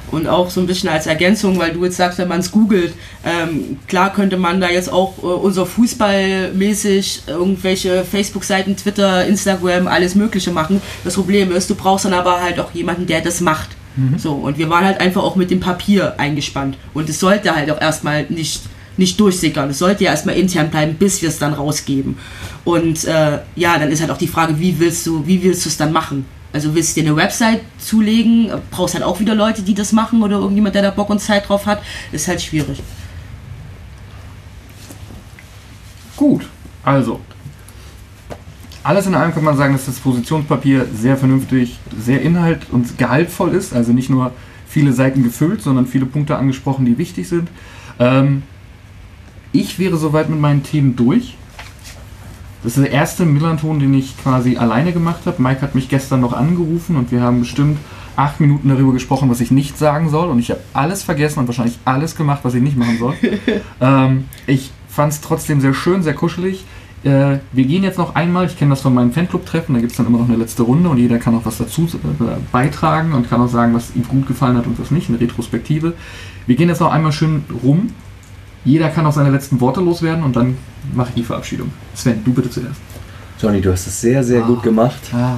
Und 0.09 0.27
auch 0.27 0.49
so 0.49 0.61
ein 0.61 0.67
bisschen 0.67 0.89
als 0.89 1.05
Ergänzung, 1.05 1.59
weil 1.59 1.73
du 1.73 1.83
jetzt 1.83 1.97
sagst, 1.97 2.17
wenn 2.17 2.29
man 2.29 2.39
es 2.39 2.51
googelt, 2.51 2.93
ähm, 3.25 3.77
klar 3.87 4.13
könnte 4.13 4.37
man 4.37 4.61
da 4.61 4.69
jetzt 4.69 4.89
auch 4.89 5.17
äh, 5.17 5.25
unser 5.25 5.65
Fußballmäßig 5.65 7.23
irgendwelche 7.27 8.05
Facebook-Seiten, 8.05 8.77
Twitter, 8.77 9.25
Instagram, 9.25 9.87
alles 9.87 10.15
Mögliche 10.15 10.51
machen. 10.51 10.81
Das 11.03 11.15
Problem 11.15 11.51
ist, 11.51 11.69
du 11.69 11.75
brauchst 11.75 12.05
dann 12.05 12.13
aber 12.13 12.41
halt 12.41 12.57
auch 12.61 12.71
jemanden, 12.71 13.05
der 13.05 13.19
das 13.19 13.41
macht. 13.41 13.76
So, 14.17 14.33
und 14.33 14.57
wir 14.57 14.69
waren 14.69 14.85
halt 14.85 14.99
einfach 14.99 15.23
auch 15.23 15.35
mit 15.35 15.49
dem 15.49 15.59
Papier 15.59 16.15
eingespannt. 16.19 16.77
Und 16.93 17.09
es 17.09 17.19
sollte 17.19 17.55
halt 17.55 17.71
auch 17.71 17.81
erstmal 17.81 18.25
nicht, 18.29 18.61
nicht 18.95 19.19
durchsickern. 19.19 19.69
Es 19.69 19.79
sollte 19.79 20.03
ja 20.03 20.11
erstmal 20.11 20.35
intern 20.35 20.69
bleiben, 20.69 20.95
bis 20.95 21.21
wir 21.21 21.29
es 21.29 21.39
dann 21.39 21.53
rausgeben. 21.53 22.17
Und 22.63 23.05
äh, 23.05 23.39
ja, 23.55 23.77
dann 23.79 23.89
ist 23.89 24.01
halt 24.01 24.11
auch 24.11 24.17
die 24.17 24.27
Frage, 24.27 24.59
wie 24.59 24.79
willst 24.79 25.07
du, 25.07 25.25
wie 25.25 25.41
willst 25.43 25.65
du 25.65 25.69
es 25.69 25.77
dann 25.77 25.91
machen? 25.91 26.25
Also 26.53 26.73
willst 26.73 26.95
du 26.95 27.01
dir 27.01 27.07
eine 27.07 27.15
Website 27.15 27.61
zulegen, 27.77 28.51
brauchst 28.71 28.93
halt 28.93 29.03
auch 29.03 29.19
wieder 29.19 29.35
Leute, 29.35 29.61
die 29.61 29.73
das 29.73 29.91
machen 29.91 30.23
oder 30.23 30.37
irgendjemand, 30.37 30.75
der 30.75 30.81
da 30.81 30.91
Bock 30.91 31.09
und 31.09 31.19
Zeit 31.19 31.47
drauf 31.49 31.65
hat, 31.65 31.81
ist 32.11 32.27
halt 32.27 32.41
schwierig. 32.41 32.81
Gut, 36.15 36.47
also. 36.83 37.19
Alles 38.87 39.05
in 39.05 39.15
allem 39.15 39.33
kann 39.33 39.43
man 39.43 39.57
sagen, 39.57 39.73
dass 39.73 39.85
das 39.85 39.99
Positionspapier 39.99 40.87
sehr 40.95 41.17
vernünftig, 41.17 41.77
sehr 41.99 42.21
inhalt- 42.21 42.67
und 42.71 42.97
gehaltvoll 42.97 43.49
ist. 43.49 43.73
Also 43.73 43.91
nicht 43.91 44.09
nur 44.09 44.31
viele 44.65 44.93
Seiten 44.93 45.23
gefüllt, 45.23 45.61
sondern 45.61 45.87
viele 45.87 46.05
Punkte 46.05 46.37
angesprochen, 46.37 46.85
die 46.85 46.97
wichtig 46.97 47.27
sind. 47.27 47.49
Ähm, 47.99 48.43
ich 49.51 49.77
wäre 49.77 49.97
soweit 49.97 50.29
mit 50.29 50.39
meinen 50.39 50.63
Themen 50.63 50.95
durch. 50.95 51.35
Das 52.63 52.77
ist 52.77 52.83
der 52.85 52.93
erste 52.93 53.25
Millanton, 53.25 53.79
den 53.81 53.93
ich 53.93 54.17
quasi 54.23 54.55
alleine 54.55 54.93
gemacht 54.93 55.25
habe. 55.25 55.41
Mike 55.41 55.63
hat 55.63 55.75
mich 55.75 55.89
gestern 55.89 56.21
noch 56.21 56.31
angerufen 56.31 56.95
und 56.95 57.11
wir 57.11 57.19
haben 57.19 57.41
bestimmt 57.41 57.79
acht 58.15 58.39
Minuten 58.39 58.69
darüber 58.69 58.93
gesprochen, 58.93 59.29
was 59.29 59.41
ich 59.41 59.51
nicht 59.51 59.77
sagen 59.77 60.07
soll. 60.09 60.29
Und 60.29 60.39
ich 60.39 60.49
habe 60.49 60.61
alles 60.71 61.03
vergessen 61.03 61.39
und 61.39 61.47
wahrscheinlich 61.47 61.77
alles 61.83 62.15
gemacht, 62.15 62.39
was 62.43 62.53
ich 62.53 62.61
nicht 62.61 62.77
machen 62.77 62.97
soll. 62.97 63.15
ähm, 63.81 64.29
ich 64.47 64.71
fand 64.87 65.11
es 65.11 65.19
trotzdem 65.19 65.59
sehr 65.59 65.73
schön, 65.73 66.03
sehr 66.03 66.13
kuschelig. 66.13 66.63
Äh, 67.07 67.39
wir 67.53 67.65
gehen 67.65 67.83
jetzt 67.83 67.97
noch 67.97 68.15
einmal, 68.15 68.45
ich 68.47 68.57
kenne 68.57 68.71
das 68.71 68.81
von 68.81 68.93
meinen 68.93 69.11
Fanclub-Treffen, 69.13 69.73
da 69.75 69.79
gibt 69.79 69.91
es 69.91 69.97
dann 69.97 70.07
immer 70.07 70.17
noch 70.19 70.27
eine 70.27 70.37
letzte 70.37 70.63
Runde 70.63 70.89
und 70.89 70.97
jeder 70.97 71.19
kann 71.19 71.35
auch 71.35 71.45
was 71.45 71.57
dazu 71.57 71.83
äh, 71.83 72.23
beitragen 72.51 73.13
und 73.13 73.29
kann 73.29 73.39
auch 73.41 73.47
sagen, 73.49 73.73
was 73.73 73.95
ihm 73.95 74.07
gut 74.07 74.27
gefallen 74.27 74.57
hat 74.57 74.67
und 74.67 74.79
was 74.79 74.91
nicht, 74.91 75.07
eine 75.09 75.19
Retrospektive. 75.19 75.93
Wir 76.47 76.55
gehen 76.55 76.69
jetzt 76.69 76.81
noch 76.81 76.91
einmal 76.91 77.11
schön 77.11 77.43
rum. 77.63 77.91
Jeder 78.65 78.89
kann 78.89 79.05
auch 79.05 79.13
seine 79.13 79.29
letzten 79.29 79.61
Worte 79.61 79.79
loswerden 79.79 80.23
und 80.23 80.35
dann 80.35 80.57
mache 80.93 81.09
ich 81.09 81.15
die 81.15 81.23
Verabschiedung. 81.23 81.71
Sven, 81.93 82.21
du 82.25 82.33
bitte 82.33 82.49
zuerst. 82.49 82.81
Johnny, 83.41 83.61
du 83.61 83.71
hast 83.71 83.87
es 83.87 84.01
sehr, 84.01 84.23
sehr 84.23 84.43
Ah. 84.43 84.47
gut 84.47 84.63
gemacht. 84.63 84.99
Ah, 85.13 85.35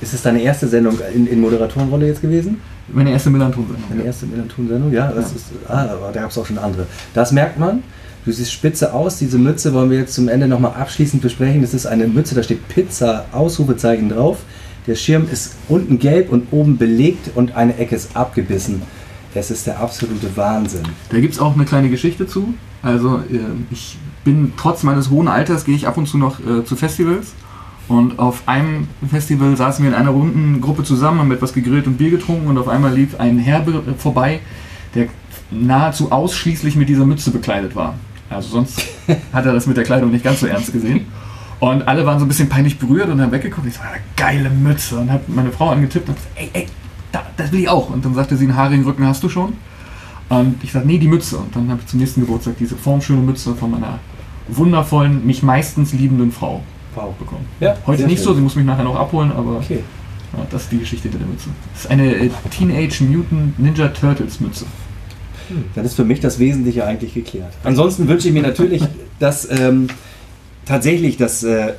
Ist 0.00 0.14
es 0.14 0.22
deine 0.22 0.40
erste 0.40 0.66
Sendung 0.66 0.96
in, 1.14 1.26
in 1.26 1.40
Moderatorenrolle 1.42 2.06
jetzt 2.06 2.22
gewesen? 2.22 2.58
Meine 2.92 3.10
erste 3.10 3.30
Millanton-Sendung. 3.30 3.84
Deine 3.88 4.02
erste 4.04 4.26
Millanton-Sendung? 4.26 4.92
Ja, 4.92 5.10
das 5.12 5.30
Ja. 5.30 5.36
ist. 5.36 5.46
Ah, 5.68 5.82
aber 5.92 6.10
da 6.12 6.20
gab 6.22 6.30
es 6.30 6.38
auch 6.38 6.46
schon 6.46 6.58
andere. 6.58 6.86
Das 7.14 7.32
merkt 7.32 7.58
man. 7.58 7.82
Du 8.24 8.32
siehst 8.32 8.52
spitze 8.52 8.92
aus. 8.92 9.18
Diese 9.18 9.38
Mütze 9.38 9.72
wollen 9.72 9.90
wir 9.90 9.98
jetzt 9.98 10.14
zum 10.14 10.28
Ende 10.28 10.46
nochmal 10.46 10.72
abschließend 10.78 11.22
besprechen. 11.22 11.62
Das 11.62 11.72
ist 11.74 11.86
eine 11.86 12.06
Mütze, 12.06 12.34
da 12.34 12.42
steht 12.42 12.68
Pizza, 12.68 13.24
Ausrufezeichen 13.32 14.08
drauf. 14.10 14.38
Der 14.86 14.94
Schirm 14.94 15.26
ist 15.30 15.54
unten 15.68 15.98
gelb 15.98 16.30
und 16.30 16.48
oben 16.52 16.76
belegt 16.78 17.30
und 17.34 17.54
eine 17.56 17.76
Ecke 17.78 17.94
ist 17.96 18.14
abgebissen. 18.16 18.82
Es 19.34 19.50
ist 19.50 19.66
der 19.66 19.78
absolute 19.80 20.36
Wahnsinn. 20.36 20.82
Da 21.10 21.20
gibt 21.20 21.34
es 21.34 21.40
auch 21.40 21.54
eine 21.54 21.64
kleine 21.64 21.88
Geschichte 21.88 22.26
zu. 22.26 22.54
Also 22.82 23.18
äh, 23.30 23.38
ich 23.70 23.96
bin 24.24 24.52
trotz 24.56 24.82
meines 24.82 25.08
hohen 25.10 25.28
Alters 25.28 25.64
gehe 25.64 25.74
ich 25.76 25.86
ab 25.86 25.96
und 25.96 26.06
zu 26.06 26.18
noch 26.18 26.40
äh, 26.40 26.64
zu 26.64 26.76
Festivals. 26.76 27.28
Und 27.90 28.20
auf 28.20 28.44
einem 28.46 28.86
Festival 29.10 29.56
saßen 29.56 29.82
wir 29.84 29.90
in 29.90 29.96
einer 29.96 30.10
runden 30.10 30.60
Gruppe 30.60 30.84
zusammen, 30.84 31.18
haben 31.18 31.32
etwas 31.32 31.52
gegrillt 31.52 31.88
und 31.88 31.98
Bier 31.98 32.10
getrunken 32.10 32.46
und 32.46 32.56
auf 32.56 32.68
einmal 32.68 32.94
lief 32.94 33.18
ein 33.18 33.36
Herr 33.40 33.62
be- 33.62 33.82
vorbei, 33.98 34.38
der 34.94 35.08
nahezu 35.50 36.12
ausschließlich 36.12 36.76
mit 36.76 36.88
dieser 36.88 37.04
Mütze 37.04 37.32
bekleidet 37.32 37.74
war. 37.74 37.94
Also 38.30 38.48
sonst 38.50 38.80
hat 39.32 39.44
er 39.44 39.52
das 39.52 39.66
mit 39.66 39.76
der 39.76 39.82
Kleidung 39.82 40.12
nicht 40.12 40.22
ganz 40.22 40.38
so 40.38 40.46
ernst 40.46 40.72
gesehen. 40.72 41.06
Und 41.58 41.88
alle 41.88 42.06
waren 42.06 42.20
so 42.20 42.24
ein 42.24 42.28
bisschen 42.28 42.48
peinlich 42.48 42.78
berührt 42.78 43.08
und 43.08 43.20
haben 43.20 43.32
weggeguckt. 43.32 43.66
Ich 43.66 43.74
so, 43.74 43.80
eine 43.80 44.00
geile 44.16 44.50
Mütze. 44.50 44.96
Und 44.96 45.10
habe 45.10 45.24
meine 45.26 45.50
Frau 45.50 45.70
angetippt 45.70 46.08
und 46.08 46.14
gesagt, 46.14 46.30
ey, 46.36 46.48
ey, 46.52 46.66
da, 47.10 47.22
das 47.36 47.50
will 47.50 47.58
ich 47.58 47.68
auch. 47.68 47.90
Und 47.90 48.04
dann 48.04 48.14
sagte 48.14 48.36
sie, 48.36 48.44
einen 48.44 48.54
haarigen 48.54 48.84
Rücken 48.84 49.04
hast 49.04 49.24
du 49.24 49.28
schon. 49.28 49.54
Und 50.28 50.62
ich 50.62 50.70
sagte, 50.70 50.86
nee, 50.86 50.98
die 50.98 51.08
Mütze. 51.08 51.38
Und 51.38 51.56
dann 51.56 51.68
habe 51.70 51.80
ich 51.80 51.88
zum 51.88 51.98
nächsten 51.98 52.20
Geburtstag 52.20 52.54
diese 52.60 52.76
formschöne 52.76 53.20
Mütze 53.20 53.56
von 53.56 53.72
meiner 53.72 53.98
wundervollen, 54.46 55.26
mich 55.26 55.42
meistens 55.42 55.92
liebenden 55.92 56.30
Frau 56.30 56.62
Wow. 56.94 57.14
bekommen. 57.18 57.46
Ja, 57.60 57.76
Heute 57.86 58.04
nicht 58.04 58.16
schön. 58.18 58.24
so, 58.26 58.34
sie 58.34 58.40
muss 58.40 58.56
mich 58.56 58.64
nachher 58.64 58.84
noch 58.84 58.96
abholen, 58.96 59.30
aber 59.32 59.58
Okay. 59.58 59.80
ja, 60.36 60.46
das 60.50 60.62
ist 60.64 60.72
die 60.72 60.78
Geschichte 60.78 61.08
der 61.08 61.20
Mütze. 61.20 61.48
Das 61.72 61.84
ist 61.84 61.90
eine 61.90 62.14
äh, 62.14 62.30
Teenage 62.50 63.04
Mutant 63.04 63.58
Ninja 63.58 63.88
Turtles 63.88 64.40
Mütze. 64.40 64.66
Dann 65.74 65.84
ist 65.84 65.94
für 65.94 66.04
mich 66.04 66.20
das 66.20 66.38
Wesentliche 66.38 66.84
eigentlich 66.86 67.12
geklärt. 67.14 67.52
Ansonsten 67.64 68.06
wünsche 68.06 68.28
ich 68.28 68.34
mir 68.34 68.42
natürlich, 68.42 68.82
dass 69.18 69.48
ähm, 69.50 69.88
tatsächlich 70.64 71.16
das 71.16 71.42
äh, 71.42 71.72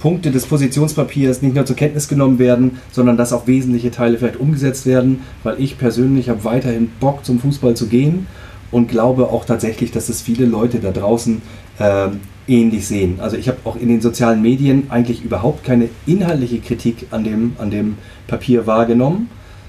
Punkte 0.00 0.30
des 0.30 0.44
Positionspapiers 0.46 1.40
nicht 1.40 1.54
nur 1.54 1.64
zur 1.64 1.76
Kenntnis 1.76 2.08
genommen 2.08 2.38
werden, 2.38 2.78
sondern 2.92 3.16
dass 3.16 3.32
auch 3.32 3.46
wesentliche 3.46 3.90
Teile 3.90 4.18
vielleicht 4.18 4.36
umgesetzt 4.36 4.86
werden, 4.86 5.20
weil 5.44 5.58
ich 5.60 5.78
persönlich 5.78 6.28
habe 6.28 6.44
weiterhin 6.44 6.90
Bock 7.00 7.24
zum 7.24 7.38
Fußball 7.40 7.74
zu 7.74 7.86
gehen 7.86 8.26
und 8.70 8.88
glaube 8.88 9.28
auch 9.28 9.44
tatsächlich, 9.44 9.92
dass 9.92 10.08
es 10.08 10.20
viele 10.20 10.44
Leute 10.46 10.80
da 10.80 10.90
draußen 10.90 11.40
ähm, 11.80 12.20
ähnlich 12.46 12.86
sehen. 12.86 13.18
Also 13.20 13.36
ich 13.36 13.48
habe 13.48 13.58
auch 13.64 13.76
in 13.76 13.88
den 13.88 14.00
sozialen 14.00 14.42
Medien 14.42 14.84
eigentlich 14.90 15.24
überhaupt 15.24 15.64
keine 15.64 15.88
inhaltliche 16.06 16.58
Kritik 16.58 17.06
an 17.10 17.24
dem, 17.24 17.52
an 17.58 17.70
dem 17.70 17.96
Papier 18.26 18.66
wahrgenommen. 18.66 19.28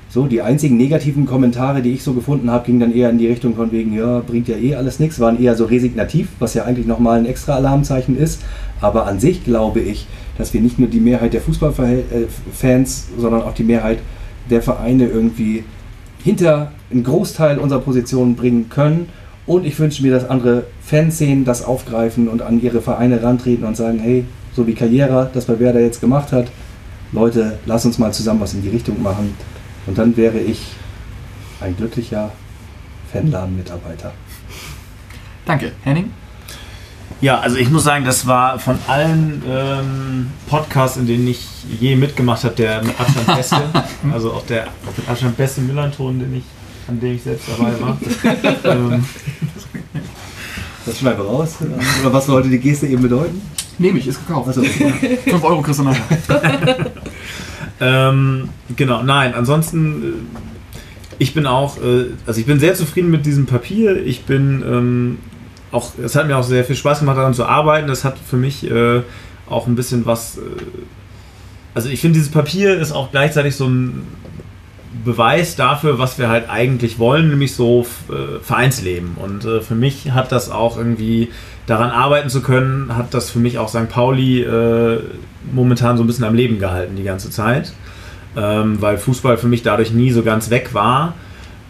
So, 0.09 0.27
die 0.27 0.41
einzigen 0.41 0.77
negativen 0.77 1.25
Kommentare, 1.25 1.81
die 1.81 1.91
ich 1.91 2.03
so 2.03 2.13
gefunden 2.13 2.49
habe, 2.49 2.65
gingen 2.65 2.79
dann 2.79 2.95
eher 2.95 3.09
in 3.09 3.17
die 3.17 3.27
Richtung 3.27 3.55
von 3.55 3.71
wegen, 3.73 3.93
ja, 3.93 4.19
bringt 4.19 4.47
ja 4.47 4.55
eh 4.55 4.75
alles 4.75 4.99
nichts, 4.99 5.19
waren 5.19 5.41
eher 5.41 5.55
so 5.55 5.65
resignativ, 5.65 6.29
was 6.39 6.53
ja 6.53 6.63
eigentlich 6.63 6.85
nochmal 6.87 7.19
ein 7.19 7.25
extra 7.25 7.55
Alarmzeichen 7.55 8.17
ist. 8.17 8.41
Aber 8.79 9.07
an 9.07 9.19
sich 9.19 9.43
glaube 9.43 9.81
ich, 9.81 10.07
dass 10.37 10.53
wir 10.53 10.61
nicht 10.61 10.79
nur 10.79 10.87
die 10.87 11.01
Mehrheit 11.01 11.33
der 11.33 11.41
Fußballfans, 11.41 13.07
sondern 13.17 13.41
auch 13.41 13.53
die 13.53 13.63
Mehrheit 13.63 13.99
der 14.49 14.61
Vereine 14.61 15.07
irgendwie 15.07 15.63
hinter 16.23 16.71
einen 16.91 17.03
Großteil 17.03 17.57
unserer 17.57 17.81
Positionen 17.81 18.35
bringen 18.35 18.69
können. 18.69 19.09
Und 19.47 19.65
ich 19.65 19.77
wünsche 19.77 20.01
mir, 20.01 20.11
dass 20.11 20.27
andere 20.27 20.65
Fanszenen 20.81 21.45
das 21.45 21.63
aufgreifen 21.63 22.27
und 22.27 22.41
an 22.41 22.61
ihre 22.61 22.81
Vereine 22.81 23.21
rantreten 23.21 23.65
und 23.65 23.77
sagen, 23.77 23.99
hey, 23.99 24.25
so 24.55 24.65
wie 24.65 24.73
Carriera 24.73 25.29
das 25.31 25.45
bei 25.45 25.59
Werder 25.59 25.81
jetzt 25.81 26.01
gemacht 26.01 26.31
hat, 26.31 26.47
Leute, 27.11 27.59
lass 27.65 27.85
uns 27.85 27.97
mal 27.97 28.11
zusammen 28.11 28.41
was 28.41 28.53
in 28.53 28.61
die 28.61 28.69
Richtung 28.69 29.01
machen. 29.01 29.35
Und 29.85 29.97
dann 29.97 30.17
wäre 30.17 30.39
ich 30.39 30.61
ein 31.61 31.75
glücklicher 31.77 32.31
Fanladen-Mitarbeiter. 33.11 34.11
Danke. 35.45 35.71
Henning? 35.83 36.11
Ja, 37.21 37.39
also 37.39 37.57
ich 37.57 37.69
muss 37.69 37.83
sagen, 37.83 38.03
das 38.03 38.27
war 38.27 38.59
von 38.59 38.77
allen 38.87 39.41
ähm, 39.47 40.31
Podcasts, 40.47 40.97
in 40.97 41.07
denen 41.07 41.27
ich 41.27 41.47
je 41.79 41.95
mitgemacht 41.95 42.43
habe, 42.43 42.55
der 42.55 42.83
mit 42.83 42.99
Abstand 42.99 43.27
beste. 43.27 43.61
also 44.13 44.33
auch 44.33 44.45
der 44.45 44.67
mit 44.97 45.07
Abstand 45.07 45.37
beste 45.37 45.61
Millanton, 45.61 46.19
den 46.19 46.35
ich, 46.35 46.43
an 46.87 46.99
dem 46.99 47.15
ich 47.15 47.23
selbst 47.23 47.47
dabei 47.47 47.73
war. 47.81 47.97
ähm, 48.63 49.05
Das 50.85 50.99
schneiden 50.99 51.19
wir 51.19 51.25
raus. 51.25 51.55
Oder 52.01 52.13
was 52.13 52.25
sollte 52.25 52.49
die 52.49 52.59
Geste 52.59 52.87
eben 52.87 53.01
bedeuten? 53.01 53.41
Nehme 53.77 53.99
ich, 53.99 54.07
ist 54.07 54.25
gekauft. 54.25 54.47
Also, 54.47 54.63
5 54.63 55.43
Euro 55.43 55.61
kriegst 55.61 55.79
du 55.79 55.83
nachher. 55.83 56.91
Ähm, 57.79 58.49
genau, 58.75 59.03
nein, 59.03 59.33
ansonsten, 59.33 60.03
äh, 60.03 60.75
ich 61.17 61.33
bin 61.33 61.45
auch, 61.45 61.77
äh, 61.77 62.05
also 62.25 62.39
ich 62.39 62.45
bin 62.45 62.59
sehr 62.59 62.75
zufrieden 62.75 63.11
mit 63.11 63.25
diesem 63.25 63.45
Papier. 63.45 64.01
Ich 64.05 64.23
bin 64.23 64.63
ähm, 64.65 65.17
auch, 65.71 65.91
es 66.01 66.15
hat 66.15 66.27
mir 66.27 66.37
auch 66.37 66.43
sehr 66.43 66.63
viel 66.63 66.75
Spaß 66.75 66.99
gemacht, 66.99 67.17
daran 67.17 67.33
zu 67.33 67.45
arbeiten. 67.45 67.87
Das 67.87 68.03
hat 68.03 68.17
für 68.17 68.37
mich 68.37 68.69
äh, 68.69 69.01
auch 69.49 69.67
ein 69.67 69.75
bisschen 69.75 70.05
was, 70.05 70.37
äh, 70.37 70.41
also 71.73 71.89
ich 71.89 71.99
finde, 71.99 72.17
dieses 72.17 72.31
Papier 72.31 72.79
ist 72.79 72.93
auch 72.93 73.11
gleichzeitig 73.11 73.55
so 73.55 73.67
ein 73.67 74.03
Beweis 75.03 75.55
dafür, 75.55 75.99
was 75.99 76.17
wir 76.17 76.29
halt 76.29 76.49
eigentlich 76.49 76.99
wollen, 76.99 77.29
nämlich 77.29 77.53
so 77.53 77.85
äh, 78.09 78.39
Vereinsleben. 78.41 79.15
Und 79.21 79.45
äh, 79.45 79.61
für 79.61 79.75
mich 79.75 80.11
hat 80.11 80.31
das 80.31 80.49
auch 80.49 80.77
irgendwie 80.77 81.29
daran 81.67 81.89
arbeiten 81.89 82.29
zu 82.29 82.41
können, 82.41 82.95
hat 82.95 83.13
das 83.13 83.29
für 83.29 83.39
mich 83.39 83.57
auch 83.57 83.69
St. 83.69 83.89
Pauli 83.89 84.41
äh, 84.41 84.99
momentan 85.51 85.97
so 85.97 86.03
ein 86.03 86.07
bisschen 86.07 86.25
am 86.25 86.35
Leben 86.35 86.59
gehalten 86.59 86.95
die 86.95 87.03
ganze 87.03 87.29
Zeit, 87.29 87.73
ähm, 88.37 88.81
weil 88.81 88.97
Fußball 88.97 89.37
für 89.37 89.47
mich 89.47 89.63
dadurch 89.63 89.91
nie 89.91 90.11
so 90.11 90.23
ganz 90.23 90.49
weg 90.49 90.73
war. 90.73 91.13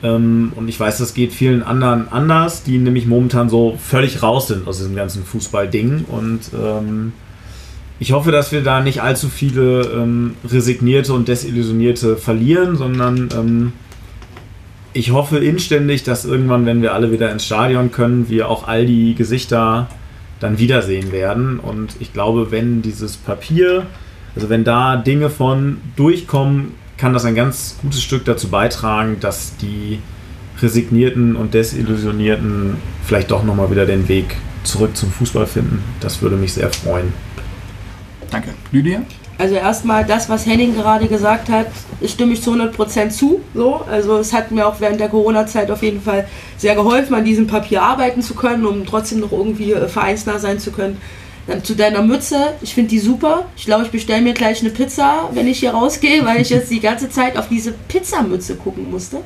Ähm, 0.03 0.51
und 0.55 0.67
ich 0.67 0.79
weiß, 0.79 0.97
das 0.97 1.13
geht 1.13 1.33
vielen 1.33 1.63
anderen 1.63 2.11
anders, 2.11 2.63
die 2.63 2.77
nämlich 2.77 3.05
momentan 3.05 3.49
so 3.49 3.77
völlig 3.81 4.21
raus 4.21 4.47
sind 4.47 4.67
aus 4.67 4.77
diesem 4.77 4.95
ganzen 4.95 5.23
Fußball-Ding. 5.23 6.05
Und 6.07 6.41
ähm, 6.53 7.13
ich 7.99 8.11
hoffe, 8.11 8.31
dass 8.31 8.51
wir 8.51 8.61
da 8.61 8.81
nicht 8.81 9.01
allzu 9.01 9.29
viele 9.29 9.83
ähm, 9.83 10.35
Resignierte 10.47 11.13
und 11.13 11.27
Desillusionierte 11.27 12.17
verlieren, 12.17 12.75
sondern 12.75 13.29
ähm, 13.33 13.73
ich 14.93 15.11
hoffe 15.11 15.37
inständig, 15.39 16.03
dass 16.03 16.25
irgendwann, 16.25 16.65
wenn 16.65 16.81
wir 16.81 16.93
alle 16.93 17.11
wieder 17.11 17.31
ins 17.31 17.45
Stadion 17.45 17.91
können, 17.91 18.29
wir 18.29 18.49
auch 18.49 18.67
all 18.67 18.85
die 18.85 19.15
Gesichter 19.15 19.89
dann 20.39 20.57
wiedersehen 20.57 21.11
werden. 21.11 21.59
Und 21.59 21.95
ich 21.99 22.13
glaube, 22.13 22.51
wenn 22.51 22.81
dieses 22.81 23.17
Papier, 23.17 23.85
also 24.35 24.49
wenn 24.49 24.63
da 24.63 24.97
Dinge 24.97 25.29
von 25.29 25.77
durchkommen, 25.95 26.71
kann 26.97 27.13
das 27.13 27.25
ein 27.25 27.35
ganz 27.35 27.77
gutes 27.81 28.01
Stück 28.01 28.25
dazu 28.25 28.49
beitragen, 28.49 29.17
dass 29.19 29.57
die 29.57 29.99
Resignierten 30.61 31.35
und 31.35 31.53
Desillusionierten 31.53 32.77
vielleicht 33.03 33.31
doch 33.31 33.43
nochmal 33.43 33.69
wieder 33.71 33.85
den 33.85 34.07
Weg 34.07 34.37
zurück 34.63 34.95
zum 34.95 35.11
Fußball 35.11 35.45
finden. 35.45 35.83
Das 35.99 36.21
würde 36.21 36.37
mich 36.37 36.53
sehr 36.53 36.71
freuen. 36.71 37.13
Danke. 38.35 38.49
Lydia? 38.71 39.01
Also 39.37 39.55
erstmal 39.55 40.05
das, 40.05 40.29
was 40.29 40.45
Henning 40.45 40.75
gerade 40.75 41.07
gesagt 41.07 41.49
hat, 41.49 41.67
stimme 42.05 42.33
ich 42.33 42.41
zu 42.41 42.51
100% 42.53 43.09
zu. 43.09 43.41
So. 43.53 43.81
Also 43.89 44.17
es 44.17 44.31
hat 44.31 44.51
mir 44.51 44.65
auch 44.65 44.79
während 44.79 44.99
der 45.01 45.09
Corona-Zeit 45.09 45.69
auf 45.71 45.83
jeden 45.83 46.01
Fall 46.01 46.25
sehr 46.57 46.73
geholfen, 46.75 47.13
an 47.15 47.25
diesem 47.25 47.45
Papier 47.47 47.81
arbeiten 47.81 48.21
zu 48.21 48.33
können, 48.33 48.65
um 48.65 48.85
trotzdem 48.85 49.19
noch 49.19 49.31
irgendwie 49.33 49.73
äh, 49.73 49.87
vereinsnah 49.89 50.39
sein 50.39 50.57
zu 50.59 50.71
können. 50.71 50.97
Dann 51.47 51.63
zu 51.63 51.75
deiner 51.75 52.01
Mütze, 52.01 52.37
ich 52.61 52.73
finde 52.73 52.89
die 52.91 52.99
super. 52.99 53.45
Ich 53.57 53.65
glaube, 53.65 53.83
ich 53.83 53.91
bestelle 53.91 54.21
mir 54.21 54.33
gleich 54.33 54.61
eine 54.61 54.69
Pizza, 54.69 55.29
wenn 55.33 55.47
ich 55.47 55.59
hier 55.59 55.71
rausgehe, 55.71 56.25
weil 56.25 56.41
ich 56.41 56.49
jetzt 56.49 56.71
die 56.71 56.79
ganze 56.79 57.09
Zeit 57.09 57.37
auf 57.37 57.49
diese 57.49 57.71
Pizzamütze 57.73 58.55
gucken 58.55 58.89
musste. 58.89 59.17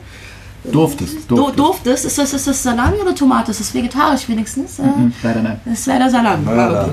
Durftest, 0.63 1.19
Du 1.29 1.35
durftest. 1.35 1.59
durftest, 1.59 2.05
ist 2.05 2.17
das, 2.17 2.33
ist 2.33 2.45
das 2.47 2.61
Salami 2.63 2.97
oder 2.97 3.15
Tomate? 3.15 3.51
Ist 3.51 3.61
das 3.61 3.73
vegetarisch 3.73 4.27
wenigstens? 4.27 4.79
Äh, 4.79 4.83
Mhm, 4.83 5.13
leider 5.23 5.41
nein. 5.41 5.61
Das 5.63 5.79
ist 5.79 5.85
leider 5.85 6.09
Salami. 6.09 6.45
Leider. 6.45 6.79
Ah, 6.81 6.83
okay. 6.83 6.91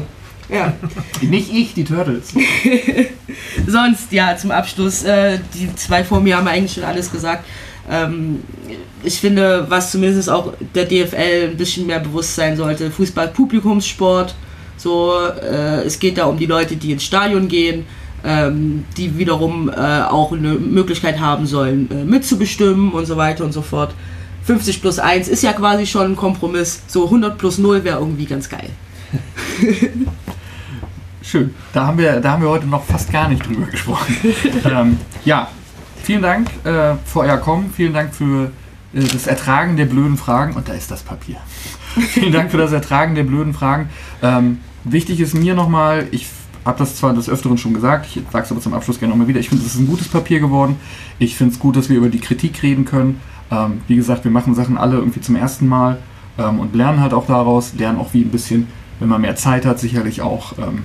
Ja. 0.48 0.72
Nicht 1.22 1.52
ich, 1.52 1.74
die 1.74 1.84
Turtles. 1.84 2.32
Sonst, 3.66 4.12
ja, 4.12 4.36
zum 4.36 4.50
Abschluss, 4.50 5.02
äh, 5.02 5.38
die 5.54 5.74
zwei 5.74 6.04
vor 6.04 6.20
mir 6.20 6.36
haben 6.36 6.46
eigentlich 6.46 6.72
schon 6.72 6.84
alles 6.84 7.10
gesagt. 7.10 7.44
Ähm, 7.90 8.42
ich 9.02 9.20
finde, 9.20 9.66
was 9.68 9.90
zumindest 9.90 10.30
auch 10.30 10.52
der 10.74 10.84
DFL 10.84 11.50
ein 11.50 11.56
bisschen 11.56 11.86
mehr 11.86 12.00
bewusst 12.00 12.34
sein 12.34 12.56
sollte, 12.56 12.90
Fußball 12.90 13.28
Publikumssport. 13.28 14.34
So, 14.76 15.14
äh, 15.42 15.82
es 15.84 15.98
geht 15.98 16.18
da 16.18 16.26
um 16.26 16.36
die 16.36 16.46
Leute, 16.46 16.76
die 16.76 16.92
ins 16.92 17.04
Stadion 17.04 17.48
gehen, 17.48 17.86
ähm, 18.24 18.84
die 18.96 19.16
wiederum 19.18 19.68
äh, 19.68 20.02
auch 20.02 20.32
eine 20.32 20.54
Möglichkeit 20.54 21.18
haben 21.18 21.46
sollen, 21.46 21.90
äh, 21.90 22.04
mitzubestimmen 22.04 22.92
und 22.92 23.06
so 23.06 23.16
weiter 23.16 23.44
und 23.44 23.52
so 23.52 23.62
fort. 23.62 23.94
50 24.44 24.80
plus 24.80 24.98
1 24.98 25.28
ist 25.28 25.42
ja 25.42 25.52
quasi 25.52 25.86
schon 25.86 26.12
ein 26.12 26.16
Kompromiss. 26.16 26.82
So 26.86 27.06
100 27.06 27.36
plus 27.36 27.58
0 27.58 27.82
wäre 27.84 27.98
irgendwie 27.98 28.26
ganz 28.26 28.48
geil. 28.48 28.70
Schön. 31.26 31.52
Da 31.72 31.88
haben 31.88 31.98
wir, 31.98 32.20
da 32.20 32.32
haben 32.32 32.42
wir 32.42 32.50
heute 32.50 32.68
noch 32.68 32.84
fast 32.84 33.10
gar 33.10 33.28
nicht 33.28 33.44
drüber 33.44 33.66
gesprochen. 33.66 34.16
ähm, 34.64 34.96
ja, 35.24 35.48
vielen 36.04 36.22
Dank 36.22 36.48
äh, 36.62 36.94
für 37.04 37.20
euer 37.20 37.38
Kommen. 37.38 37.72
Vielen 37.74 37.92
Dank 37.92 38.14
für 38.14 38.52
äh, 38.94 39.00
das 39.00 39.26
Ertragen 39.26 39.76
der 39.76 39.86
blöden 39.86 40.16
Fragen. 40.16 40.54
Und 40.54 40.68
da 40.68 40.74
ist 40.74 40.88
das 40.92 41.02
Papier. 41.02 41.38
vielen 41.96 42.30
Dank 42.30 42.52
für 42.52 42.58
das 42.58 42.70
Ertragen 42.70 43.16
der 43.16 43.24
blöden 43.24 43.54
Fragen. 43.54 43.90
Ähm, 44.22 44.58
wichtig 44.84 45.18
ist 45.18 45.34
mir 45.34 45.54
nochmal, 45.54 46.06
ich 46.12 46.28
habe 46.64 46.78
das 46.78 46.94
zwar 46.94 47.12
des 47.12 47.28
Öfteren 47.28 47.58
schon 47.58 47.74
gesagt, 47.74 48.06
ich 48.06 48.22
sage 48.32 48.44
es 48.44 48.52
aber 48.52 48.60
zum 48.60 48.74
Abschluss 48.74 49.00
gerne 49.00 49.10
nochmal 49.10 49.26
wieder, 49.26 49.40
ich 49.40 49.48
finde, 49.48 49.64
es 49.64 49.74
ist 49.74 49.80
ein 49.80 49.88
gutes 49.88 50.06
Papier 50.06 50.38
geworden. 50.38 50.76
Ich 51.18 51.36
finde 51.36 51.54
es 51.54 51.58
gut, 51.58 51.74
dass 51.74 51.88
wir 51.88 51.96
über 51.96 52.08
die 52.08 52.20
Kritik 52.20 52.62
reden 52.62 52.84
können. 52.84 53.20
Ähm, 53.50 53.80
wie 53.88 53.96
gesagt, 53.96 54.22
wir 54.22 54.30
machen 54.30 54.54
Sachen 54.54 54.78
alle 54.78 54.98
irgendwie 54.98 55.20
zum 55.20 55.34
ersten 55.34 55.66
Mal 55.66 55.98
ähm, 56.38 56.60
und 56.60 56.76
lernen 56.76 57.00
halt 57.00 57.12
auch 57.12 57.26
daraus, 57.26 57.74
lernen 57.74 57.98
auch 57.98 58.14
wie 58.14 58.22
ein 58.22 58.30
bisschen, 58.30 58.68
wenn 59.00 59.08
man 59.08 59.22
mehr 59.22 59.34
Zeit 59.34 59.66
hat, 59.66 59.80
sicherlich 59.80 60.22
auch 60.22 60.56
ähm, 60.58 60.84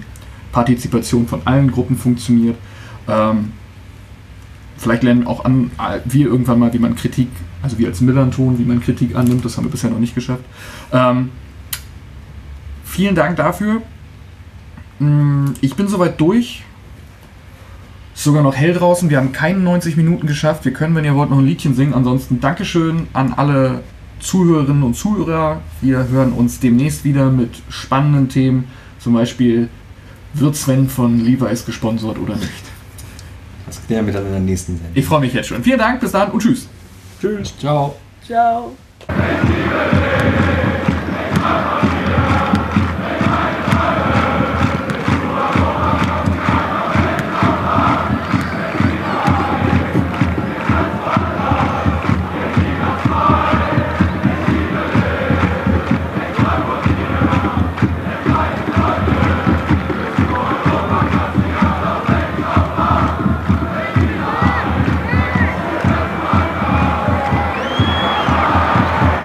Partizipation 0.51 1.27
von 1.27 1.41
allen 1.45 1.71
Gruppen 1.71 1.97
funktioniert. 1.97 2.57
Ähm, 3.07 3.51
vielleicht 4.77 5.03
lernen 5.03 5.27
auch 5.27 5.45
an, 5.45 5.71
wir 6.05 6.25
irgendwann 6.27 6.59
mal, 6.59 6.73
wie 6.73 6.79
man 6.79 6.95
Kritik, 6.95 7.27
also 7.61 7.77
wir 7.77 7.87
als 7.87 8.01
Millanton, 8.01 8.57
wie 8.57 8.63
man 8.65 8.81
Kritik 8.81 9.15
annimmt, 9.15 9.45
das 9.45 9.57
haben 9.57 9.65
wir 9.65 9.71
bisher 9.71 9.89
noch 9.89 9.99
nicht 9.99 10.15
geschafft. 10.15 10.43
Ähm, 10.91 11.29
vielen 12.83 13.15
Dank 13.15 13.35
dafür. 13.37 13.81
Mm, 14.99 15.51
Ich 15.61 15.75
bin 15.75 15.87
soweit 15.87 16.19
durch. 16.19 16.63
Ist 18.13 18.23
sogar 18.23 18.43
noch 18.43 18.55
hell 18.55 18.73
draußen. 18.73 19.09
Wir 19.09 19.17
haben 19.17 19.31
keine 19.31 19.59
90 19.59 19.97
Minuten 19.97 20.27
geschafft. 20.27 20.65
Wir 20.65 20.73
können, 20.73 20.95
wenn 20.95 21.05
ihr 21.05 21.15
wollt, 21.15 21.29
noch 21.29 21.39
ein 21.39 21.45
Liedchen 21.45 21.73
singen. 21.75 21.93
Ansonsten 21.93 22.39
Dankeschön 22.39 23.07
an 23.13 23.33
alle 23.33 23.83
Zuhörerinnen 24.19 24.83
und 24.83 24.95
Zuhörer. 24.95 25.61
Wir 25.81 26.07
hören 26.09 26.33
uns 26.33 26.59
demnächst 26.59 27.03
wieder 27.03 27.31
mit 27.31 27.61
spannenden 27.69 28.29
Themen. 28.29 28.65
Zum 28.99 29.13
Beispiel, 29.13 29.69
wird 30.33 30.55
Sven 30.55 30.89
von 30.89 31.19
Levi's 31.19 31.65
gesponsert 31.65 32.17
oder 32.17 32.35
nicht. 32.35 32.49
Das 33.65 33.85
klären 33.85 34.05
wir 34.05 34.13
dann 34.13 34.25
in 34.25 34.31
der 34.31 34.41
nächsten 34.41 34.73
Sendung. 34.73 34.91
Ich 34.93 35.05
freue 35.05 35.21
mich 35.21 35.33
jetzt 35.33 35.47
schon. 35.47 35.63
Vielen 35.63 35.79
Dank, 35.79 35.99
bis 36.01 36.11
dann 36.11 36.31
und 36.31 36.41
tschüss. 36.41 36.67
Tschüss. 37.21 37.53
Ciao. 37.57 37.95
Ciao. 38.25 38.75